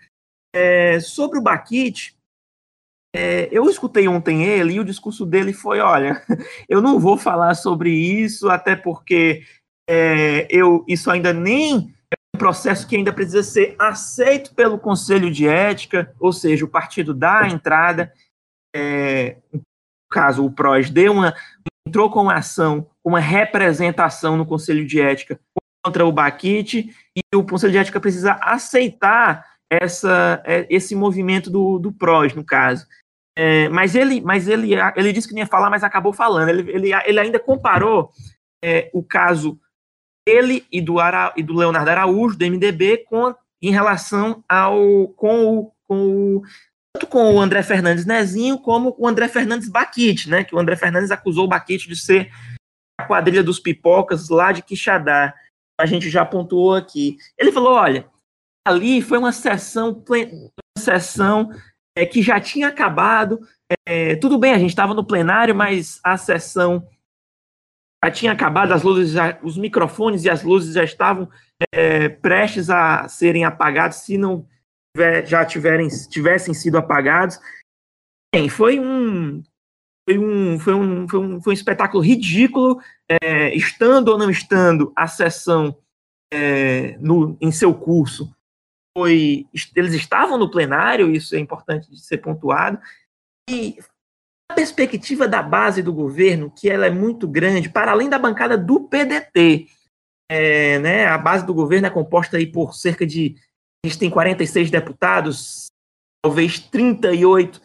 É, 0.55 1.01
sobre 1.01 1.37
o 1.37 1.41
Baquite, 1.41 2.15
é, 3.13 3.49
eu 3.51 3.69
escutei 3.69 4.07
ontem 4.07 4.45
ele 4.45 4.75
e 4.75 4.79
o 4.79 4.85
discurso 4.85 5.25
dele 5.25 5.51
foi: 5.51 5.79
olha, 5.79 6.21
eu 6.69 6.81
não 6.81 6.97
vou 6.97 7.17
falar 7.17 7.55
sobre 7.55 7.89
isso, 7.89 8.49
até 8.49 8.73
porque 8.73 9.43
é, 9.89 10.47
eu 10.49 10.85
isso 10.87 11.11
ainda 11.11 11.33
nem 11.33 11.93
é 12.09 12.15
um 12.33 12.39
processo 12.39 12.87
que 12.87 12.95
ainda 12.95 13.11
precisa 13.11 13.43
ser 13.43 13.75
aceito 13.77 14.55
pelo 14.55 14.79
Conselho 14.79 15.29
de 15.29 15.45
Ética, 15.45 16.13
ou 16.19 16.31
seja, 16.31 16.63
o 16.63 16.69
partido 16.69 17.13
dá 17.13 17.41
a 17.41 17.49
entrada. 17.49 18.13
É, 18.73 19.37
no 19.53 19.61
caso, 20.09 20.45
o 20.45 20.51
PROS 20.51 20.89
deu 20.89 21.11
uma, 21.11 21.35
entrou 21.85 22.09
com 22.09 22.21
uma 22.21 22.35
ação, 22.35 22.89
uma 23.03 23.19
representação 23.19 24.37
no 24.37 24.45
Conselho 24.45 24.85
de 24.85 25.01
Ética 25.01 25.37
contra 25.83 26.05
o 26.05 26.11
Baquite, 26.11 26.95
e 27.15 27.21
o 27.35 27.45
Conselho 27.45 27.73
de 27.73 27.77
Ética 27.77 27.99
precisa 27.99 28.33
aceitar 28.41 29.54
essa, 29.71 30.41
é, 30.45 30.65
esse 30.69 30.95
movimento 30.95 31.49
do, 31.49 31.79
do 31.79 31.91
PROS, 31.91 32.33
no 32.33 32.43
caso. 32.43 32.85
É, 33.37 33.67
mas 33.69 33.95
ele, 33.95 34.21
mas 34.21 34.47
ele, 34.47 34.71
ele 34.95 35.11
disse 35.11 35.27
que 35.27 35.33
não 35.33 35.41
ia 35.41 35.47
falar, 35.47 35.69
mas 35.69 35.83
acabou 35.83 36.13
falando. 36.13 36.49
Ele, 36.49 36.71
ele, 36.71 36.91
ele 36.93 37.19
ainda 37.19 37.39
comparou 37.39 38.11
é, 38.63 38.89
o 38.93 39.03
caso 39.03 39.59
dele 40.27 40.65
e 40.71 40.81
do, 40.81 40.99
Ara, 40.99 41.33
e 41.35 41.43
do 41.43 41.53
Leonardo 41.53 41.89
Araújo, 41.89 42.37
do 42.37 42.45
MDB, 42.45 43.05
com, 43.09 43.35
em 43.61 43.71
relação 43.71 44.43
ao 44.47 45.09
com 45.09 45.57
o, 45.57 45.71
com 45.87 46.37
o 46.37 46.43
tanto 46.95 47.07
com 47.07 47.35
o 47.35 47.41
André 47.41 47.61
Fernandes 47.61 48.05
Nezinho 48.05 48.57
como 48.57 48.95
o 48.97 49.05
André 49.05 49.27
Fernandes 49.27 49.67
Baquite, 49.67 50.29
né? 50.29 50.45
Que 50.45 50.55
o 50.55 50.59
André 50.59 50.77
Fernandes 50.77 51.11
acusou 51.11 51.43
o 51.43 51.47
Baquite 51.47 51.89
de 51.89 51.95
ser 51.95 52.31
a 52.97 53.05
quadrilha 53.05 53.43
dos 53.43 53.59
pipocas 53.59 54.29
lá 54.29 54.53
de 54.53 54.61
Quixadá. 54.61 55.33
A 55.79 55.85
gente 55.85 56.09
já 56.09 56.23
pontuou 56.23 56.73
aqui. 56.73 57.17
Ele 57.37 57.51
falou: 57.51 57.73
olha, 57.73 58.07
ali 58.65 59.01
foi 59.01 59.19
uma 59.19 59.31
sessão, 59.31 60.03
uma 60.09 60.81
sessão 60.81 61.51
é, 61.95 62.05
que 62.05 62.21
já 62.21 62.39
tinha 62.39 62.67
acabado. 62.67 63.39
É, 63.87 64.15
tudo 64.15 64.39
bem, 64.39 64.53
a 64.53 64.59
gente 64.59 64.71
estava 64.71 64.93
no 64.93 65.05
plenário, 65.05 65.55
mas 65.55 65.99
a 66.03 66.17
sessão 66.17 66.87
já 68.03 68.11
tinha 68.11 68.31
acabado, 68.31 68.73
as 68.73 68.83
luzes, 68.83 69.11
já, 69.11 69.39
os 69.41 69.57
microfones 69.57 70.25
e 70.25 70.29
as 70.29 70.43
luzes 70.43 70.73
já 70.73 70.83
estavam 70.83 71.29
é, 71.71 72.09
prestes 72.09 72.69
a 72.69 73.07
serem 73.07 73.45
apagados, 73.45 73.99
se 73.99 74.17
não 74.17 74.47
tiver, 74.95 75.25
já 75.25 75.45
tiverem, 75.45 75.87
tivessem 76.09 76.53
sido 76.53 76.77
apagados. 76.77 77.39
Bem, 78.33 78.49
foi 78.49 78.79
um, 78.79 79.41
foi 80.07 80.17
um, 80.17 80.59
foi 80.59 80.73
um, 80.73 81.07
foi 81.07 81.19
um, 81.19 81.41
foi 81.41 81.53
um 81.53 81.57
espetáculo 81.57 82.03
ridículo, 82.03 82.79
é, 83.09 83.55
estando 83.55 84.09
ou 84.09 84.17
não 84.17 84.29
estando 84.29 84.91
a 84.95 85.07
sessão 85.07 85.75
é, 86.31 86.97
no, 86.97 87.37
em 87.39 87.51
seu 87.51 87.73
curso 87.73 88.35
foi. 88.95 89.45
Eles 89.75 89.93
estavam 89.93 90.37
no 90.37 90.49
plenário, 90.49 91.11
isso 91.11 91.35
é 91.35 91.39
importante 91.39 91.89
de 91.89 91.99
ser 91.99 92.19
pontuado, 92.19 92.79
e 93.49 93.77
a 94.49 94.55
perspectiva 94.55 95.27
da 95.27 95.41
base 95.41 95.81
do 95.81 95.91
governo, 95.91 96.51
que 96.51 96.69
ela 96.69 96.85
é 96.85 96.89
muito 96.89 97.27
grande, 97.27 97.69
para 97.69 97.91
além 97.91 98.09
da 98.09 98.19
bancada 98.19 98.57
do 98.57 98.87
PDT. 98.87 99.67
É, 100.31 100.79
né, 100.79 101.05
a 101.05 101.17
base 101.19 101.45
do 101.45 101.53
governo 101.53 101.87
é 101.87 101.91
composta 101.91 102.37
aí 102.37 102.47
por 102.47 102.73
cerca 102.73 103.05
de. 103.05 103.35
A 103.83 103.87
gente 103.87 103.99
tem 103.99 104.09
46 104.09 104.71
deputados, 104.71 105.67
talvez 106.23 106.57
38, 106.57 107.61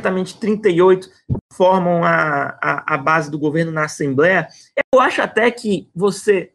exatamente 0.00 0.38
38 0.38 1.10
formam 1.52 2.02
a, 2.04 2.58
a, 2.62 2.94
a 2.94 2.96
base 2.96 3.30
do 3.30 3.38
governo 3.38 3.70
na 3.70 3.84
Assembleia. 3.84 4.48
Eu 4.94 5.00
acho 5.00 5.20
até 5.20 5.50
que 5.50 5.90
você 5.94 6.52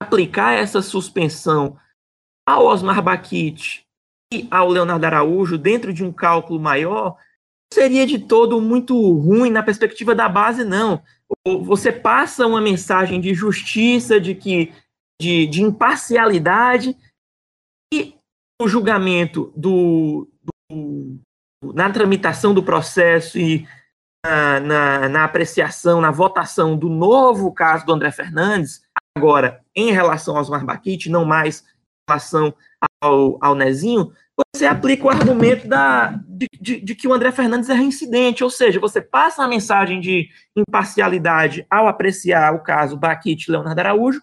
aplicar 0.00 0.54
essa 0.54 0.80
suspensão 0.80 1.76
ao 2.46 2.66
Osmar 2.66 3.02
Baquite 3.02 3.84
e 4.32 4.46
ao 4.50 4.68
Leonardo 4.68 5.04
Araújo 5.04 5.58
dentro 5.58 5.92
de 5.92 6.04
um 6.04 6.12
cálculo 6.12 6.60
maior, 6.60 7.16
seria 7.72 8.06
de 8.06 8.18
todo 8.18 8.60
muito 8.60 8.94
ruim 9.18 9.50
na 9.50 9.62
perspectiva 9.62 10.14
da 10.14 10.28
base, 10.28 10.64
não. 10.64 11.02
Você 11.44 11.90
passa 11.90 12.46
uma 12.46 12.60
mensagem 12.60 13.20
de 13.20 13.34
justiça, 13.34 14.20
de 14.20 14.34
que 14.34 14.72
de, 15.20 15.46
de 15.46 15.62
imparcialidade 15.62 16.96
e 17.92 18.14
o 18.60 18.68
julgamento 18.68 19.52
do, 19.56 20.28
do, 20.70 21.18
na 21.74 21.90
tramitação 21.90 22.54
do 22.54 22.62
processo 22.62 23.38
e 23.38 23.66
na, 24.24 24.60
na, 24.60 25.08
na, 25.08 25.24
apreciação, 25.24 26.00
na 26.00 26.10
votação 26.10 26.76
do 26.76 26.88
novo 26.88 27.52
caso 27.52 27.86
do 27.86 27.92
André 27.92 28.10
Fernandes, 28.10 28.82
agora 29.16 29.64
em 29.74 29.92
relação 29.92 30.34
ao 30.34 30.42
Osmar 30.42 30.64
Baquite, 30.64 31.08
não 31.08 31.24
mais 31.24 31.64
relação 32.08 32.54
ao, 33.02 33.38
ao 33.40 33.54
Nezinho, 33.54 34.12
você 34.54 34.66
aplica 34.66 35.06
o 35.06 35.10
argumento 35.10 35.66
da, 35.66 36.20
de, 36.28 36.46
de, 36.60 36.80
de, 36.80 36.94
que 36.94 37.08
o 37.08 37.12
André 37.12 37.32
Fernandes 37.32 37.70
é 37.70 37.74
reincidente, 37.74 38.44
ou 38.44 38.50
seja, 38.50 38.78
você 38.78 39.00
passa 39.00 39.42
a 39.42 39.48
mensagem 39.48 40.00
de 40.00 40.28
imparcialidade 40.56 41.66
ao 41.70 41.88
apreciar 41.88 42.54
o 42.54 42.62
caso 42.62 42.96
Baquite 42.96 43.50
Leonardo 43.50 43.80
Araújo, 43.80 44.22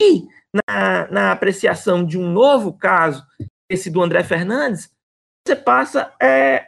e 0.00 0.26
na, 0.54 1.10
na 1.10 1.32
apreciação 1.32 2.04
de 2.04 2.18
um 2.18 2.30
novo 2.30 2.72
caso, 2.72 3.24
esse 3.70 3.90
do 3.90 4.02
André 4.02 4.22
Fernandes, 4.22 4.90
você 5.46 5.56
passa 5.56 6.12
é, 6.20 6.66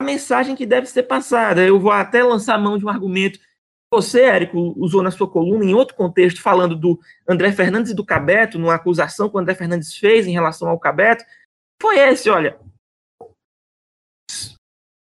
a 0.00 0.04
mensagem 0.04 0.56
que 0.56 0.64
deve 0.64 0.86
ser 0.86 1.02
passada. 1.04 1.62
Eu 1.62 1.78
vou 1.78 1.90
até 1.90 2.22
lançar 2.22 2.58
mão 2.58 2.78
de 2.78 2.86
um 2.86 2.88
argumento 2.88 3.38
você, 3.92 4.22
Érico, 4.22 4.74
usou 4.76 5.02
na 5.02 5.10
sua 5.10 5.28
coluna, 5.28 5.64
em 5.64 5.74
outro 5.74 5.96
contexto, 5.96 6.42
falando 6.42 6.76
do 6.76 7.00
André 7.26 7.52
Fernandes 7.52 7.92
e 7.92 7.94
do 7.94 8.04
Cabeto, 8.04 8.58
numa 8.58 8.74
acusação 8.74 9.28
que 9.28 9.36
o 9.36 9.38
André 9.38 9.54
Fernandes 9.54 9.96
fez 9.96 10.26
em 10.26 10.32
relação 10.32 10.68
ao 10.68 10.78
Cabeto, 10.78 11.24
foi 11.80 11.98
esse, 11.98 12.28
olha. 12.28 12.58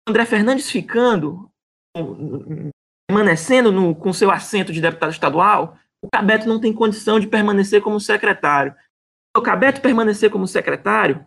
André 0.09 0.25
Fernandes 0.25 0.71
ficando, 0.71 1.51
permanecendo 3.09 3.73
no, 3.73 3.95
com 3.95 4.13
seu 4.13 4.31
assento 4.31 4.73
de 4.73 4.81
deputado 4.81 5.11
estadual, 5.11 5.77
o 6.01 6.09
Cabeto 6.13 6.47
não 6.47 6.61
tem 6.61 6.73
condição 6.73 7.19
de 7.19 7.27
permanecer 7.27 7.83
como 7.83 7.99
secretário. 7.99 8.73
Se 8.73 9.41
o 9.41 9.43
Cabeto 9.43 9.81
permanecer 9.81 10.31
como 10.31 10.47
secretário, 10.47 11.27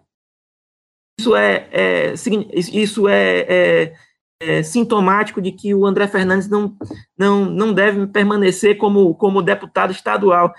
isso 1.19 1.35
é, 1.35 1.67
é 1.73 2.13
isso 2.13 3.09
é, 3.09 3.39
é, 3.41 3.95
é, 4.41 4.63
sintomático 4.63 5.41
de 5.41 5.51
que 5.51 5.75
o 5.75 5.85
André 5.85 6.07
Fernandes 6.07 6.47
não, 6.47 6.75
não, 7.17 7.45
não 7.45 7.73
deve 7.73 8.07
permanecer 8.07 8.77
como, 8.77 9.13
como 9.15 9.41
deputado 9.41 9.91
estadual. 9.91 10.53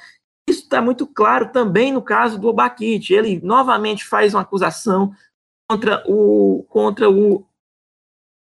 Isso 0.49 0.63
está 0.65 0.83
muito 0.83 1.07
claro 1.07 1.51
também 1.51 1.93
no 1.93 2.03
caso 2.03 2.39
do 2.39 2.49
Obaquite. 2.49 3.15
Ele 3.15 3.41
novamente 3.43 4.05
faz 4.05 4.35
uma 4.35 4.43
acusação 4.43 5.13
contra 5.69 6.03
o, 6.07 6.65
contra 6.69 7.09
o 7.09 7.47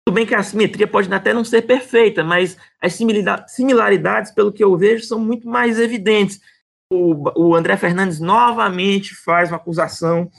tudo 0.08 0.16
bem 0.16 0.26
que 0.26 0.34
a 0.34 0.42
simetria 0.42 0.88
pode 0.88 1.14
até 1.14 1.36
não 1.36 1.44
ser 1.44 1.62
perfeita, 1.62 2.24
mas 2.24 2.58
as 2.82 2.96
similaridades, 2.96 4.32
pelo 4.32 4.52
que 4.52 4.64
eu 4.64 4.76
vejo, 4.76 5.04
são 5.04 5.20
muito 5.20 5.48
mais 5.48 5.80
evidentes. 5.80 6.42
O, 6.92 7.50
o 7.50 7.56
André 7.56 7.78
Fernandes 7.78 8.20
novamente 8.20 9.14
faz 9.14 9.52
uma 9.52 9.58
acusação 9.58 10.32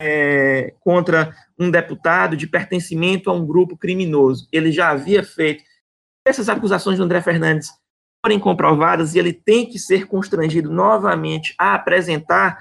é, 0.00 0.74
contra 0.80 1.34
um 1.58 1.70
deputado 1.70 2.36
de 2.36 2.46
pertencimento 2.46 3.30
a 3.30 3.32
um 3.32 3.46
grupo 3.46 3.76
criminoso. 3.76 4.48
Ele 4.52 4.70
já 4.70 4.90
havia 4.90 5.22
feito. 5.22 5.64
Essas 6.26 6.48
acusações 6.48 6.98
do 6.98 7.04
André 7.04 7.20
Fernandes 7.22 7.70
forem 8.24 8.38
comprovadas 8.38 9.14
e 9.14 9.18
ele 9.18 9.32
tem 9.32 9.66
que 9.66 9.78
ser 9.78 10.06
constrangido 10.06 10.70
novamente 10.70 11.54
a 11.58 11.74
apresentar 11.74 12.58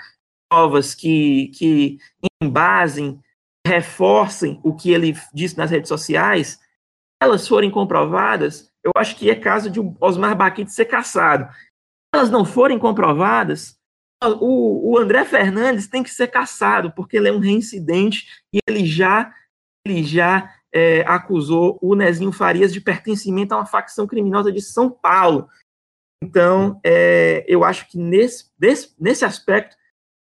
provas 0.50 0.94
que, 0.94 1.48
que 1.56 1.98
embasem 2.42 3.20
reforcem 3.66 4.60
o 4.64 4.76
que 4.76 4.92
ele 4.92 5.18
disse 5.34 5.58
nas 5.58 5.72
redes 5.72 5.90
sociais, 5.90 6.60
elas 7.22 7.48
forem 7.48 7.72
comprovadas, 7.72 8.72
eu 8.84 8.92
acho 8.96 9.16
que 9.16 9.30
é 9.30 9.36
caso 9.36 9.70
de 9.70 9.80
Osmar 10.00 10.38
Baquite 10.38 10.72
ser 10.72 10.86
caçado. 10.86 11.52
Se 11.52 11.70
elas 12.14 12.30
não 12.30 12.46
forem 12.46 12.78
comprovadas, 12.78 13.75
o, 14.28 14.92
o, 14.92 14.98
André 14.98 15.26
Fernandes 15.26 15.88
tem 15.88 16.04
que 16.04 16.10
ser 16.10 16.28
caçado, 16.28 16.92
porque 16.92 17.18
ele 17.18 17.30
é 17.30 17.32
um 17.32 17.40
reincidente 17.40 18.28
e 18.54 18.60
ele 18.68 18.86
já, 18.86 19.34
ele 19.86 20.04
já 20.04 20.54
é, 20.74 21.02
acusou 21.08 21.80
o 21.82 21.96
Nezinho 21.96 22.32
Farias 22.32 22.74
de 22.74 22.82
pertencimento 22.82 23.54
a 23.54 23.58
uma 23.58 23.66
facção 23.66 24.06
criminosa 24.06 24.52
de 24.52 24.62
São 24.62 24.90
Paulo. 24.90 25.48
Então, 26.24 26.80
é, 26.84 27.46
eu 27.48 27.64
acho 27.64 27.88
que 27.90 27.98
nesse, 27.98 28.52
desse, 28.58 28.94
nesse 29.00 29.24
aspecto, 29.26 29.76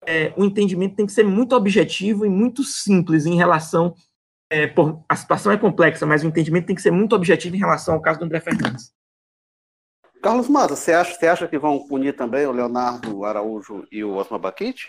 é, 0.07 0.33
o 0.37 0.45
entendimento 0.45 0.97
tem 0.97 1.07
que 1.07 1.13
ser 1.13 1.25
muito 1.25 1.55
objetivo 1.55 2.27
e 2.27 2.29
muito 2.29 2.65
simples 2.65 3.25
em 3.25 3.37
relação. 3.37 3.95
É, 4.51 4.67
por, 4.67 5.03
a 5.09 5.17
situação 5.17 5.51
é 5.53 5.57
complexa, 5.57 6.05
mas 6.05 6.23
o 6.23 6.27
entendimento 6.27 6.67
tem 6.67 6.77
que 6.77 6.83
ser 6.83 6.91
muito 6.91 7.15
objetivo 7.15 7.57
em 7.57 7.61
relação 7.61 7.95
ao 7.95 8.03
caso 8.03 8.19
do 8.19 8.25
André 8.25 8.41
Fernandes. 8.41 8.93
Carlos 10.23 10.49
Mata, 10.49 10.77
você 10.77 10.93
acha, 10.93 11.15
você 11.15 11.27
acha 11.27 11.49
que 11.49 11.59
vão 11.59 11.85
punir 11.85 12.15
também 12.15 12.47
o 12.47 12.53
Leonardo 12.53 13.25
Araújo 13.25 13.85
e 13.91 14.05
o 14.05 14.15
Osmar 14.15 14.39
Baquite? 14.39 14.87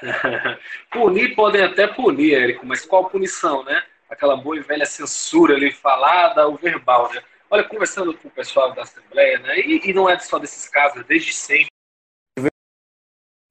punir 0.90 1.34
podem 1.36 1.62
até 1.62 1.86
punir, 1.86 2.34
Érico, 2.34 2.64
mas 2.64 2.86
qual 2.86 3.10
punição, 3.10 3.62
né? 3.64 3.82
Aquela 4.08 4.34
boa 4.34 4.56
e 4.56 4.60
velha 4.60 4.86
censura 4.86 5.54
ali 5.54 5.70
falada, 5.70 6.48
o 6.48 6.56
verbal, 6.56 7.12
né? 7.12 7.22
Olha, 7.50 7.64
conversando 7.64 8.16
com 8.16 8.28
o 8.28 8.30
pessoal 8.30 8.72
da 8.72 8.80
Assembleia, 8.80 9.38
né? 9.40 9.60
E, 9.60 9.90
e 9.90 9.92
não 9.92 10.08
é 10.08 10.18
só 10.18 10.38
desses 10.38 10.66
casos, 10.68 11.04
desde 11.04 11.32
sempre 11.34 11.71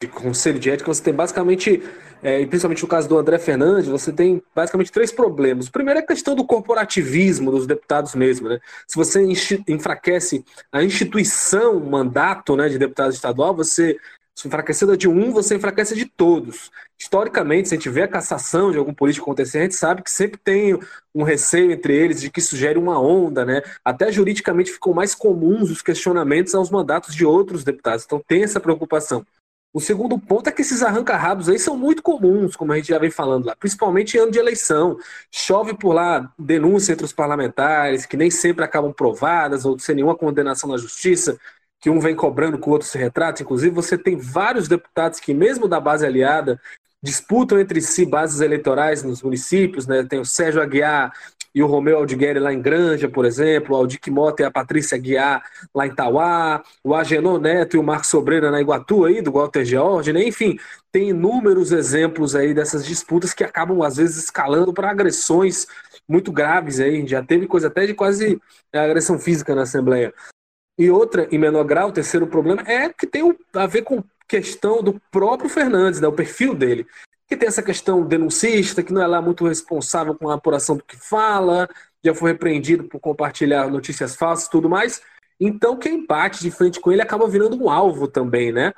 de 0.01 0.07
conselho 0.07 0.59
de 0.59 0.69
ética, 0.71 0.91
você 0.91 1.03
tem 1.03 1.13
basicamente, 1.13 1.83
é, 2.23 2.43
principalmente 2.47 2.81
no 2.81 2.87
caso 2.87 3.07
do 3.07 3.19
André 3.19 3.37
Fernandes, 3.37 3.87
você 3.87 4.11
tem 4.11 4.41
basicamente 4.53 4.91
três 4.91 5.11
problemas. 5.11 5.67
O 5.67 5.71
primeiro 5.71 5.99
é 5.99 6.03
a 6.03 6.05
questão 6.05 6.35
do 6.35 6.43
corporativismo 6.43 7.51
dos 7.51 7.67
deputados 7.67 8.15
mesmo. 8.15 8.49
Né? 8.49 8.59
Se 8.87 8.95
você 8.95 9.21
enfraquece 9.67 10.43
a 10.71 10.83
instituição, 10.83 11.77
o 11.77 11.89
mandato 11.89 12.55
né, 12.55 12.67
de 12.67 12.79
deputado 12.79 13.13
estadual, 13.13 13.55
você 13.55 13.95
se 14.33 14.47
enfraquecida 14.47 14.97
de 14.97 15.07
um, 15.07 15.31
você 15.31 15.55
enfraquece 15.55 15.93
de 15.93 16.05
todos. 16.05 16.71
Historicamente, 16.97 17.69
se 17.69 17.75
a 17.75 17.77
gente 17.77 17.89
vê 17.89 18.01
a 18.01 18.07
cassação 18.07 18.71
de 18.71 18.77
algum 18.79 18.93
político 18.93 19.25
acontecer, 19.25 19.59
a 19.59 19.63
gente 19.63 19.75
sabe 19.75 20.01
que 20.01 20.09
sempre 20.09 20.39
tem 20.43 20.79
um 21.13 21.21
receio 21.21 21.71
entre 21.71 21.95
eles 21.95 22.21
de 22.21 22.31
que 22.31 22.39
isso 22.39 22.55
gere 22.55 22.79
uma 22.79 22.99
onda, 22.99 23.45
né? 23.45 23.61
Até 23.85 24.11
juridicamente 24.11 24.71
ficam 24.71 24.93
mais 24.93 25.13
comuns 25.13 25.69
os 25.69 25.81
questionamentos 25.81 26.55
aos 26.55 26.71
mandatos 26.71 27.13
de 27.13 27.25
outros 27.25 27.63
deputados. 27.63 28.05
Então 28.05 28.23
tem 28.25 28.43
essa 28.43 28.59
preocupação. 28.59 29.25
O 29.73 29.79
segundo 29.79 30.19
ponto 30.19 30.49
é 30.49 30.51
que 30.51 30.61
esses 30.61 30.83
arranca-rabos 30.83 31.47
aí 31.47 31.57
são 31.57 31.77
muito 31.77 32.03
comuns, 32.03 32.57
como 32.57 32.73
a 32.73 32.75
gente 32.75 32.89
já 32.89 32.99
vem 32.99 33.09
falando 33.09 33.45
lá, 33.45 33.55
principalmente 33.55 34.17
em 34.17 34.19
ano 34.19 34.31
de 34.31 34.37
eleição. 34.37 34.97
Chove 35.31 35.73
por 35.73 35.93
lá 35.93 36.29
denúncia 36.37 36.91
entre 36.91 37.05
os 37.05 37.13
parlamentares, 37.13 38.05
que 38.05 38.17
nem 38.17 38.29
sempre 38.29 38.65
acabam 38.65 38.91
provadas, 38.91 39.63
ou 39.63 39.79
sem 39.79 39.95
nenhuma 39.95 40.15
condenação 40.15 40.69
na 40.69 40.77
justiça, 40.77 41.39
que 41.79 41.89
um 41.89 42.01
vem 42.01 42.15
cobrando 42.15 42.59
que 42.59 42.67
o 42.67 42.71
outro 42.71 42.87
se 42.87 42.97
retrata. 42.97 43.41
Inclusive, 43.41 43.73
você 43.73 43.97
tem 43.97 44.17
vários 44.17 44.67
deputados 44.67 45.21
que, 45.21 45.33
mesmo 45.33 45.69
da 45.69 45.79
base 45.79 46.05
aliada, 46.05 46.59
disputam 47.01 47.57
entre 47.57 47.81
si 47.81 48.05
bases 48.05 48.41
eleitorais 48.41 49.03
nos 49.03 49.23
municípios, 49.23 49.87
né? 49.87 50.03
Tem 50.03 50.19
o 50.19 50.25
Sérgio 50.25 50.61
Aguiar 50.61 51.13
e 51.53 51.61
o 51.61 51.67
Romeu 51.67 51.97
Aldigueri 51.97 52.39
lá 52.39 52.53
em 52.53 52.61
Granja, 52.61 53.09
por 53.09 53.25
exemplo, 53.25 53.75
o 53.75 53.77
Aldic 53.77 54.09
Mota 54.09 54.41
e 54.41 54.45
a 54.45 54.51
Patrícia 54.51 54.97
Guiar 54.97 55.43
lá 55.73 55.85
em 55.85 55.93
Tauá, 55.93 56.63
o 56.83 56.95
Agenor 56.95 57.39
Neto 57.39 57.75
e 57.75 57.79
o 57.79 57.83
Marcos 57.83 58.09
Sobreira 58.09 58.49
na 58.49 58.61
Iguatu 58.61 59.05
aí, 59.05 59.21
do 59.21 59.33
Walter 59.33 59.65
George, 59.65 60.13
né? 60.13 60.23
Enfim, 60.23 60.57
tem 60.91 61.09
inúmeros 61.09 61.71
exemplos 61.71 62.35
aí 62.35 62.53
dessas 62.53 62.85
disputas 62.85 63.33
que 63.33 63.43
acabam, 63.43 63.83
às 63.83 63.97
vezes, 63.97 64.23
escalando 64.23 64.73
para 64.73 64.89
agressões 64.89 65.67
muito 66.07 66.31
graves 66.31 66.79
aí, 66.79 67.05
já 67.05 67.21
teve 67.23 67.47
coisa 67.47 67.67
até 67.67 67.85
de 67.85 67.93
quase 67.93 68.39
é, 68.73 68.79
agressão 68.79 69.19
física 69.19 69.53
na 69.53 69.63
Assembleia. 69.63 70.13
E 70.77 70.89
outra, 70.89 71.27
em 71.31 71.37
menor 71.37 71.63
grau, 71.63 71.89
o 71.89 71.93
terceiro 71.93 72.27
problema 72.27 72.63
é 72.65 72.89
que 72.89 73.05
tem 73.05 73.37
a 73.53 73.67
ver 73.67 73.83
com 73.83 74.03
questão 74.27 74.81
do 74.81 74.99
próprio 75.11 75.49
Fernandes, 75.49 75.99
né, 75.99 76.07
o 76.07 76.13
perfil 76.13 76.55
dele 76.55 76.87
que 77.31 77.37
tem 77.37 77.47
essa 77.47 77.63
questão 77.63 78.05
denuncista, 78.05 78.83
que 78.83 78.91
não 78.91 79.01
é 79.01 79.07
lá 79.07 79.21
muito 79.21 79.47
responsável 79.47 80.13
com 80.13 80.29
a 80.29 80.33
apuração 80.33 80.75
do 80.75 80.83
que 80.83 80.97
fala, 80.97 81.69
já 82.03 82.13
foi 82.13 82.33
repreendido 82.33 82.83
por 82.83 82.99
compartilhar 82.99 83.69
notícias 83.69 84.17
falsas 84.17 84.47
e 84.47 84.51
tudo 84.51 84.69
mais. 84.69 85.01
Então, 85.39 85.77
quem 85.77 86.05
bate 86.05 86.41
de 86.41 86.51
frente 86.51 86.81
com 86.81 86.91
ele 86.91 87.01
acaba 87.01 87.29
virando 87.29 87.55
um 87.55 87.69
alvo 87.69 88.05
também, 88.05 88.51
né? 88.51 88.73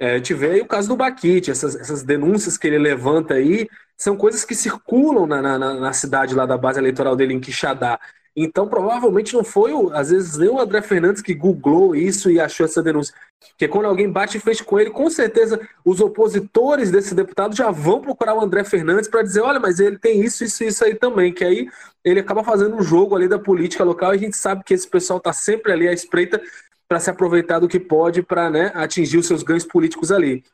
É, 0.00 0.14
a 0.14 0.16
gente 0.16 0.32
vê 0.32 0.52
aí 0.52 0.60
o 0.62 0.66
caso 0.66 0.88
do 0.88 0.96
Baquite, 0.96 1.50
essas, 1.50 1.76
essas 1.76 2.02
denúncias 2.02 2.56
que 2.56 2.66
ele 2.66 2.78
levanta 2.78 3.34
aí 3.34 3.68
são 3.94 4.16
coisas 4.16 4.42
que 4.42 4.54
circulam 4.54 5.26
na, 5.26 5.42
na, 5.42 5.58
na 5.58 5.92
cidade 5.92 6.34
lá 6.34 6.46
da 6.46 6.56
base 6.56 6.78
eleitoral 6.78 7.14
dele 7.14 7.34
em 7.34 7.40
Quixadá. 7.40 8.00
Então, 8.44 8.68
provavelmente 8.68 9.34
não 9.34 9.42
foi, 9.42 9.72
às 9.92 10.10
vezes, 10.10 10.38
nem 10.38 10.48
o 10.48 10.60
André 10.60 10.80
Fernandes 10.80 11.20
que 11.20 11.34
googlou 11.34 11.96
isso 11.96 12.30
e 12.30 12.38
achou 12.38 12.64
essa 12.64 12.82
denúncia. 12.82 13.14
Porque 13.50 13.66
quando 13.66 13.86
alguém 13.86 14.10
bate 14.10 14.36
em 14.36 14.40
frente 14.40 14.62
com 14.62 14.78
ele, 14.78 14.90
com 14.90 15.10
certeza 15.10 15.60
os 15.84 16.00
opositores 16.00 16.90
desse 16.90 17.14
deputado 17.14 17.56
já 17.56 17.70
vão 17.70 18.00
procurar 18.00 18.34
o 18.34 18.40
André 18.40 18.62
Fernandes 18.62 19.08
para 19.08 19.22
dizer: 19.22 19.40
olha, 19.40 19.58
mas 19.58 19.80
ele 19.80 19.98
tem 19.98 20.20
isso, 20.20 20.44
isso, 20.44 20.62
isso 20.62 20.84
aí 20.84 20.94
também. 20.94 21.32
Que 21.32 21.44
aí 21.44 21.68
ele 22.04 22.20
acaba 22.20 22.44
fazendo 22.44 22.76
um 22.76 22.82
jogo 22.82 23.16
ali 23.16 23.26
da 23.26 23.38
política 23.38 23.82
local 23.82 24.12
e 24.12 24.16
a 24.16 24.20
gente 24.20 24.36
sabe 24.36 24.62
que 24.64 24.74
esse 24.74 24.88
pessoal 24.88 25.18
está 25.18 25.32
sempre 25.32 25.72
ali 25.72 25.88
à 25.88 25.92
espreita 25.92 26.40
para 26.88 27.00
se 27.00 27.10
aproveitar 27.10 27.58
do 27.58 27.68
que 27.68 27.80
pode 27.80 28.22
para 28.22 28.48
né, 28.48 28.72
atingir 28.74 29.18
os 29.18 29.26
seus 29.26 29.42
ganhos 29.42 29.64
políticos 29.64 30.10
ali. 30.12 30.44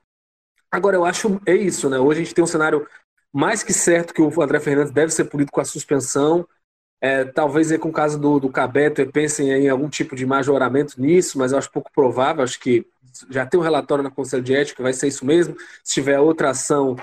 Agora, 0.71 0.97
eu 0.97 1.05
acho 1.05 1.41
é 1.47 1.55
isso, 1.55 1.89
né? 1.89 1.99
Hoje 1.99 2.21
a 2.21 2.25
gente 2.25 2.35
tem 2.35 2.43
um 2.43 2.49
cenário 2.49 2.87
mais 3.33 3.63
que 3.63 3.73
certo 3.73 4.15
que 4.15 4.23
o 4.23 4.43
André 4.43 4.59
Fernandes 4.61 4.93
deve 4.93 5.13
ser 5.13 5.25
punido 5.25 5.53
com 5.53 5.61
a 5.61 5.65
suspensão. 5.65 6.47
É, 7.05 7.23
talvez 7.23 7.71
com 7.77 7.91
o 7.91 7.93
caso 7.93 8.19
do, 8.19 8.41
do 8.41 8.49
Cabeto 8.49 9.07
pensem 9.13 9.51
em 9.51 9.69
algum 9.69 9.91
tipo 9.91 10.17
de 10.17 10.25
majoramento 10.25 10.99
nisso, 10.99 11.39
mas 11.39 11.53
eu 11.53 11.59
acho 11.59 11.71
pouco 11.71 11.93
provável. 11.93 12.43
Acho 12.43 12.59
que 12.59 12.87
já 13.29 13.45
tem 13.45 13.61
um 13.61 13.63
relatório 13.63 14.03
na 14.03 14.11
Conselho 14.11 14.43
de 14.43 14.55
Ética, 14.55 14.83
vai 14.83 14.95
ser 14.95 15.09
isso 15.09 15.23
mesmo. 15.27 15.55
Se 15.83 15.93
tiver 15.93 16.19
outra 16.19 16.49
ação, 16.49 16.97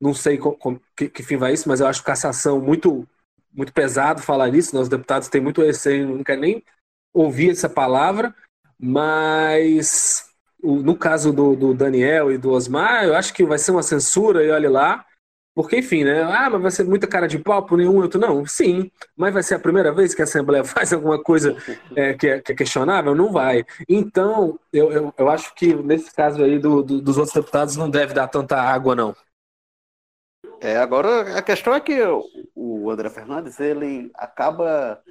não 0.00 0.14
sei 0.14 0.38
com, 0.38 0.52
com, 0.52 0.80
que, 0.96 1.06
que, 1.06 1.22
fim 1.22 1.36
vai 1.36 1.52
isso, 1.52 1.68
mas 1.68 1.80
eu 1.80 1.86
acho 1.86 2.02
cassação 2.02 2.62
muito, 2.62 3.06
muito 3.52 3.74
pesado 3.74 4.22
falar 4.22 4.48
nisso. 4.48 4.74
Né? 4.74 4.80
Os 4.80 4.88
deputados 4.88 5.28
têm 5.28 5.42
muito 5.42 5.60
receio, 5.60 6.16
não 6.16 6.24
querem 6.24 6.40
nem 6.40 6.64
ouvir 7.12 7.50
essa 7.50 7.68
palavra, 7.68 8.34
mas 8.80 10.30
no 10.62 10.96
caso 10.96 11.30
do, 11.30 11.54
do 11.54 11.74
Daniel 11.74 12.32
e 12.32 12.38
do 12.38 12.52
Osmar, 12.52 13.04
eu 13.04 13.14
acho 13.14 13.34
que 13.34 13.44
vai 13.44 13.58
ser 13.58 13.72
uma 13.72 13.82
censura 13.82 14.42
e 14.42 14.50
olhe 14.50 14.68
lá. 14.68 15.04
Porque, 15.54 15.78
enfim, 15.78 16.04
né? 16.04 16.22
Ah, 16.22 16.48
mas 16.48 16.62
vai 16.62 16.70
ser 16.70 16.84
muita 16.84 17.06
cara 17.06 17.28
de 17.28 17.38
pau 17.38 17.64
por 17.64 17.76
nenhum 17.76 17.96
outro. 17.96 18.18
Não, 18.18 18.46
sim. 18.46 18.90
Mas 19.14 19.34
vai 19.34 19.42
ser 19.42 19.56
a 19.56 19.58
primeira 19.58 19.92
vez 19.92 20.14
que 20.14 20.22
a 20.22 20.24
Assembleia 20.24 20.64
faz 20.64 20.92
alguma 20.92 21.22
coisa 21.22 21.56
é, 21.94 22.14
que, 22.14 22.26
é, 22.26 22.40
que, 22.40 22.52
é, 22.52 22.54
questionável? 22.54 23.14
Não 23.14 23.30
vai. 23.30 23.64
Então, 23.86 24.58
eu, 24.72 24.90
eu, 24.90 25.14
eu 25.16 25.28
acho 25.28 25.54
que 25.54 25.74
nesse 25.74 26.14
caso 26.14 26.42
aí 26.42 26.58
do, 26.58 26.82
do, 26.82 27.02
dos 27.02 27.18
outros 27.18 27.34
deputados 27.34 27.76
não 27.76 27.90
deve 27.90 28.14
dar 28.14 28.28
tanta 28.28 28.56
água, 28.56 28.94
não. 28.94 29.14
É, 30.60 30.76
agora 30.76 31.36
a 31.36 31.42
questão 31.42 31.74
é 31.74 31.80
que 31.80 32.00
o 32.54 32.90
André 32.90 33.10
Fernandes 33.10 33.58
ele 33.58 34.10
acaba 34.14 35.02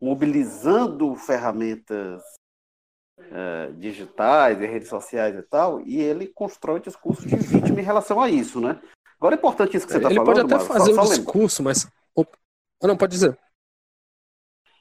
mobilizando 0.00 1.14
ferramentas 1.16 2.22
é, 3.18 3.72
digitais 3.72 4.60
e 4.60 4.66
redes 4.66 4.88
sociais 4.88 5.36
e 5.36 5.42
tal, 5.42 5.80
e 5.82 6.00
ele 6.00 6.26
constrói 6.26 6.80
discurso 6.80 7.26
de 7.26 7.36
vítima 7.36 7.80
em 7.80 7.84
relação 7.84 8.20
a 8.20 8.30
isso, 8.30 8.60
né? 8.60 8.80
Agora 9.20 9.34
é 9.34 9.38
importante 9.38 9.76
isso 9.76 9.86
que 9.86 9.92
você 9.92 9.98
está 9.98 10.08
falando. 10.08 10.38
Ele 10.38 10.48
pode 10.48 10.54
até 10.54 10.64
fazer 10.64 10.94
só, 10.94 11.02
um 11.02 11.06
só 11.06 11.14
discurso, 11.14 11.62
mas. 11.62 11.86
Ah, 12.82 12.86
não, 12.86 12.96
pode 12.96 13.12
dizer. 13.12 13.38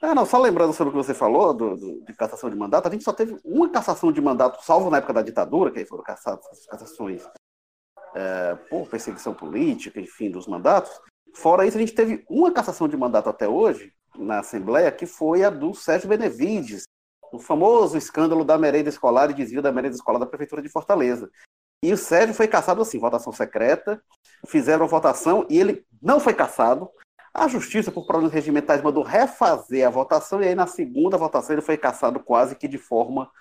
É, 0.02 0.14
não, 0.16 0.26
só 0.26 0.40
lembrando 0.40 0.72
sobre 0.72 0.90
o 0.90 0.98
que 0.98 1.06
você 1.06 1.14
falou 1.14 1.54
do, 1.54 1.76
do, 1.76 2.06
de 2.06 2.14
cassação 2.14 2.50
de 2.50 2.56
mandato, 2.56 2.88
a 2.88 2.92
gente 2.92 3.04
só 3.04 3.12
teve 3.12 3.38
uma 3.44 3.70
cassação 3.70 4.14
de 4.14 4.22
mandato, 4.22 4.64
salvo 4.64 4.90
na 4.90 5.00
época 5.00 5.12
da 5.12 5.22
ditadura, 5.22 5.72
que 5.72 5.80
aí 5.80 5.86
foram 5.86 6.04
cassadas 6.04 6.46
as 6.48 6.66
cassações 6.66 7.28
é, 8.16 8.56
por 8.70 8.88
perseguição 8.88 9.34
política, 9.34 10.00
enfim, 10.00 10.32
dos 10.32 10.48
mandatos. 10.48 10.90
Fora 11.36 11.66
isso, 11.66 11.76
a 11.76 11.82
gente 11.82 11.94
teve 11.94 12.24
uma 12.30 12.50
cassação 12.50 12.88
de 12.88 12.96
mandato 12.96 13.30
até 13.30 13.46
hoje, 13.46 13.94
na 14.18 14.40
Assembleia, 14.40 14.90
que 14.90 15.06
foi 15.06 15.44
a 15.44 15.50
do 15.50 15.74
Sérgio 15.74 16.08
Benevides, 16.08 16.84
o 17.34 17.38
famoso 17.38 17.98
escândalo 17.98 18.46
da 18.46 18.58
merenda 18.58 18.88
escolar 18.88 19.30
e 19.30 19.34
desvio 19.34 19.62
da 19.62 19.72
merenda 19.72 19.96
escolar 19.96 20.18
da 20.18 20.26
Prefeitura 20.26 20.62
de 20.62 20.70
Fortaleza. 20.70 21.30
E 21.84 21.94
o 21.94 21.98
Sérgio 21.98 22.34
foi 22.34 22.48
caçado 22.48 22.82
assim, 22.82 23.00
votação 23.00 23.32
secreta, 23.32 24.02
fizeram 24.48 24.86
a 24.86 24.88
votação 24.88 25.46
e 25.50 25.58
ele 25.58 25.86
não 26.02 26.20
foi 26.20 26.34
caçado. 26.34 26.90
A 27.34 27.48
justiça, 27.48 27.92
por 27.92 28.06
problemas 28.06 28.34
regimentais, 28.34 28.82
mandou 28.82 29.04
refazer 29.04 29.88
a 29.88 29.90
votação 29.90 30.42
e 30.42 30.48
aí 30.48 30.56
na 30.56 30.68
segunda 30.68 31.18
votação 31.18 31.56
ele 31.56 31.62
foi 31.62 31.78
caçado 31.78 32.20
quase 32.20 32.56
que 32.56 32.68
de 32.68 32.78
forma 32.78 33.32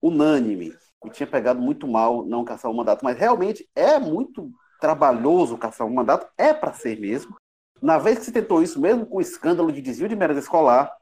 unânime. 0.00 0.76
E 1.04 1.10
tinha 1.10 1.26
pegado 1.26 1.60
muito 1.60 1.88
mal 1.88 2.24
não 2.24 2.44
caçar 2.44 2.70
o 2.70 2.74
mandato, 2.74 3.04
mas 3.04 3.18
realmente 3.18 3.68
é 3.74 3.98
muito 3.98 4.50
trabalhoso 4.80 5.58
caçar 5.58 5.86
um 5.86 5.94
mandato, 5.94 6.28
é 6.36 6.54
para 6.54 6.72
ser 6.72 7.00
mesmo. 7.00 7.36
Na 7.80 7.98
vez 7.98 8.18
que 8.18 8.24
se 8.26 8.32
tentou 8.32 8.62
isso, 8.62 8.80
mesmo 8.80 9.06
com 9.06 9.16
o 9.16 9.20
escândalo 9.20 9.72
de 9.72 9.80
desvio 9.80 10.08
de 10.08 10.16
merenda 10.16 10.40
escolar, 10.40 10.92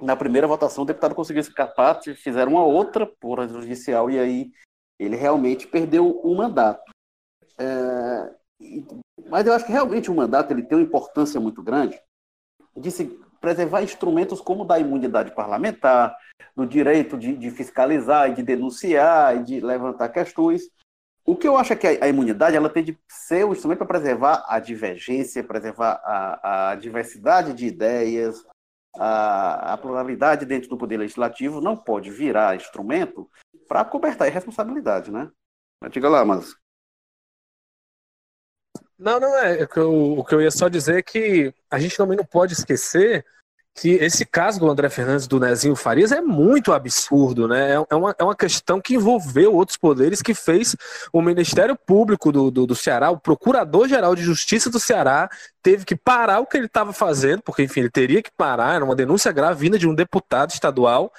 na 0.00 0.16
primeira 0.16 0.46
votação 0.46 0.84
o 0.84 0.86
deputado 0.86 1.14
conseguiu 1.14 1.40
escapar, 1.40 2.00
fizeram 2.16 2.52
uma 2.52 2.64
outra 2.64 3.06
por 3.06 3.46
judicial 3.48 4.10
e 4.10 4.18
aí 4.18 4.52
ele 4.98 5.16
realmente 5.16 5.66
perdeu 5.66 6.10
o 6.10 6.34
mandato. 6.34 6.82
É, 7.58 8.34
mas 9.28 9.46
eu 9.46 9.52
acho 9.52 9.64
que 9.64 9.72
realmente 9.72 10.10
o 10.10 10.14
mandato 10.14 10.52
ele 10.52 10.62
tem 10.62 10.78
uma 10.78 10.84
importância 10.84 11.40
muito 11.40 11.62
grande 11.62 12.00
de 12.76 12.90
se 12.90 13.06
preservar 13.40 13.82
instrumentos 13.82 14.40
como 14.40 14.64
da 14.64 14.78
imunidade 14.78 15.34
parlamentar, 15.34 16.16
do 16.56 16.66
direito 16.66 17.16
de, 17.16 17.36
de 17.36 17.50
fiscalizar 17.50 18.30
e 18.30 18.34
de 18.34 18.42
denunciar 18.42 19.36
e 19.36 19.44
de 19.44 19.60
levantar 19.60 20.08
questões. 20.08 20.62
O 21.24 21.36
que 21.36 21.46
eu 21.46 21.56
acho 21.56 21.72
é 21.72 21.76
que 21.76 21.86
a, 21.86 22.06
a 22.06 22.08
imunidade 22.08 22.56
ela 22.56 22.70
tem 22.70 22.82
de 22.82 22.98
ser 23.08 23.44
o 23.44 23.50
um 23.50 23.52
instrumento 23.52 23.78
para 23.78 23.86
preservar 23.86 24.44
a 24.48 24.58
divergência, 24.58 25.44
preservar 25.44 26.00
a, 26.04 26.70
a 26.70 26.74
diversidade 26.74 27.52
de 27.52 27.66
ideias, 27.66 28.44
a, 28.96 29.74
a, 29.74 29.76
pluralidade 29.76 30.46
dentro 30.46 30.68
do 30.68 30.76
poder 30.76 30.96
legislativo 30.96 31.60
não 31.60 31.76
pode 31.76 32.10
virar 32.10 32.56
instrumento 32.56 33.30
para 33.68 33.84
cobertar 33.84 34.26
a 34.26 34.30
responsabilidade, 34.30 35.10
né? 35.10 35.30
Mas 35.80 35.92
diga 35.92 36.08
lá, 36.08 36.24
mas. 36.24 36.56
Não, 38.98 39.20
não 39.20 39.38
é. 39.38 39.62
O 39.62 39.68
que, 39.68 39.78
eu, 39.78 40.18
o 40.18 40.24
que 40.24 40.34
eu 40.34 40.40
ia 40.40 40.50
só 40.50 40.68
dizer 40.68 40.98
é 40.98 41.02
que 41.02 41.54
a 41.70 41.78
gente 41.78 41.96
também 41.96 42.16
não 42.16 42.24
pode 42.24 42.54
esquecer 42.54 43.24
que 43.80 43.90
esse 43.90 44.26
caso 44.26 44.58
do 44.58 44.68
André 44.68 44.88
Fernandes 44.88 45.28
do 45.28 45.38
Nezinho 45.38 45.76
Farias 45.76 46.10
é 46.10 46.20
muito 46.20 46.72
absurdo, 46.72 47.46
né? 47.46 47.74
É, 47.74 47.86
é 47.90 47.94
uma, 47.94 48.14
é 48.18 48.24
uma 48.24 48.34
questão 48.34 48.80
que 48.80 48.94
envolveu 48.94 49.54
outros 49.54 49.76
poderes 49.76 50.20
que 50.20 50.34
fez 50.34 50.74
o 51.12 51.22
Ministério 51.22 51.76
Público 51.76 52.32
do, 52.32 52.50
do, 52.50 52.66
do 52.66 52.74
Ceará, 52.74 53.10
o 53.10 53.20
Procurador-Geral 53.20 54.16
de 54.16 54.22
Justiça 54.22 54.68
do 54.68 54.80
Ceará, 54.80 55.30
teve 55.62 55.84
que 55.84 55.94
parar 55.94 56.40
o 56.40 56.46
que 56.46 56.56
ele 56.56 56.66
estava 56.66 56.92
fazendo, 56.92 57.42
porque, 57.42 57.62
enfim, 57.62 57.80
ele 57.80 57.90
teria 57.90 58.20
que 58.20 58.32
parar, 58.36 58.74
era 58.74 58.84
uma 58.84 58.96
denúncia 58.96 59.30
grave 59.30 59.60
vinda 59.60 59.78
de 59.78 59.86
um 59.86 59.94
deputado 59.94 60.50
estadual, 60.50 61.12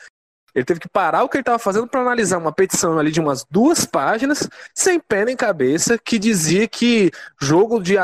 ele 0.53 0.65
teve 0.65 0.79
que 0.79 0.89
parar 0.89 1.23
o 1.23 1.29
que 1.29 1.37
ele 1.37 1.41
estava 1.41 1.59
fazendo 1.59 1.87
para 1.87 2.01
analisar 2.01 2.37
uma 2.37 2.51
petição 2.51 2.97
ali 2.97 3.11
de 3.11 3.19
umas 3.19 3.45
duas 3.49 3.85
páginas, 3.85 4.47
sem 4.73 4.99
pé 4.99 5.25
nem 5.25 5.35
cabeça, 5.35 5.97
que 5.97 6.19
dizia 6.19 6.67
que 6.67 7.11
jogo 7.39 7.79
de 7.79 7.95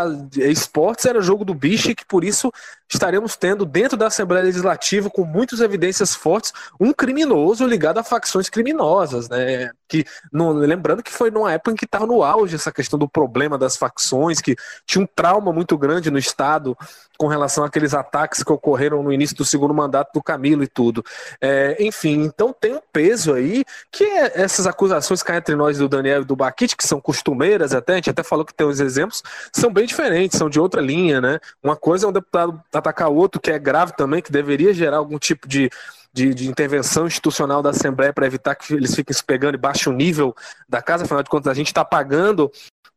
esportes 0.50 1.06
era 1.06 1.22
jogo 1.22 1.44
do 1.44 1.54
bicho 1.54 1.92
e 1.92 1.96
que 1.96 2.06
por 2.06 2.24
isso 2.24 2.52
estaremos 2.88 3.36
tendo 3.36 3.66
dentro 3.66 3.98
da 3.98 4.08
Assembleia 4.08 4.46
Legislativa, 4.46 5.10
com 5.10 5.26
muitas 5.26 5.60
evidências 5.60 6.14
fortes, 6.14 6.54
um 6.80 6.94
criminoso 6.94 7.66
ligado 7.66 7.98
a 7.98 8.04
facções 8.04 8.50
criminosas, 8.50 9.28
né? 9.28 9.72
Que, 9.88 10.06
lembrando 10.32 11.04
que 11.04 11.12
foi 11.12 11.32
numa 11.32 11.52
época 11.52 11.72
em 11.72 11.76
que 11.76 11.86
estava 11.86 12.06
no 12.06 12.24
auge 12.24 12.56
essa 12.56 12.72
questão 12.72 12.98
do 12.98 13.10
problema 13.10 13.58
das 13.58 13.76
facções, 13.76 14.40
que 14.40 14.56
tinha 14.86 15.04
um 15.04 15.08
trauma 15.16 15.52
muito 15.52 15.78
grande 15.78 16.12
no 16.12 16.20
Estado 16.20 16.78
com 17.18 17.28
relação 17.28 17.64
àqueles 17.64 17.94
ataques 17.94 18.44
que 18.44 18.52
ocorreram 18.52 19.02
no 19.02 19.12
início 19.12 19.36
do 19.36 19.46
segundo 19.46 19.74
mandato 19.74 20.12
do 20.14 20.22
Camilo 20.22 20.64
e 20.64 20.68
tudo. 20.68 21.04
É, 21.42 21.78
enfim, 21.80 22.24
então 22.24 22.54
tem 22.54 22.74
um 22.76 22.82
peso 22.92 23.34
aí 23.34 23.64
que 23.92 24.04
é, 24.04 24.42
essas 24.42 24.68
acusações 24.68 25.24
cá 25.24 25.38
entre 25.38 25.56
nós 25.56 25.78
do 25.78 25.88
Daniel 25.88 26.22
e 26.22 26.26
do 26.26 26.36
Baquite, 26.36 26.76
que 26.76 26.88
são 26.88 27.00
costumeiras 27.00 27.74
até, 27.74 27.94
a 27.94 27.96
gente 27.98 28.10
até 28.10 28.24
falou 28.24 28.46
que 28.46 28.54
tem 28.54 28.68
uns 28.68 28.80
exemplos, 28.80 29.24
são 29.54 29.72
bem 29.72 29.86
diferentes, 29.86 30.38
são 30.38 30.50
de 30.50 30.60
outra 30.60 30.82
linha, 30.82 31.22
né? 31.22 31.40
Uma 31.64 31.76
coisa 31.76 32.06
é 32.06 32.10
um 32.10 32.14
deputado 32.14 32.62
atacar 32.74 33.10
outro 33.10 33.40
que 33.40 33.52
é 33.52 33.60
grave 33.60 33.94
também, 33.96 34.22
que 34.22 34.32
deveria 34.32 34.74
gerar 34.74 34.98
algum 34.98 35.18
tipo 35.18 35.48
de, 35.48 35.70
de, 36.14 36.34
de 36.34 36.48
intervenção 36.48 37.08
institucional 37.08 37.62
da 37.62 37.72
Assembleia 37.72 38.14
para 38.14 38.26
evitar 38.26 38.56
que 38.56 38.74
eles 38.74 38.96
fiquem 38.96 39.14
se 39.14 39.24
pegando 39.24 39.56
e 39.56 39.58
baixem 39.58 39.92
o 39.92 39.96
nível 39.96 40.36
da 40.68 40.82
casa, 40.82 41.04
afinal 41.04 41.22
de 41.22 41.30
contas 41.30 41.52
a 41.52 41.54
gente 41.54 41.68
está 41.68 41.84
pagando 41.84 42.52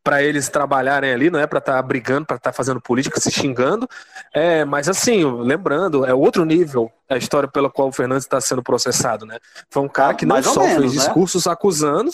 para 0.09 0.23
eles 0.23 0.49
trabalharem 0.49 1.13
ali, 1.13 1.29
não 1.29 1.39
é 1.39 1.47
para 1.47 1.59
estar 1.59 1.75
tá 1.75 1.83
brigando, 1.83 2.25
para 2.25 2.37
estar 2.37 2.51
tá 2.51 2.57
fazendo 2.57 2.81
política, 2.81 3.21
se 3.21 3.31
xingando. 3.31 3.87
É, 4.33 4.65
mas 4.65 4.89
assim, 4.89 5.23
lembrando, 5.23 6.03
é 6.07 6.15
outro 6.15 6.47
nível 6.47 6.91
a 7.11 7.19
história 7.19 7.47
pela 7.47 7.69
qual 7.69 7.89
o 7.89 7.93
Fernandes 7.93 8.25
está 8.25 8.41
sendo 8.41 8.63
processado, 8.63 9.27
né? 9.27 9.39
Foi 9.69 9.83
um 9.83 9.89
cara 9.89 10.15
que 10.15 10.25
não 10.25 10.43
só 10.43 10.63
menos, 10.63 10.79
fez 10.79 10.95
né? 10.95 10.99
discursos 10.99 11.47
acusando, 11.47 12.11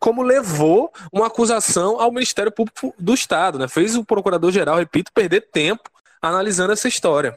como 0.00 0.22
levou 0.22 0.90
uma 1.12 1.28
acusação 1.28 2.00
ao 2.00 2.10
Ministério 2.10 2.50
Público 2.50 2.92
do 2.98 3.14
Estado, 3.14 3.60
né? 3.60 3.68
Fez 3.68 3.94
o 3.94 4.04
procurador-geral, 4.04 4.78
repito, 4.78 5.12
perder 5.12 5.42
tempo 5.42 5.88
analisando 6.20 6.72
essa 6.72 6.88
história. 6.88 7.32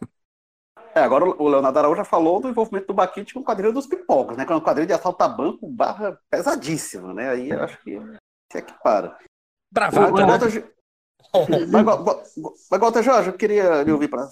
É, 0.95 1.01
agora 1.01 1.25
o 1.25 1.47
Leonardo 1.47 1.77
Araújo 1.77 1.97
já 1.97 2.03
falou 2.03 2.41
do 2.41 2.49
envolvimento 2.49 2.87
do 2.87 2.95
Baquite 2.95 3.35
com 3.35 3.41
o 3.41 3.45
quadrilho 3.45 3.73
dos 3.73 3.85
pipocas, 3.85 4.35
né? 4.35 4.43
Que 4.43 4.51
é 4.51 4.55
um 4.55 4.59
quadrilho 4.59 4.87
de 4.87 4.93
assalto 4.93 5.23
a 5.23 5.27
banco 5.27 5.67
barra 5.67 6.17
pesadíssima, 6.31 7.13
né? 7.13 7.29
Aí 7.29 7.51
eu 7.51 7.63
acho 7.63 7.77
que 7.83 8.01
se 8.51 8.57
equipara. 8.57 9.15
Bravo, 9.71 9.99
né? 10.17 11.65
Mas, 11.67 12.35
Walter 12.69 13.03
Jorge, 13.03 13.29
eu 13.29 13.33
queria 13.33 13.83
lhe 13.83 13.91
ouvir 13.91 14.07
para 14.07 14.27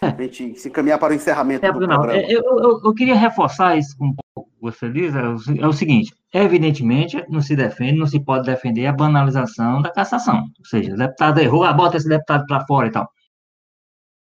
a 0.00 0.22
gente 0.22 0.58
se 0.58 0.68
encaminhar 0.68 0.98
para 0.98 1.12
o 1.12 1.16
encerramento 1.16 1.64
é, 1.64 1.72
do 1.72 1.80
não, 1.80 1.86
programa. 1.86 2.20
Eu, 2.22 2.42
eu, 2.42 2.80
eu, 2.84 2.94
queria 2.94 3.14
reforçar 3.14 3.76
isso 3.76 3.96
com 3.96 4.06
um 4.06 4.14
pouco 4.34 4.50
você 4.60 4.90
diz, 4.90 5.14
é 5.14 5.22
o, 5.22 5.36
é 5.60 5.66
o 5.68 5.72
seguinte, 5.72 6.12
evidentemente 6.34 7.24
não 7.28 7.40
se 7.40 7.54
defende, 7.54 7.98
não 7.98 8.06
se 8.08 8.18
pode 8.18 8.44
defender 8.46 8.86
a 8.86 8.92
banalização 8.92 9.80
da 9.80 9.90
cassação, 9.90 10.46
ou 10.58 10.64
seja, 10.64 10.94
o 10.94 10.96
deputado 10.96 11.38
errou, 11.38 11.62
ah, 11.62 11.72
bota 11.72 11.96
esse 11.96 12.08
deputado 12.08 12.44
para 12.44 12.66
fora 12.66 12.88
e 12.88 12.90
tal 12.90 13.08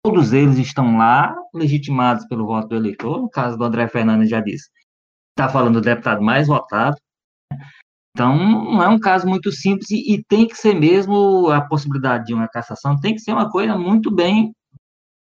todos 0.02 0.32
eles 0.32 0.58
estão 0.58 0.98
lá, 0.98 1.34
legitimados 1.54 2.26
pelo 2.26 2.46
voto 2.46 2.68
do 2.68 2.76
eleitor. 2.76 3.22
No 3.22 3.30
caso 3.30 3.56
do 3.56 3.64
André 3.64 3.86
Fernandes, 3.88 4.28
já 4.28 4.40
disse, 4.40 4.68
está 5.30 5.48
falando 5.48 5.74
do 5.74 5.80
deputado 5.80 6.20
mais 6.20 6.48
votado. 6.48 6.96
Então, 8.14 8.36
não 8.36 8.82
é 8.82 8.88
um 8.88 9.00
caso 9.00 9.26
muito 9.26 9.50
simples 9.50 9.90
e, 9.90 10.14
e, 10.14 10.24
tem 10.24 10.46
que 10.46 10.54
ser 10.54 10.74
mesmo 10.74 11.50
a 11.50 11.62
possibilidade 11.62 12.26
de 12.26 12.34
uma 12.34 12.46
cassação, 12.46 13.00
tem 13.00 13.14
que 13.14 13.20
ser 13.20 13.32
uma 13.32 13.50
coisa 13.50 13.76
muito 13.76 14.10
bem, 14.10 14.54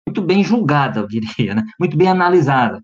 muito 0.07 0.20
bem 0.20 0.43
julgada, 0.43 1.01
eu 1.01 1.07
diria, 1.07 1.55
né? 1.55 1.62
muito 1.78 1.97
bem 1.97 2.09
analisada. 2.09 2.82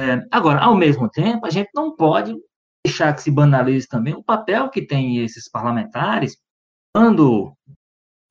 É, 0.00 0.26
agora, 0.32 0.60
ao 0.60 0.74
mesmo 0.74 1.08
tempo, 1.08 1.46
a 1.46 1.50
gente 1.50 1.70
não 1.74 1.94
pode 1.94 2.34
deixar 2.84 3.14
que 3.14 3.22
se 3.22 3.30
banalize 3.30 3.86
também 3.86 4.14
o 4.14 4.22
papel 4.22 4.68
que 4.68 4.82
tem 4.84 5.18
esses 5.18 5.48
parlamentares 5.48 6.36
quando 6.94 7.54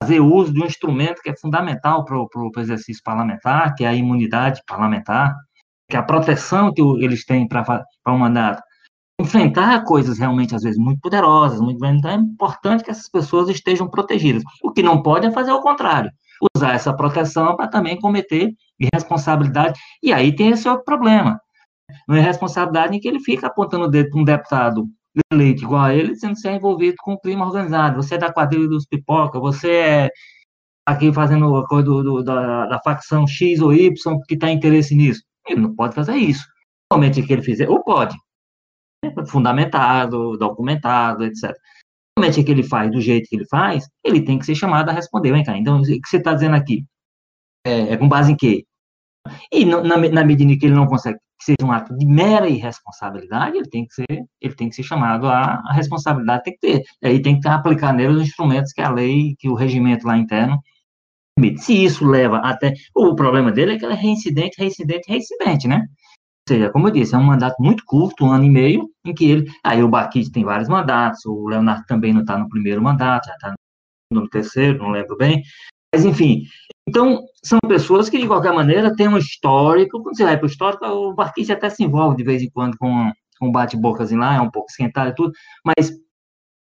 fazer 0.02 0.20
uso 0.20 0.52
de 0.52 0.60
um 0.60 0.66
instrumento 0.66 1.22
que 1.22 1.30
é 1.30 1.36
fundamental 1.36 2.04
para 2.04 2.18
o 2.18 2.50
exercício 2.58 3.02
parlamentar, 3.02 3.74
que 3.74 3.84
é 3.84 3.88
a 3.88 3.94
imunidade 3.94 4.60
parlamentar, 4.66 5.34
que 5.88 5.96
é 5.96 5.98
a 5.98 6.02
proteção 6.02 6.72
que 6.74 6.82
eles 6.82 7.24
têm 7.24 7.48
para 7.48 7.86
o 8.06 8.18
mandato. 8.18 8.62
Enfrentar 9.22 9.84
coisas 9.84 10.18
realmente, 10.18 10.54
às 10.54 10.62
vezes, 10.62 10.78
muito 10.78 11.00
poderosas, 11.00 11.60
muito 11.60 11.78
grandes. 11.78 12.00
Então, 12.00 12.10
é 12.10 12.14
importante 12.14 12.82
que 12.82 12.90
essas 12.90 13.08
pessoas 13.08 13.48
estejam 13.48 13.88
protegidas. 13.88 14.42
O 14.62 14.72
que 14.72 14.82
não 14.82 15.00
pode 15.00 15.26
é 15.26 15.30
fazer 15.30 15.52
o 15.52 15.60
contrário. 15.60 16.10
Usar 16.56 16.74
essa 16.74 16.92
proteção 16.92 17.54
para 17.54 17.68
também 17.68 18.00
cometer 18.00 18.52
irresponsabilidade. 18.80 19.78
E 20.02 20.12
aí 20.12 20.34
tem 20.34 20.48
esse 20.48 20.68
outro 20.68 20.84
problema. 20.84 21.40
Uma 22.08 22.18
irresponsabilidade 22.18 22.96
em 22.96 23.00
que 23.00 23.06
ele 23.06 23.20
fica 23.20 23.46
apontando 23.46 23.84
o 23.84 23.88
dedo 23.88 24.10
para 24.10 24.20
um 24.20 24.24
deputado 24.24 24.86
eleito 25.32 25.62
igual 25.62 25.82
a 25.82 25.94
ele, 25.94 26.16
sendo 26.16 26.36
ser 26.36 26.52
envolvido 26.52 26.96
com 27.02 27.12
o 27.12 27.20
crime 27.20 27.42
organizado. 27.42 28.02
Você 28.02 28.16
é 28.16 28.18
da 28.18 28.32
quadrilha 28.32 28.66
dos 28.66 28.86
pipoca, 28.86 29.38
você 29.38 29.70
é 29.70 30.10
aqui 30.84 31.12
fazendo 31.12 31.56
a 31.56 31.66
coisa 31.68 31.84
do, 31.84 32.02
do, 32.02 32.22
da, 32.24 32.66
da, 32.66 32.80
facção 32.82 33.26
X 33.26 33.60
ou 33.60 33.72
Y 33.72 33.92
que 34.26 34.34
está 34.34 34.50
interesse 34.50 34.96
nisso. 34.96 35.22
Ele 35.46 35.60
não 35.60 35.74
pode 35.74 35.94
fazer 35.94 36.16
isso. 36.16 36.44
Somente 36.92 37.22
que 37.22 37.32
ele 37.32 37.42
fizer, 37.42 37.68
ou 37.68 37.84
pode. 37.84 38.16
Fundamentado, 39.26 40.36
documentado, 40.36 41.24
etc. 41.24 41.52
Somente 42.18 42.44
que 42.44 42.50
ele 42.50 42.62
faz 42.62 42.90
do 42.90 43.00
jeito 43.00 43.28
que 43.28 43.36
ele 43.36 43.46
faz, 43.46 43.88
ele 44.04 44.22
tem 44.24 44.38
que 44.38 44.46
ser 44.46 44.54
chamado 44.54 44.90
a 44.90 44.92
responder. 44.92 45.32
Vem 45.32 45.44
cá, 45.44 45.56
então, 45.56 45.80
o 45.80 45.82
que 45.82 46.00
você 46.06 46.18
está 46.18 46.34
dizendo 46.34 46.56
aqui? 46.56 46.84
É, 47.66 47.92
é, 47.92 47.96
com 47.96 48.08
base 48.08 48.32
em 48.32 48.36
quê? 48.36 48.64
E 49.52 49.64
na, 49.64 49.82
na 49.82 50.24
medida 50.24 50.52
em 50.52 50.58
que 50.58 50.66
ele 50.66 50.74
não 50.74 50.86
consegue 50.86 51.18
que 51.42 51.44
seja 51.44 51.68
um 51.68 51.72
ato 51.72 51.96
de 51.96 52.06
mera 52.06 52.48
irresponsabilidade, 52.48 53.56
ele 53.56 53.68
tem 53.68 53.86
que 53.86 53.94
ser, 53.94 54.24
ele 54.40 54.54
tem 54.54 54.68
que 54.68 54.76
ser 54.76 54.84
chamado 54.84 55.26
a 55.26 55.72
responsabilidade 55.72 56.44
tem 56.44 56.52
que 56.54 56.60
ter. 56.60 56.82
Aí 57.02 57.20
tem 57.20 57.38
que 57.40 57.48
aplicar 57.48 57.92
nele 57.92 58.14
os 58.14 58.22
instrumentos 58.22 58.72
que 58.72 58.80
a 58.80 58.90
lei, 58.90 59.34
que 59.38 59.48
o 59.48 59.54
regimento 59.54 60.06
lá 60.06 60.16
interno 60.16 60.60
Se 61.58 61.84
isso 61.84 62.06
leva 62.06 62.38
até. 62.38 62.74
O 62.94 63.14
problema 63.14 63.50
dele 63.52 63.74
é 63.74 63.78
que 63.78 63.84
ele 63.84 63.94
é 63.94 63.96
reincidente, 63.96 64.56
reincidente, 64.58 65.08
reincidente, 65.08 65.68
né? 65.68 65.86
Seja, 66.48 66.70
como 66.70 66.88
eu 66.88 66.92
disse, 66.92 67.14
é 67.14 67.18
um 67.18 67.22
mandato 67.22 67.56
muito 67.60 67.84
curto, 67.86 68.24
um 68.24 68.32
ano 68.32 68.44
e 68.44 68.50
meio, 68.50 68.90
em 69.04 69.14
que 69.14 69.30
ele. 69.30 69.50
Aí 69.64 69.82
o 69.82 69.88
Baquite 69.88 70.32
tem 70.32 70.44
vários 70.44 70.68
mandatos, 70.68 71.24
o 71.24 71.46
Leonardo 71.48 71.84
também 71.86 72.12
não 72.12 72.22
está 72.22 72.36
no 72.36 72.48
primeiro 72.48 72.82
mandato, 72.82 73.26
já 73.26 73.34
está 73.34 73.54
no 74.12 74.28
terceiro, 74.28 74.78
não 74.78 74.90
lembro 74.90 75.16
bem. 75.16 75.42
Mas, 75.94 76.04
enfim. 76.04 76.44
Então, 76.88 77.22
são 77.44 77.58
pessoas 77.68 78.08
que, 78.08 78.18
de 78.18 78.26
qualquer 78.26 78.52
maneira, 78.52 78.94
têm 78.96 79.08
um 79.08 79.18
histórico. 79.18 80.02
Quando 80.02 80.16
você 80.16 80.24
vai 80.24 80.36
para 80.36 80.46
o 80.46 80.50
histórico, 80.50 80.84
o 80.84 81.14
Baquite 81.14 81.52
até 81.52 81.70
se 81.70 81.84
envolve 81.84 82.16
de 82.16 82.24
vez 82.24 82.42
em 82.42 82.50
quando 82.50 82.76
com, 82.76 83.12
com 83.38 83.52
bate-bocas 83.52 84.10
lá, 84.12 84.36
é 84.36 84.40
um 84.40 84.50
pouco 84.50 84.70
esquentado 84.70 85.10
e 85.10 85.14
tudo. 85.14 85.32
Mas, 85.64 85.90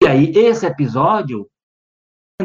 e 0.03 0.07
aí, 0.07 0.33
esse 0.35 0.67
episódio 0.67 1.49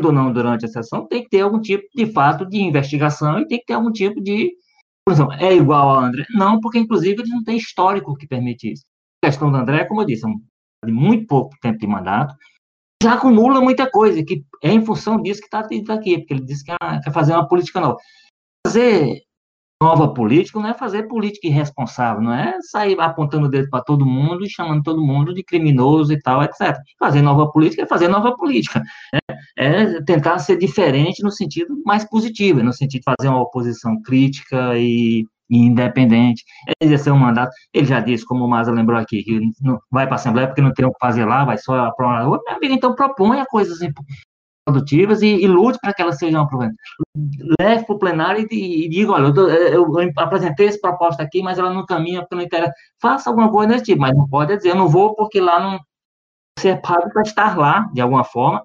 ou 0.01 0.11
não 0.11 0.33
durante 0.33 0.65
a 0.65 0.67
sessão, 0.67 1.07
tem 1.07 1.23
que 1.23 1.29
ter 1.29 1.41
algum 1.41 1.61
tipo, 1.61 1.83
de 1.93 2.07
fato, 2.11 2.47
de 2.47 2.57
investigação 2.57 3.39
e 3.39 3.47
tem 3.47 3.59
que 3.59 3.65
ter 3.65 3.73
algum 3.73 3.91
tipo 3.91 4.21
de. 4.21 4.51
Exemplo, 5.09 5.33
é 5.33 5.53
igual 5.53 5.89
ao 5.89 5.99
André? 5.99 6.25
Não, 6.29 6.59
porque, 6.59 6.79
inclusive, 6.79 7.21
ele 7.21 7.31
não 7.31 7.43
tem 7.43 7.57
histórico 7.57 8.15
que 8.15 8.27
permite 8.27 8.71
isso. 8.71 8.83
A 9.23 9.27
questão 9.27 9.51
do 9.51 9.57
André, 9.57 9.85
como 9.85 10.01
eu 10.01 10.05
disse, 10.05 10.25
é 10.25 10.85
de 10.85 10.91
muito 10.91 11.27
pouco 11.27 11.55
tempo 11.61 11.77
de 11.77 11.87
mandato, 11.87 12.35
já 13.01 13.15
acumula 13.15 13.59
muita 13.59 13.89
coisa, 13.89 14.23
que 14.23 14.45
é 14.61 14.71
em 14.71 14.85
função 14.85 15.21
disso 15.21 15.41
que 15.41 15.47
está 15.47 15.61
tá 15.61 15.93
aqui, 15.93 16.19
porque 16.19 16.33
ele 16.33 16.45
disse 16.45 16.63
que 16.63 16.73
quer 17.03 17.11
fazer 17.11 17.33
uma 17.33 17.47
política 17.47 17.81
nova. 17.81 17.97
Fazer 18.65 19.21
nova 19.83 20.13
política 20.13 20.59
não 20.59 20.69
é 20.69 20.73
fazer 20.73 21.03
política 21.03 21.47
irresponsável, 21.47 22.21
não 22.21 22.33
é 22.33 22.57
sair 22.61 22.99
apontando 22.99 23.47
o 23.47 23.49
dedo 23.49 23.69
para 23.69 23.83
todo 23.83 24.05
mundo 24.05 24.45
e 24.45 24.49
chamando 24.49 24.81
todo 24.81 25.03
mundo 25.03 25.33
de 25.33 25.43
criminoso 25.43 26.13
e 26.13 26.19
tal, 26.19 26.41
etc. 26.41 26.77
Fazer 26.97 27.21
nova 27.21 27.51
política 27.51 27.83
é 27.83 27.85
fazer 27.85 28.07
nova 28.07 28.35
política. 28.35 28.81
Né? 29.13 29.19
É 29.57 30.01
tentar 30.01 30.39
ser 30.39 30.57
diferente 30.57 31.21
no 31.21 31.31
sentido 31.31 31.75
mais 31.85 32.05
positivo, 32.05 32.63
no 32.63 32.71
sentido 32.71 33.01
de 33.01 33.15
fazer 33.17 33.29
uma 33.29 33.41
oposição 33.41 34.01
crítica 34.01 34.77
e, 34.77 35.25
e 35.49 35.57
independente. 35.57 36.43
É 36.67 36.85
exercer 36.85 37.11
um 37.11 37.19
mandato. 37.19 37.51
Ele 37.73 37.85
já 37.85 37.99
disse, 37.99 38.25
como 38.25 38.45
o 38.45 38.47
Maza 38.47 38.71
lembrou 38.71 38.97
aqui, 38.97 39.21
que 39.21 39.39
não 39.61 39.79
vai 39.91 40.05
para 40.05 40.15
a 40.15 40.19
Assembleia 40.19 40.47
porque 40.47 40.61
não 40.61 40.73
tem 40.73 40.85
o 40.85 40.91
que 40.91 40.99
fazer 40.99 41.25
lá, 41.25 41.43
vai 41.43 41.57
só 41.57 41.75
aprovar. 41.85 42.23
Meu 42.23 42.39
amigo, 42.47 42.73
então 42.73 42.95
proponha 42.95 43.45
coisas 43.45 43.81
produtivas 44.65 45.21
e, 45.21 45.27
e 45.27 45.47
lute 45.47 45.77
para 45.81 45.93
que 45.93 46.01
elas 46.01 46.17
sejam 46.17 46.41
aprovadas. 46.41 46.75
Leve 47.59 47.85
para 47.85 47.95
o 47.95 47.99
plenário 47.99 48.47
e, 48.49 48.85
e 48.85 48.89
diga, 48.89 49.11
olha, 49.11 49.27
eu, 49.27 49.49
eu, 49.49 49.99
eu, 49.99 50.11
apresentei 50.17 50.67
essa 50.67 50.79
proposta 50.79 51.21
aqui, 51.21 51.41
mas 51.41 51.59
ela 51.59 51.73
não 51.73 51.85
caminha 51.85 52.25
não 52.31 52.41
interessa. 52.41 52.73
Faça 53.01 53.29
alguma 53.29 53.51
coisa 53.51 53.73
desse 53.73 53.85
tipo, 53.85 54.01
mas 54.01 54.15
não 54.15 54.27
pode 54.27 54.55
dizer, 54.55 54.69
eu 54.69 54.75
não 54.75 54.87
vou 54.87 55.15
porque 55.15 55.39
lá 55.39 55.59
não... 55.59 55.79
Você 56.57 56.69
é 56.69 56.75
pago 56.75 57.09
para 57.11 57.23
estar 57.23 57.57
lá, 57.57 57.89
de 57.93 57.99
alguma 57.99 58.23
forma, 58.23 58.63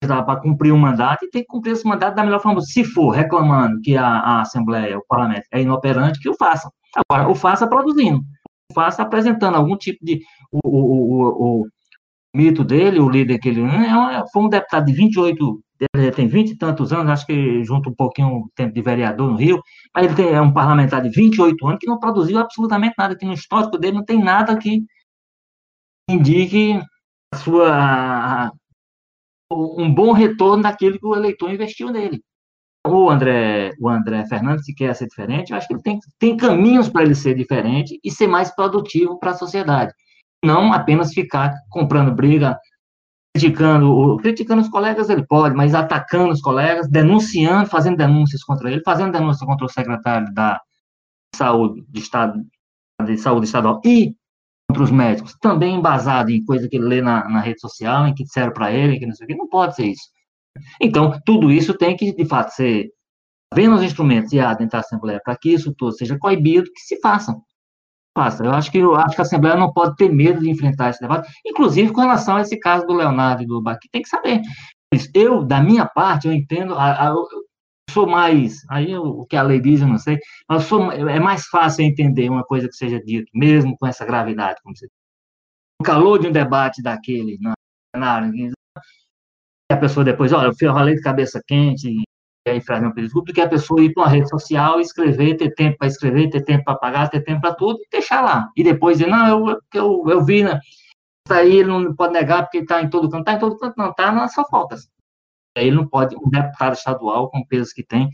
para 0.00 0.36
cumprir 0.36 0.72
um 0.72 0.78
mandato 0.78 1.24
e 1.24 1.30
tem 1.30 1.42
que 1.42 1.48
cumprir 1.48 1.72
esse 1.72 1.86
mandato 1.86 2.14
da 2.14 2.24
melhor 2.24 2.40
forma. 2.40 2.60
Se 2.62 2.84
for 2.84 3.10
reclamando 3.10 3.80
que 3.82 3.96
a, 3.96 4.06
a 4.06 4.40
Assembleia, 4.40 4.98
o 4.98 5.04
Parlamento 5.06 5.44
é 5.52 5.60
inoperante, 5.60 6.20
que 6.20 6.28
o 6.28 6.34
faça. 6.34 6.70
Agora, 6.96 7.28
o 7.28 7.34
faça 7.34 7.68
produzindo, 7.68 8.20
o 8.70 8.74
faça 8.74 9.02
apresentando 9.02 9.56
algum 9.56 9.76
tipo 9.76 10.04
de... 10.04 10.20
O, 10.50 10.60
o, 10.64 10.72
o, 10.72 11.60
o 11.60 11.66
mito 12.34 12.64
dele, 12.64 13.00
o 13.00 13.08
líder 13.08 13.38
que 13.38 13.48
ele 13.48 13.62
é, 13.62 14.22
foi 14.32 14.42
um 14.42 14.48
deputado 14.48 14.86
de 14.86 14.92
28, 14.92 15.62
ele 15.94 16.10
tem 16.10 16.26
20 16.26 16.50
e 16.50 16.56
tantos 16.56 16.92
anos, 16.92 17.10
acho 17.10 17.26
que 17.26 17.64
junto 17.64 17.90
um 17.90 17.94
pouquinho 17.94 18.28
o 18.28 18.50
tempo 18.54 18.74
de 18.74 18.82
vereador 18.82 19.30
no 19.30 19.36
Rio, 19.36 19.62
mas 19.94 20.04
ele 20.04 20.14
tem, 20.14 20.28
é 20.30 20.40
um 20.40 20.52
parlamentar 20.52 21.02
de 21.02 21.10
28 21.10 21.66
anos 21.66 21.78
que 21.80 21.86
não 21.86 21.98
produziu 21.98 22.38
absolutamente 22.38 22.94
nada, 22.98 23.16
que 23.16 23.26
no 23.26 23.32
histórico 23.32 23.78
dele 23.78 23.96
não 23.96 24.04
tem 24.04 24.22
nada 24.22 24.56
que 24.56 24.82
indique 26.10 26.80
a 27.32 27.36
sua 27.36 28.52
um 29.50 29.92
bom 29.92 30.12
retorno 30.12 30.62
daquilo 30.62 30.98
que 30.98 31.06
o 31.06 31.16
eleitor 31.16 31.50
investiu 31.50 31.90
nele. 31.90 32.22
O 32.86 33.10
André, 33.10 33.72
o 33.80 33.88
André 33.88 34.26
Fernandes, 34.26 34.64
se 34.66 34.74
quer 34.74 34.94
ser 34.94 35.06
diferente, 35.06 35.50
eu 35.50 35.56
acho 35.56 35.66
que 35.66 35.74
ele 35.74 35.82
tem, 35.82 35.98
tem 36.18 36.36
caminhos 36.36 36.88
para 36.88 37.02
ele 37.02 37.14
ser 37.14 37.34
diferente 37.34 37.98
e 38.04 38.10
ser 38.10 38.26
mais 38.26 38.54
produtivo 38.54 39.18
para 39.18 39.30
a 39.30 39.34
sociedade 39.34 39.92
não 40.44 40.72
apenas 40.72 41.12
ficar 41.12 41.54
comprando 41.70 42.14
briga, 42.14 42.58
criticando, 43.34 44.16
criticando 44.18 44.62
os 44.62 44.68
colegas 44.68 45.08
ele 45.10 45.26
pode, 45.26 45.54
mas 45.54 45.74
atacando 45.74 46.32
os 46.32 46.40
colegas, 46.40 46.88
denunciando, 46.88 47.68
fazendo 47.68 47.96
denúncias 47.96 48.42
contra 48.42 48.70
ele, 48.70 48.82
fazendo 48.82 49.12
denúncias 49.12 49.46
contra 49.46 49.66
o 49.66 49.68
secretário 49.68 50.32
da 50.32 50.60
saúde 51.34 51.84
de 51.88 52.00
estado 52.00 52.42
de 53.04 53.16
saúde 53.16 53.46
estadual 53.46 53.80
e 53.84 54.14
contra 54.68 54.84
os 54.84 54.90
médicos, 54.90 55.36
também 55.40 55.76
embasado 55.76 56.30
em 56.30 56.44
coisa 56.44 56.68
que 56.68 56.76
ele 56.76 56.86
lê 56.86 57.00
na, 57.00 57.28
na 57.28 57.40
rede 57.40 57.60
social, 57.60 58.06
em 58.06 58.14
que 58.14 58.24
disseram 58.24 58.52
para 58.52 58.72
ele, 58.72 58.98
que 58.98 59.06
não 59.06 59.14
sei 59.14 59.24
o 59.24 59.28
que, 59.28 59.34
não 59.34 59.48
pode 59.48 59.76
ser 59.76 59.86
isso. 59.86 60.08
Então, 60.80 61.18
tudo 61.24 61.50
isso 61.50 61.74
tem 61.74 61.96
que, 61.96 62.14
de 62.14 62.24
fato, 62.26 62.50
ser, 62.50 62.90
vendo 63.54 63.76
os 63.76 63.82
instrumentos 63.82 64.32
e 64.32 64.40
a 64.40 64.52
dentro 64.52 64.78
Assembleia, 64.78 65.20
para 65.24 65.36
que 65.36 65.50
isso 65.50 65.72
tudo 65.74 65.92
seja 65.92 66.18
coibido, 66.18 66.70
que 66.72 66.80
se 66.80 67.00
façam 67.00 67.40
faça. 68.18 68.44
Eu 68.44 68.52
acho 68.52 68.70
que, 68.72 68.78
eu 68.78 68.96
acho 68.96 69.14
que 69.14 69.20
a 69.20 69.22
Assembleia 69.22 69.56
não 69.56 69.72
pode 69.72 69.94
ter 69.94 70.10
medo 70.10 70.40
de 70.40 70.50
enfrentar 70.50 70.90
esse 70.90 71.00
debate, 71.00 71.30
inclusive 71.46 71.92
com 71.92 72.00
relação 72.00 72.36
a 72.36 72.40
esse 72.40 72.58
caso 72.58 72.84
do 72.86 72.94
Leonardo 72.94 73.44
e 73.44 73.46
do 73.46 73.62
Baqui. 73.62 73.88
Tem 73.92 74.02
que 74.02 74.08
saber. 74.08 74.40
Eu, 75.14 75.44
da 75.44 75.62
minha 75.62 75.86
parte, 75.86 76.26
eu 76.26 76.32
entendo, 76.32 76.74
a, 76.74 77.08
a, 77.08 77.10
eu 77.10 77.24
sou 77.90 78.06
mais, 78.06 78.64
aí 78.68 78.96
o 78.96 79.24
que 79.26 79.36
a 79.36 79.42
lei 79.42 79.60
diz, 79.60 79.80
eu 79.80 79.86
não 79.86 79.98
sei, 79.98 80.18
mas 80.48 80.64
sou, 80.64 80.90
é 80.90 81.20
mais 81.20 81.46
fácil 81.46 81.84
entender 81.84 82.28
uma 82.28 82.42
coisa 82.42 82.68
que 82.68 82.74
seja 82.74 83.00
dita, 83.00 83.30
mesmo 83.34 83.76
com 83.78 83.86
essa 83.86 84.04
gravidade, 84.04 84.60
como 84.62 84.76
você 84.76 84.86
O 85.80 85.84
calor 85.84 86.18
de 86.18 86.26
um 86.26 86.32
debate 86.32 86.82
daquele, 86.82 87.38
na, 87.40 87.52
na 87.96 88.20
a 89.70 89.76
pessoa 89.76 90.04
depois, 90.04 90.32
olha, 90.32 90.48
eu 90.48 90.72
falei 90.74 90.94
de 90.94 91.02
cabeça 91.02 91.42
quente, 91.46 92.02
é 92.46 92.56
enfrentar 92.56 92.88
um 92.88 92.92
perigo 92.92 93.20
do 93.22 93.32
que 93.32 93.40
a 93.40 93.48
pessoa 93.48 93.82
ir 93.82 93.92
para 93.92 94.04
uma 94.04 94.08
rede 94.08 94.28
social, 94.28 94.80
escrever, 94.80 95.36
ter 95.36 95.54
tempo 95.54 95.78
para 95.78 95.88
escrever, 95.88 96.30
ter 96.30 96.42
tempo 96.42 96.64
para 96.64 96.78
pagar, 96.78 97.08
ter 97.08 97.22
tempo 97.22 97.40
para 97.40 97.54
tudo 97.54 97.78
e 97.80 97.88
deixar 97.90 98.20
lá. 98.20 98.48
E 98.56 98.62
depois 98.62 98.98
dizer, 98.98 99.10
não, 99.10 99.48
eu, 99.48 99.58
eu, 99.74 100.04
eu 100.08 100.24
vi, 100.24 100.42
né? 100.42 100.60
Isso 101.26 101.34
aí 101.34 101.56
ele 101.56 101.68
não 101.68 101.94
pode 101.94 102.14
negar 102.14 102.42
porque 102.42 102.58
está 102.58 102.80
em 102.82 102.88
todo 102.88 103.10
canto. 103.10 103.20
Está 103.20 103.34
em 103.34 103.38
todo 103.38 103.58
canto, 103.58 103.74
não, 103.76 103.90
está 103.90 104.10
nas. 104.12 104.32
Aí 105.56 105.66
ele 105.66 105.76
não 105.76 105.86
pode, 105.86 106.16
um 106.16 106.30
deputado 106.30 106.74
estadual, 106.74 107.30
com 107.30 107.40
o 107.40 107.46
peso 107.46 107.72
que 107.74 107.84
tem, 107.84 108.08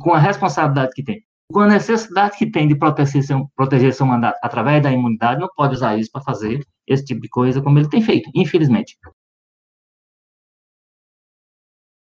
com 0.00 0.12
a 0.12 0.18
responsabilidade 0.18 0.92
que 0.94 1.02
tem, 1.02 1.24
com 1.52 1.60
a 1.60 1.66
necessidade 1.66 2.36
que 2.36 2.50
tem 2.50 2.68
de 2.68 2.76
proteger 2.76 3.22
seu, 3.22 3.50
proteger 3.56 3.92
seu 3.92 4.06
mandato 4.06 4.38
através 4.42 4.82
da 4.82 4.92
imunidade, 4.92 5.40
não 5.40 5.48
pode 5.54 5.74
usar 5.74 5.96
isso 5.98 6.10
para 6.12 6.22
fazer 6.22 6.64
esse 6.86 7.04
tipo 7.04 7.20
de 7.20 7.28
coisa 7.28 7.62
como 7.62 7.78
ele 7.78 7.88
tem 7.88 8.02
feito, 8.02 8.30
infelizmente. 8.34 8.96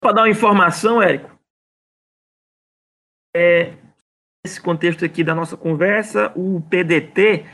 Para 0.00 0.12
dar 0.12 0.22
uma 0.22 0.30
informação, 0.30 1.02
Érico, 1.02 1.35
é, 3.36 3.74
nesse 4.44 4.58
contexto 4.60 5.04
aqui 5.04 5.22
da 5.22 5.34
nossa 5.34 5.58
conversa, 5.58 6.32
o 6.34 6.62
PDT 6.62 7.44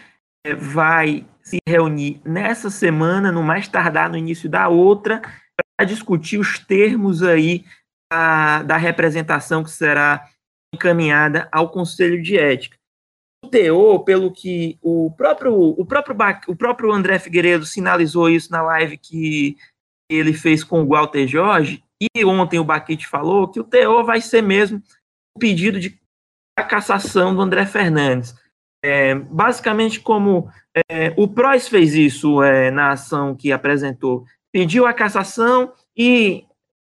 é, 0.47 0.55
vai 0.55 1.26
se 1.43 1.59
reunir 1.68 2.20
nessa 2.24 2.70
semana, 2.70 3.33
no 3.33 3.43
mais 3.43 3.66
tardar 3.66 4.09
no 4.09 4.16
início 4.16 4.49
da 4.49 4.68
outra, 4.68 5.20
para 5.20 5.85
discutir 5.85 6.39
os 6.39 6.57
termos 6.61 7.22
aí 7.24 7.64
a, 8.12 8.62
da 8.62 8.76
representação 8.76 9.64
que 9.64 9.70
será 9.70 10.28
encaminhada 10.72 11.49
ao 11.51 11.68
Conselho 11.68 12.22
de 12.22 12.39
Ética. 12.39 12.76
O 13.45 13.49
teor, 13.49 14.05
pelo 14.05 14.30
que 14.30 14.78
o 14.80 15.11
próprio, 15.11 15.53
o 15.53 15.85
próprio, 15.85 16.16
o 16.47 16.55
próprio 16.55 16.93
André 16.93 17.18
Figueiredo 17.18 17.66
sinalizou 17.66 18.30
isso 18.30 18.53
na 18.53 18.62
live 18.62 18.97
que 18.97 19.57
ele 20.09 20.33
fez 20.33 20.62
com 20.62 20.85
o 20.85 20.89
Walter 20.89 21.26
Jorge, 21.26 21.83
e 22.01 22.24
ontem 22.24 22.61
o 22.61 22.64
Baquite 22.64 23.07
falou 23.09 23.49
que 23.49 23.59
o 23.59 23.64
teor 23.64 24.05
vai 24.05 24.20
ser 24.20 24.43
mesmo 24.43 24.80
pedido 25.39 25.80
de 25.80 25.99
cassação 26.68 27.35
do 27.35 27.41
André 27.41 27.66
Fernandes. 27.66 28.35
É, 28.85 29.14
basicamente, 29.14 30.01
como 30.01 30.51
é, 30.91 31.12
o 31.16 31.28
PROS 31.28 31.68
fez 31.68 31.95
isso 31.95 32.43
é, 32.43 32.70
na 32.70 32.93
ação 32.93 33.35
que 33.35 33.53
apresentou, 33.53 34.24
pediu 34.53 34.87
a 34.87 34.93
cassação 34.93 35.72
e, 35.97 36.45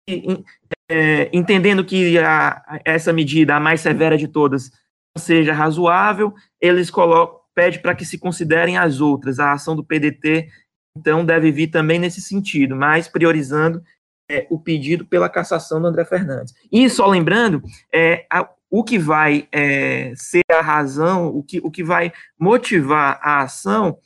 e 0.09 0.45
é, 0.91 1.30
entendendo 1.32 1.84
que 1.84 2.18
a, 2.18 2.80
essa 2.84 3.12
medida, 3.12 3.57
a 3.57 3.61
mais 3.61 3.80
severa 3.80 4.18
de 4.18 4.28
todas, 4.28 4.70
seja 5.16 5.53
razoável, 5.53 6.34
eles 6.61 6.91
colocam, 6.91 7.41
pede 7.55 7.78
para 7.78 7.95
que 7.95 8.05
se 8.05 8.18
considerem 8.18 8.76
as 8.76 9.01
outras. 9.01 9.39
A 9.39 9.53
ação 9.53 9.74
do 9.74 9.84
PDT, 9.84 10.49
então, 10.97 11.24
deve 11.24 11.53
vir 11.53 11.68
também 11.68 11.99
nesse 11.99 12.20
sentido, 12.20 12.74
mas 12.74 13.07
priorizando 13.07 13.82
é, 14.29 14.47
o 14.51 14.59
pedido 14.59 15.07
pela 15.07 15.29
cassação 15.29 15.81
do 15.81 15.87
André 15.87 16.05
Fernandes. 16.05 16.55
E 16.70 16.89
só 16.91 17.07
lembrando, 17.07 17.62
é, 17.93 18.27
a, 18.31 18.49
o 18.70 18.83
que 18.83 18.99
vai 18.99 19.49
é, 19.53 20.12
ser 20.16 20.45
a 20.51 20.61
razão, 20.61 21.29
o 21.29 21.43
que, 21.43 21.59
o 21.59 21.70
que 21.70 21.85
vai 21.85 22.12
motivar 22.39 23.20
a 23.22 23.43
ação 23.43 23.99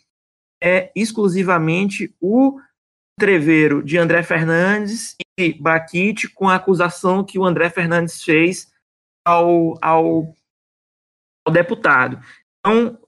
é 0.62 0.92
exclusivamente 0.94 2.14
o 2.20 2.60
treveiro 3.18 3.82
de 3.82 3.98
André 3.98 4.22
Fernandes 4.22 5.16
e 5.38 5.52
Baquite 5.54 6.28
com 6.28 6.48
a 6.48 6.56
acusação 6.56 7.24
que 7.24 7.38
o 7.38 7.44
André 7.44 7.70
Fernandes 7.70 8.22
fez 8.22 8.70
ao, 9.26 9.78
ao, 9.82 10.34
ao 11.46 11.52
deputado. 11.52 12.20
Então, 12.58 12.98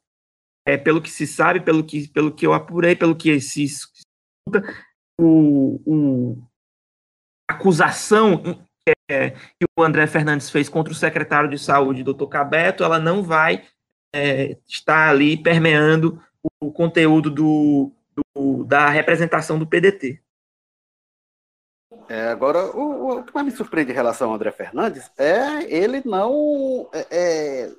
é, 0.67 0.77
pelo 0.77 1.03
que 1.03 1.11
se 1.11 1.27
sabe, 1.27 1.61
pelo 1.61 1.85
que, 1.85 2.09
pelo 2.09 2.33
que 2.33 2.47
eu 2.47 2.53
apurei, 2.53 2.95
pelo 2.95 3.17
que 3.17 3.41
se 3.41 3.65
escuta, 3.65 4.63
o, 5.19 5.81
o 5.87 6.52
acusação 7.49 8.65
é, 9.09 9.31
que 9.31 9.67
o 9.79 9.83
André 9.83 10.07
Fernandes 10.07 10.51
fez 10.51 10.69
contra 10.69 10.93
o 10.93 10.97
secretário 10.97 11.49
de 11.49 11.59
saúde, 11.59 12.03
doutor 12.03 12.29
Cabeto, 12.29 12.83
ela 12.83 12.99
não 12.99 13.23
vai 13.23 13.65
é, 14.15 14.57
estar 14.67 15.09
ali 15.09 15.37
permeando 15.37 16.21
o, 16.43 16.69
o 16.69 16.73
conteúdo 16.73 17.31
do, 17.31 17.93
do, 18.35 18.65
da 18.65 18.89
representação 18.89 19.59
do 19.59 19.67
PDT. 19.67 20.21
É, 22.09 22.29
agora, 22.29 22.65
o, 22.77 23.19
o, 23.19 23.25
que 23.25 23.35
mais 23.35 23.47
me 23.47 23.53
surpreende 23.53 23.93
em 23.93 23.95
relação 23.95 24.29
ao 24.29 24.35
André 24.35 24.51
Fernandes 24.51 25.11
é 25.17 25.63
ele 25.73 26.03
não 26.05 26.89
é, 26.93 27.07
é 27.11 27.71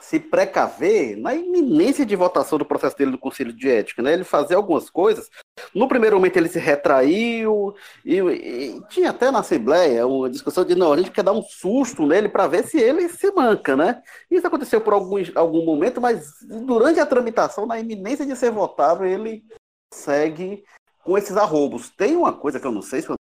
se 0.00 0.20
precaver 0.20 1.16
na 1.16 1.34
iminência 1.34 2.04
de 2.04 2.14
votação 2.14 2.58
do 2.58 2.64
processo 2.64 2.96
dele 2.96 3.12
no 3.12 3.18
Conselho 3.18 3.52
de 3.52 3.68
Ética, 3.68 4.02
né? 4.02 4.12
Ele 4.12 4.24
fazer 4.24 4.54
algumas 4.54 4.90
coisas. 4.90 5.30
No 5.74 5.88
primeiro 5.88 6.16
momento 6.16 6.36
ele 6.36 6.48
se 6.48 6.58
retraiu 6.58 7.74
e, 8.04 8.18
e 8.18 8.82
tinha 8.88 9.10
até 9.10 9.30
na 9.30 9.40
Assembleia 9.40 10.06
uma 10.06 10.28
discussão 10.28 10.64
de 10.64 10.74
não, 10.74 10.92
a 10.92 10.96
gente 10.96 11.10
quer 11.10 11.22
dar 11.22 11.32
um 11.32 11.42
susto 11.42 12.06
nele 12.06 12.28
para 12.28 12.46
ver 12.46 12.64
se 12.64 12.78
ele 12.78 13.08
se 13.08 13.30
manca, 13.32 13.76
né? 13.76 14.02
Isso 14.30 14.46
aconteceu 14.46 14.80
por 14.80 14.92
algum, 14.92 15.16
algum 15.34 15.64
momento, 15.64 16.00
mas 16.00 16.34
durante 16.42 17.00
a 17.00 17.06
tramitação, 17.06 17.66
na 17.66 17.78
iminência 17.78 18.26
de 18.26 18.36
ser 18.36 18.50
votado, 18.50 19.04
ele 19.04 19.44
segue 19.92 20.64
com 21.02 21.16
esses 21.16 21.36
arrobos. 21.36 21.90
Tem 21.90 22.16
uma 22.16 22.32
coisa 22.32 22.58
que 22.58 22.66
eu 22.66 22.72
não 22.72 22.82
sei 22.82 23.02
se 23.02 23.10
o 23.10 23.14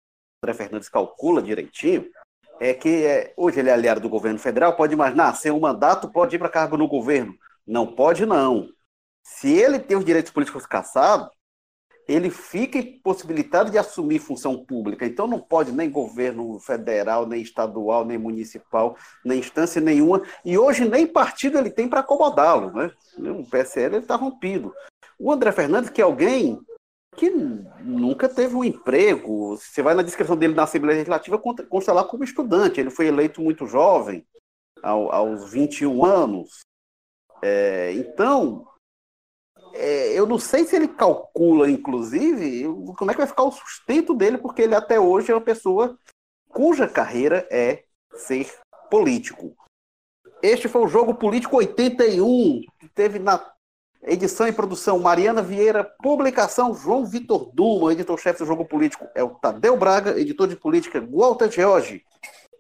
André 0.44 0.54
Fernandes 0.56 0.90
calcula 0.90 1.42
direitinho, 1.42 2.10
é 2.62 2.76
que 2.76 3.08
é, 3.08 3.34
hoje 3.36 3.60
ele 3.60 3.72
é 3.72 3.74
aliado 3.74 4.00
do 4.00 4.08
governo 4.08 4.38
federal, 4.38 4.76
pode 4.76 4.94
imaginar, 4.94 5.34
sem 5.34 5.52
um 5.52 5.60
mandato 5.60 6.12
pode 6.12 6.36
ir 6.36 6.40
para 6.40 6.48
cargo 6.48 6.78
no 6.78 6.88
governo. 6.88 7.34
Não 7.66 7.88
pode, 7.88 8.24
não. 8.24 8.70
Se 9.24 9.52
ele 9.52 9.80
tem 9.80 9.98
os 9.98 10.06
direitos 10.06 10.32
políticos 10.32 10.68
cassados, 10.68 11.28
ele 12.08 12.30
fica 12.30 12.78
impossibilitado 12.78 13.72
de 13.72 13.80
assumir 13.80 14.20
função 14.20 14.64
pública. 14.64 15.08
Então 15.08 15.26
não 15.26 15.40
pode 15.40 15.72
nem 15.72 15.90
governo 15.90 16.60
federal, 16.60 17.26
nem 17.26 17.42
estadual, 17.42 18.06
nem 18.06 18.20
municipal, 18.20 18.96
nem 19.26 19.40
instância 19.40 19.82
nenhuma. 19.82 20.22
E 20.46 20.56
hoje 20.56 20.88
nem 20.88 21.08
partido 21.08 21.58
ele 21.58 21.72
tem 21.72 21.90
para 21.90 22.02
acomodá-lo. 22.02 22.72
Né? 22.74 22.92
O 23.18 23.44
PSL 23.44 23.98
está 23.98 24.16
rompido. 24.16 24.72
O 25.18 25.32
André 25.32 25.52
Fernandes, 25.52 25.90
que 25.90 26.00
é 26.00 26.04
alguém 26.04 26.60
que 27.16 27.30
nunca 27.30 28.30
teve 28.30 28.56
um 28.56 28.64
emprego. 28.64 29.58
Você 29.58 29.82
vai 29.82 29.94
na 29.94 30.02
descrição 30.02 30.36
dele 30.36 30.56
na 30.56 30.64
Assembleia 30.64 30.98
Legislativa, 30.98 31.42
consta 31.70 31.94
lá 31.94 32.04
como 32.04 32.24
estudante. 32.24 32.80
Ele 32.80 32.90
foi 32.90 33.08
eleito 33.08 33.42
muito 33.42 33.68
jovem, 33.68 34.26
ao, 34.82 35.12
aos 35.12 35.52
21 35.52 36.06
anos. 36.06 36.62
É, 37.42 37.92
então, 37.94 38.68
é, 39.74 40.18
eu 40.18 40.26
não 40.26 40.38
sei 40.38 40.66
se 40.66 40.76
ele 40.76 40.88
calcula, 40.88 41.70
inclusive, 41.70 42.64
como 42.98 43.12
é 43.12 43.14
que 43.14 43.20
vai 43.20 43.28
ficar 43.28 43.44
o 43.44 43.52
sustento 43.52 44.14
dele, 44.14 44.38
porque 44.38 44.62
ele 44.62 44.76
até 44.76 45.00
hoje 45.00 45.32
é 45.32 45.36
uma 45.36 45.42
pessoa 45.42 45.98
cuja 46.50 46.88
carreira 46.88 47.48
é 47.50 47.84
ser 48.14 48.52
político. 48.90 49.56
Este 50.44 50.68
foi 50.68 50.82
o 50.82 50.88
Jogo 50.88 51.14
Político 51.14 51.58
81, 51.58 52.62
que 52.80 52.90
teve 52.90 53.20
na 53.20 53.38
Edição 54.04 54.48
e 54.48 54.52
produção 54.52 54.98
Mariana 54.98 55.44
Vieira, 55.44 55.84
publicação 56.02 56.74
João 56.74 57.06
Vitor 57.06 57.52
Duma, 57.54 57.94
editor-chefe 57.94 58.40
do 58.40 58.48
Jogo 58.48 58.66
Político 58.66 59.06
é 59.14 59.24
o 59.24 59.30
Tadeu 59.30 59.78
Braga, 59.78 60.20
editor 60.20 60.48
de 60.48 60.56
política 60.56 61.00
Walter 61.00 61.52
George, 61.52 62.02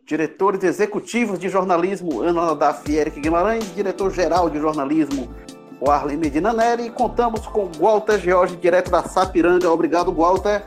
diretores 0.05 0.63
executivos 0.63 1.39
de 1.39 1.49
jornalismo 1.49 2.21
Ana 2.21 2.53
Daf 2.53 2.89
e 2.91 2.95
Eric 2.95 3.19
Guimarães, 3.19 3.73
diretor-geral 3.73 4.51
de 4.51 4.59
jornalismo 4.59 5.27
Arlen 5.87 6.17
Medina 6.17 6.53
Neri, 6.53 6.85
e 6.85 6.89
contamos 6.91 7.47
com 7.47 7.71
Walter 7.79 8.19
George, 8.19 8.55
direto 8.57 8.91
da 8.91 9.01
Sapiranga. 9.01 9.67
Obrigado, 9.71 10.13
Walter. 10.13 10.63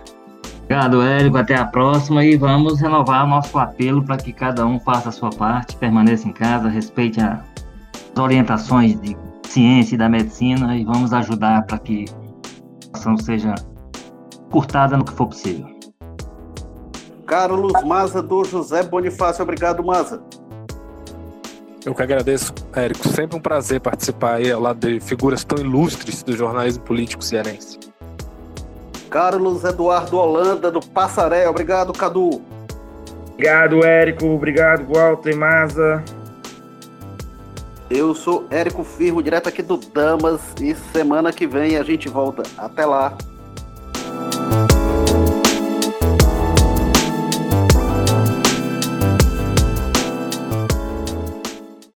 Obrigado, 0.64 1.02
Érico. 1.02 1.36
Até 1.36 1.54
a 1.54 1.66
próxima 1.66 2.24
e 2.24 2.36
vamos 2.36 2.80
renovar 2.80 3.28
nosso 3.28 3.56
apelo 3.56 4.02
para 4.02 4.16
que 4.16 4.32
cada 4.32 4.66
um 4.66 4.80
faça 4.80 5.10
a 5.10 5.12
sua 5.12 5.30
parte, 5.30 5.76
permaneça 5.76 6.26
em 6.26 6.32
casa, 6.32 6.68
respeite 6.68 7.20
as 7.20 7.38
orientações 8.18 9.00
de 9.00 9.16
ciência 9.48 9.94
e 9.94 9.98
da 9.98 10.08
medicina 10.08 10.76
e 10.76 10.84
vamos 10.84 11.12
ajudar 11.12 11.64
para 11.66 11.78
que 11.78 12.04
a 12.92 12.98
ação 12.98 13.16
seja 13.16 13.54
curtada 14.50 14.96
no 14.96 15.04
que 15.04 15.12
for 15.12 15.26
possível. 15.26 15.66
Carlos 17.26 17.72
Maza 17.84 18.22
do 18.22 18.44
José 18.44 18.82
Bonifácio. 18.82 19.42
Obrigado, 19.42 19.82
Maza. 19.82 20.22
Eu 21.84 21.94
que 21.94 22.02
agradeço, 22.02 22.52
Érico. 22.74 23.08
Sempre 23.08 23.36
um 23.36 23.40
prazer 23.40 23.80
participar 23.80 24.36
aí 24.36 24.50
ao 24.50 24.60
lado 24.60 24.86
de 24.86 25.00
figuras 25.00 25.44
tão 25.44 25.58
ilustres 25.58 26.22
do 26.22 26.34
jornalismo 26.34 26.82
político 26.82 27.22
cearense. 27.22 27.78
Carlos 29.10 29.64
Eduardo 29.64 30.16
Holanda, 30.16 30.70
do 30.70 30.80
Passaré. 30.80 31.48
Obrigado, 31.48 31.92
Cadu. 31.92 32.42
Obrigado, 33.32 33.84
Érico. 33.84 34.26
Obrigado, 34.26 34.86
Walter 34.92 35.36
Maza. 35.36 36.02
Eu 37.90 38.14
sou 38.14 38.46
Érico 38.50 38.82
Firmo, 38.82 39.22
direto 39.22 39.48
aqui 39.48 39.62
do 39.62 39.76
Damas, 39.76 40.40
e 40.60 40.74
semana 40.74 41.32
que 41.32 41.46
vem 41.46 41.76
a 41.76 41.82
gente 41.82 42.08
volta. 42.08 42.42
Até 42.56 42.86
lá! 42.86 43.16